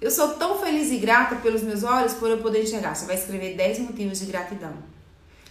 Eu 0.00 0.10
sou 0.10 0.30
tão 0.34 0.58
feliz 0.58 0.90
e 0.90 0.98
grata 0.98 1.36
pelos 1.36 1.62
meus 1.62 1.84
olhos 1.84 2.14
por 2.14 2.28
eu 2.28 2.38
poder 2.38 2.64
enxergar. 2.64 2.96
Você 2.96 3.06
vai 3.06 3.14
escrever 3.14 3.56
10 3.56 3.78
motivos 3.80 4.18
de 4.18 4.26
gratidão. 4.26 4.72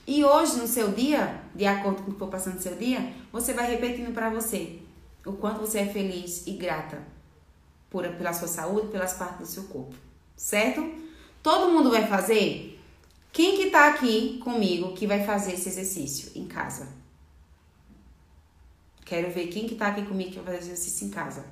E 0.05 0.25
hoje, 0.25 0.57
no 0.57 0.67
seu 0.67 0.89
dia, 0.89 1.41
de 1.55 1.65
acordo 1.65 2.03
com 2.03 2.11
o 2.11 2.13
que 2.13 2.19
for 2.19 2.27
passando 2.27 2.55
no 2.55 2.61
seu 2.61 2.75
dia, 2.75 3.13
você 3.31 3.53
vai 3.53 3.69
repetindo 3.71 4.13
para 4.13 4.29
você 4.29 4.79
o 5.25 5.33
quanto 5.33 5.61
você 5.61 5.79
é 5.79 5.85
feliz 5.85 6.45
e 6.47 6.51
grata 6.51 7.16
por, 7.89 8.07
pela 8.07 8.33
sua 8.33 8.47
saúde, 8.47 8.87
pelas 8.87 9.13
partes 9.13 9.39
do 9.39 9.45
seu 9.45 9.63
corpo. 9.63 9.95
Certo? 10.35 10.83
Todo 11.41 11.71
mundo 11.71 11.91
vai 11.91 12.07
fazer? 12.07 12.79
Quem 13.31 13.57
que 13.57 13.69
tá 13.69 13.87
aqui 13.87 14.39
comigo 14.43 14.93
que 14.93 15.05
vai 15.05 15.23
fazer 15.25 15.53
esse 15.53 15.69
exercício 15.69 16.31
em 16.35 16.47
casa? 16.47 16.87
Quero 19.05 19.31
ver 19.31 19.47
quem 19.47 19.67
que 19.67 19.75
tá 19.75 19.87
aqui 19.87 20.03
comigo 20.03 20.31
que 20.31 20.39
vai 20.39 20.45
fazer 20.45 20.57
esse 20.57 20.71
exercício 20.71 21.07
em 21.07 21.11
casa. 21.11 21.45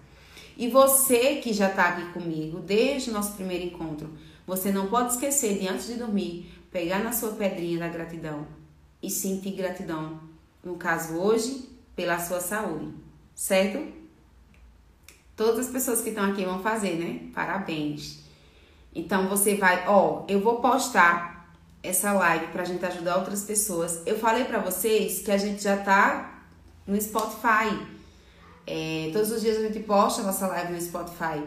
E 0.57 0.67
você 0.67 1.35
que 1.37 1.53
já 1.53 1.69
tá 1.69 1.89
aqui 1.89 2.11
comigo 2.13 2.59
desde 2.59 3.09
o 3.09 3.13
nosso 3.13 3.33
primeiro 3.33 3.65
encontro, 3.65 4.09
você 4.47 4.71
não 4.71 4.87
pode 4.87 5.13
esquecer 5.13 5.57
de 5.59 5.67
antes 5.67 5.87
de 5.87 5.95
dormir, 5.95 6.51
pegar 6.71 6.99
na 6.99 7.11
sua 7.11 7.31
pedrinha 7.31 7.79
da 7.79 7.87
gratidão 7.87 8.47
e 9.01 9.09
sentir 9.09 9.51
gratidão, 9.51 10.19
no 10.63 10.75
caso 10.75 11.15
hoje, 11.15 11.69
pela 11.95 12.19
sua 12.19 12.39
saúde, 12.39 12.93
certo? 13.33 14.04
Todas 15.35 15.67
as 15.67 15.71
pessoas 15.71 16.01
que 16.01 16.09
estão 16.09 16.23
aqui 16.31 16.45
vão 16.45 16.61
fazer, 16.61 16.95
né? 16.95 17.29
Parabéns. 17.33 18.19
Então 18.93 19.27
você 19.27 19.55
vai, 19.55 19.85
ó, 19.87 20.23
eu 20.29 20.39
vou 20.39 20.61
postar 20.61 21.53
essa 21.83 22.13
live 22.13 22.47
pra 22.47 22.63
gente 22.63 22.85
ajudar 22.85 23.17
outras 23.17 23.43
pessoas. 23.43 24.01
Eu 24.05 24.17
falei 24.17 24.45
pra 24.45 24.59
vocês 24.59 25.19
que 25.19 25.31
a 25.31 25.37
gente 25.37 25.61
já 25.61 25.77
tá 25.77 26.41
no 26.87 26.99
Spotify. 26.99 27.77
É, 28.65 29.09
todos 29.11 29.31
os 29.31 29.41
dias 29.41 29.57
a 29.57 29.61
gente 29.61 29.79
posta 29.81 30.21
a 30.21 30.25
nossa 30.25 30.47
live 30.47 30.71
no 30.73 30.81
Spotify. 30.81 31.43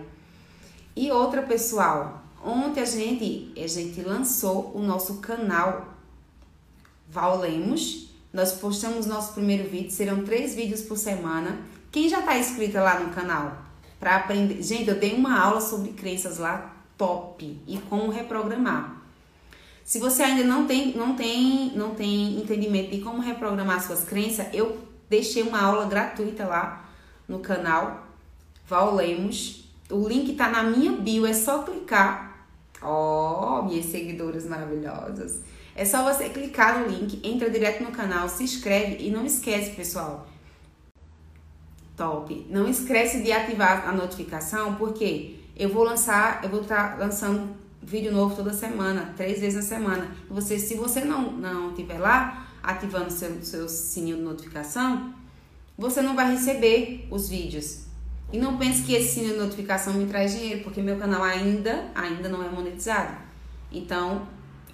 E 0.95 1.11
outra, 1.11 1.43
pessoal, 1.43 2.23
ontem 2.45 2.83
a 2.83 2.85
gente, 2.85 3.53
a 3.57 3.67
gente 3.67 4.03
lançou 4.03 4.73
o 4.75 4.83
nosso 4.83 5.19
canal 5.19 5.95
Val 7.09 7.39
Lemos. 7.39 8.11
Nós 8.31 8.53
postamos 8.53 9.07
nosso 9.07 9.33
primeiro 9.33 9.69
vídeo, 9.69 9.91
serão 9.91 10.23
três 10.25 10.55
vídeos 10.55 10.83
por 10.83 10.99
semana. 10.99 11.59
Quem 11.91 12.07
já 12.07 12.21
tá 12.21 12.37
inscrita 12.37 12.83
lá 12.83 13.01
no 13.01 13.15
canal 13.15 13.68
para 13.99 14.17
aprender? 14.17 14.63
Gente, 14.63 14.89
eu 14.89 14.99
dei 14.99 15.15
uma 15.15 15.39
aula 15.41 15.61
sobre 15.61 15.93
crenças 15.93 16.39
lá 16.39 16.75
top 16.97 17.61
e 17.67 17.79
como 17.89 18.11
reprogramar. 18.11 18.97
Se 19.85 19.99
você 19.99 20.23
ainda 20.23 20.45
não 20.45 20.67
tem, 20.67 20.95
não 20.95 21.15
tem, 21.15 21.73
não 21.75 21.95
tem 21.95 22.39
entendimento 22.39 22.91
de 22.91 23.01
como 23.01 23.23
reprogramar 23.23 23.83
suas 23.83 24.05
crenças, 24.05 24.47
eu 24.53 24.77
deixei 25.09 25.43
uma 25.43 25.63
aula 25.63 25.87
gratuita 25.87 26.45
lá 26.45 26.85
no 27.27 27.39
canal 27.39 28.07
Val 28.67 28.95
Lemos. 28.95 29.65
O 29.91 30.07
link 30.07 30.35
tá 30.35 30.51
na 30.51 30.63
minha 30.63 30.93
bio, 30.93 31.25
é 31.27 31.33
só 31.33 31.63
clicar. 31.63 32.47
Ó, 32.83 33.61
oh, 33.61 33.63
minhas 33.63 33.87
seguidoras 33.87 34.47
maravilhosas. 34.47 35.41
É 35.75 35.85
só 35.85 36.03
você 36.03 36.29
clicar 36.29 36.81
no 36.81 36.89
link, 36.89 37.21
entra 37.27 37.49
direto 37.49 37.83
no 37.83 37.91
canal, 37.91 38.29
se 38.29 38.43
inscreve 38.43 39.03
e 39.07 39.11
não 39.11 39.25
esquece, 39.25 39.71
pessoal. 39.71 40.27
Top. 41.99 42.47
Não 42.49 42.69
esquece 42.69 43.25
de 43.25 43.33
ativar 43.33 43.89
a 43.89 43.93
notificação, 43.93 44.77
porque 44.77 45.35
eu 45.57 45.69
vou 45.69 45.83
lançar, 45.83 46.41
eu 46.45 46.49
vou 46.49 46.61
estar 46.61 46.93
tá 46.93 47.05
lançando 47.05 47.57
vídeo 47.83 48.13
novo 48.13 48.37
toda 48.37 48.53
semana, 48.55 49.13
três 49.17 49.41
vezes 49.41 49.57
na 49.57 49.63
semana. 49.63 50.09
Você, 50.31 50.61
se 50.61 50.77
você 50.77 51.01
não 51.01 51.33
não 51.33 51.75
tiver 51.75 51.99
lá 51.99 52.47
ativando 52.63 53.11
seu 53.11 53.43
seu 53.43 53.69
sininho 53.69 54.19
de 54.19 54.23
notificação, 54.23 55.13
você 55.77 56.01
não 56.01 56.15
vai 56.15 56.31
receber 56.31 57.09
os 57.11 57.29
vídeos. 57.29 57.89
E 58.33 58.39
não 58.39 58.57
pense 58.57 58.85
que 58.85 58.95
esse 58.95 59.15
sininho 59.15 59.33
de 59.33 59.41
notificação 59.41 59.95
me 59.95 60.07
traz 60.07 60.33
dinheiro, 60.33 60.63
porque 60.63 60.81
meu 60.81 60.97
canal 60.99 61.25
ainda 61.25 61.91
ainda 61.97 62.29
não 62.29 62.45
é 62.45 62.49
monetizado. 62.49 63.17
Então, 63.73 64.29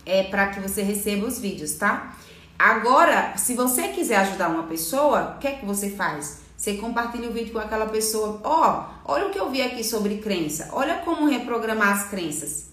é 0.05 0.25
para 0.25 0.49
que 0.49 0.61
você 0.61 0.83
receba 0.83 1.27
os 1.27 1.39
vídeos, 1.39 1.73
tá? 1.73 2.15
Agora, 2.59 3.35
se 3.39 3.55
você 3.55 3.89
quiser 3.89 4.17
ajudar 4.17 4.51
uma 4.51 4.65
pessoa, 4.65 5.37
o 5.37 5.39
que 5.39 5.49
é 5.49 5.53
que 5.53 5.65
você 5.65 5.89
faz? 5.89 6.44
Você 6.65 6.79
compartilha 6.79 7.29
o 7.29 7.33
vídeo 7.35 7.53
com 7.53 7.59
aquela 7.59 7.85
pessoa. 7.85 8.41
Ó, 8.43 8.87
oh, 9.05 9.13
olha 9.13 9.27
o 9.27 9.31
que 9.31 9.39
eu 9.39 9.51
vi 9.51 9.61
aqui 9.61 9.85
sobre 9.85 10.17
crença. 10.17 10.71
Olha 10.73 10.97
como 11.01 11.29
reprogramar 11.29 11.91
as 11.91 12.09
crenças. 12.09 12.69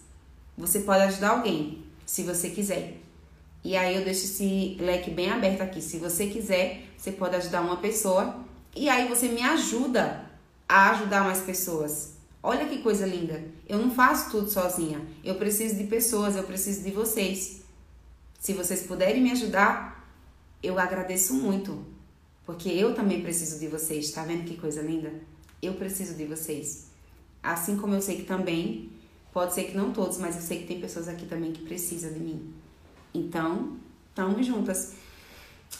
Você 0.57 0.79
pode 0.79 1.01
ajudar 1.01 1.31
alguém, 1.31 1.83
se 2.05 2.23
você 2.23 2.49
quiser. 2.51 3.01
E 3.61 3.75
aí 3.75 3.93
eu 3.97 4.05
deixo 4.05 4.23
esse 4.23 4.77
leque 4.79 5.11
bem 5.11 5.29
aberto 5.29 5.59
aqui. 5.59 5.81
Se 5.81 5.97
você 5.97 6.27
quiser, 6.27 6.85
você 6.95 7.11
pode 7.11 7.35
ajudar 7.35 7.59
uma 7.59 7.75
pessoa. 7.75 8.37
E 8.73 8.87
aí 8.87 9.09
você 9.09 9.27
me 9.27 9.41
ajuda 9.41 10.23
a 10.69 10.91
ajudar 10.91 11.25
mais 11.25 11.41
pessoas. 11.41 12.13
Olha 12.41 12.67
que 12.67 12.77
coisa 12.77 13.05
linda. 13.05 13.43
Eu 13.67 13.77
não 13.77 13.91
faço 13.91 14.31
tudo 14.31 14.49
sozinha. 14.49 15.01
Eu 15.21 15.35
preciso 15.35 15.75
de 15.75 15.83
pessoas, 15.83 16.37
eu 16.37 16.43
preciso 16.43 16.81
de 16.81 16.91
vocês. 16.91 17.59
Se 18.39 18.53
vocês 18.53 18.83
puderem 18.83 19.21
me 19.21 19.31
ajudar, 19.31 20.09
eu 20.63 20.79
agradeço 20.79 21.33
muito. 21.33 21.90
Porque 22.45 22.69
eu 22.69 22.93
também 22.93 23.21
preciso 23.21 23.59
de 23.59 23.67
vocês. 23.67 24.11
Tá 24.11 24.23
vendo 24.23 24.45
que 24.45 24.57
coisa 24.57 24.81
linda? 24.81 25.13
Eu 25.61 25.73
preciso 25.73 26.15
de 26.15 26.25
vocês. 26.25 26.87
Assim 27.41 27.77
como 27.77 27.93
eu 27.93 28.01
sei 28.01 28.17
que 28.17 28.23
também 28.23 28.91
Pode 29.33 29.53
ser 29.53 29.63
que 29.63 29.77
não 29.77 29.91
todos, 29.91 30.17
mas 30.17 30.35
eu 30.35 30.41
sei 30.41 30.59
que 30.59 30.67
tem 30.67 30.81
pessoas 30.81 31.07
aqui 31.07 31.25
também 31.25 31.53
que 31.53 31.61
precisam 31.61 32.11
de 32.11 32.19
mim. 32.19 32.53
Então, 33.13 33.77
estamos 34.09 34.45
juntas. 34.45 34.93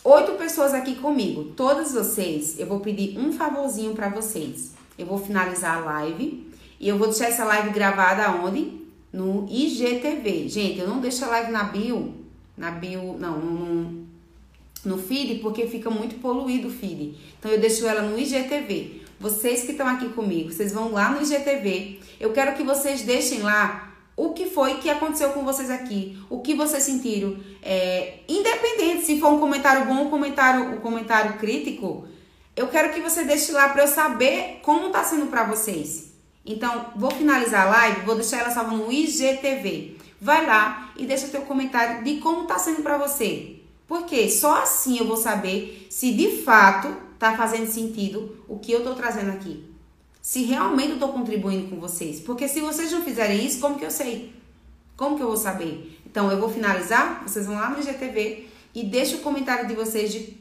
Oito 0.06 0.34
pessoas 0.34 0.74
aqui 0.74 0.96
comigo. 0.96 1.52
Todas 1.56 1.92
vocês, 1.92 2.58
eu 2.58 2.66
vou 2.66 2.80
pedir 2.80 3.20
um 3.20 3.34
favorzinho 3.34 3.94
para 3.94 4.08
vocês. 4.08 4.74
Eu 4.98 5.06
vou 5.06 5.18
finalizar 5.18 5.78
a 5.78 5.80
live 5.82 6.50
e 6.80 6.88
eu 6.88 6.98
vou 6.98 7.08
deixar 7.10 7.28
essa 7.28 7.44
live 7.44 7.72
gravada 7.72 8.32
onde? 8.32 8.80
No 9.12 9.46
IGTV. 9.50 10.48
Gente, 10.48 10.80
eu 10.80 10.88
não 10.88 11.02
deixo 11.02 11.26
a 11.26 11.28
live 11.28 11.52
na 11.52 11.66
bio, 11.66 12.14
na 12.56 12.72
bio, 12.72 13.18
não, 13.20 13.38
no, 13.38 14.01
no 14.84 14.98
feed, 14.98 15.40
porque 15.40 15.68
fica 15.68 15.90
muito 15.90 16.16
poluído 16.16 16.68
o 16.68 16.72
feed. 16.72 17.16
Então 17.40 17.52
eu 17.52 17.60
deixo 17.60 17.86
ela 17.88 18.02
no 18.02 18.18
IGTV. 18.18 19.02
Vocês 19.20 19.64
que 19.64 19.72
estão 19.72 19.88
aqui 19.88 20.10
comigo, 20.10 20.52
vocês 20.52 20.74
vão 20.74 20.92
lá 20.92 21.12
no 21.12 21.22
IGTV. 21.22 22.00
Eu 22.20 22.32
quero 22.34 22.56
que 22.56 22.64
vocês 22.64 23.04
deixem 23.04 23.42
lá 23.42 23.94
o 24.16 24.34
que 24.34 24.48
foi 24.48 24.76
que 24.76 24.90
aconteceu 24.90 25.30
com 25.30 25.44
vocês 25.44 25.70
aqui, 25.70 26.18
o 26.30 26.40
que 26.40 26.54
vocês 26.54 26.84
sentiram. 26.84 27.38
É, 27.62 28.20
independente 28.28 29.06
se 29.06 29.20
for 29.20 29.32
um 29.32 29.40
comentário 29.40 29.86
bom 29.86 29.98
ou 29.98 30.06
um 30.08 30.10
comentário, 30.10 30.74
um 30.74 30.78
comentário 30.78 31.38
crítico, 31.38 32.08
eu 32.56 32.68
quero 32.68 32.94
que 32.94 33.00
você 33.00 33.24
deixe 33.24 33.52
lá 33.52 33.70
para 33.70 33.84
eu 33.84 33.88
saber 33.88 34.60
como 34.64 34.88
está 34.88 35.04
sendo 35.04 35.28
para 35.28 35.44
vocês. 35.46 36.12
Então, 36.46 36.88
vou 36.96 37.12
finalizar 37.12 37.68
a 37.68 37.70
live, 37.70 38.02
vou 38.02 38.16
deixar 38.16 38.40
ela 38.40 38.50
salva 38.50 38.76
no 38.76 38.92
IGTV. 38.92 39.98
Vai 40.20 40.46
lá 40.46 40.92
e 40.98 41.06
deixa 41.06 41.28
teu 41.28 41.42
comentário 41.42 42.04
de 42.04 42.18
como 42.18 42.44
está 42.44 42.58
sendo 42.60 42.82
para 42.82 42.98
você. 42.98 43.61
Porque 43.92 44.30
só 44.30 44.62
assim 44.62 45.00
eu 45.00 45.06
vou 45.06 45.18
saber 45.18 45.86
se 45.90 46.14
de 46.14 46.44
fato 46.44 46.88
tá 47.20 47.36
fazendo 47.36 47.70
sentido 47.70 48.42
o 48.48 48.58
que 48.58 48.72
eu 48.72 48.86
tô 48.86 48.96
trazendo 48.96 49.32
aqui. 49.32 49.70
Se 50.22 50.44
realmente 50.44 50.92
eu 50.92 50.98
tô 50.98 51.10
contribuindo 51.10 51.68
com 51.68 51.78
vocês. 51.78 52.22
Porque 52.22 52.48
se 52.48 52.62
vocês 52.62 52.90
não 52.90 53.02
fizerem 53.02 53.46
isso, 53.46 53.60
como 53.60 53.78
que 53.78 53.84
eu 53.84 53.92
sei? 53.92 54.34
Como 54.96 55.18
que 55.18 55.22
eu 55.22 55.28
vou 55.28 55.36
saber? 55.36 56.02
Então 56.06 56.32
eu 56.32 56.40
vou 56.40 56.50
finalizar, 56.50 57.22
vocês 57.28 57.46
vão 57.46 57.56
lá 57.56 57.70
no 57.70 57.82
IGTV 57.82 58.48
e 58.74 58.86
deixa 58.86 59.18
o 59.18 59.20
comentário 59.20 59.68
de 59.68 59.76
vocês 59.76 60.14
de 60.14 60.20
o 60.20 60.36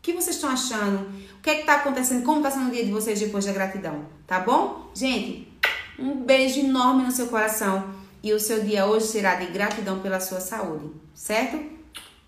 que 0.00 0.12
vocês 0.12 0.36
estão 0.36 0.50
achando, 0.50 1.08
o 1.38 1.42
que 1.42 1.50
é 1.50 1.54
que 1.56 1.66
tá 1.66 1.74
acontecendo, 1.74 2.22
como 2.22 2.40
tá 2.40 2.52
sendo 2.52 2.68
o 2.68 2.70
dia 2.70 2.84
de 2.84 2.92
vocês 2.92 3.18
depois 3.18 3.44
da 3.44 3.52
gratidão, 3.52 4.06
tá 4.28 4.38
bom? 4.38 4.92
Gente, 4.94 5.52
um 5.98 6.22
beijo 6.22 6.60
enorme 6.60 7.02
no 7.02 7.10
seu 7.10 7.26
coração 7.26 7.92
e 8.22 8.32
o 8.32 8.38
seu 8.38 8.62
dia 8.62 8.86
hoje 8.86 9.08
será 9.08 9.34
de 9.34 9.46
gratidão 9.46 9.98
pela 9.98 10.20
sua 10.20 10.38
saúde, 10.38 10.88
certo? 11.12 11.75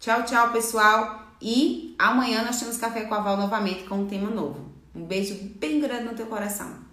Tchau, 0.01 0.22
tchau, 0.24 0.53
pessoal. 0.53 1.26
E 1.40 1.94
amanhã 1.99 2.44
nós 2.44 2.59
temos 2.59 2.76
Café 2.76 3.03
com 3.03 3.14
a 3.14 3.20
Val 3.20 3.36
novamente 3.36 3.84
com 3.84 4.03
um 4.03 4.07
tema 4.07 4.30
novo. 4.30 4.72
Um 4.94 5.05
beijo 5.05 5.34
bem 5.57 5.80
grande 5.80 6.05
no 6.05 6.14
teu 6.14 6.26
coração. 6.26 6.88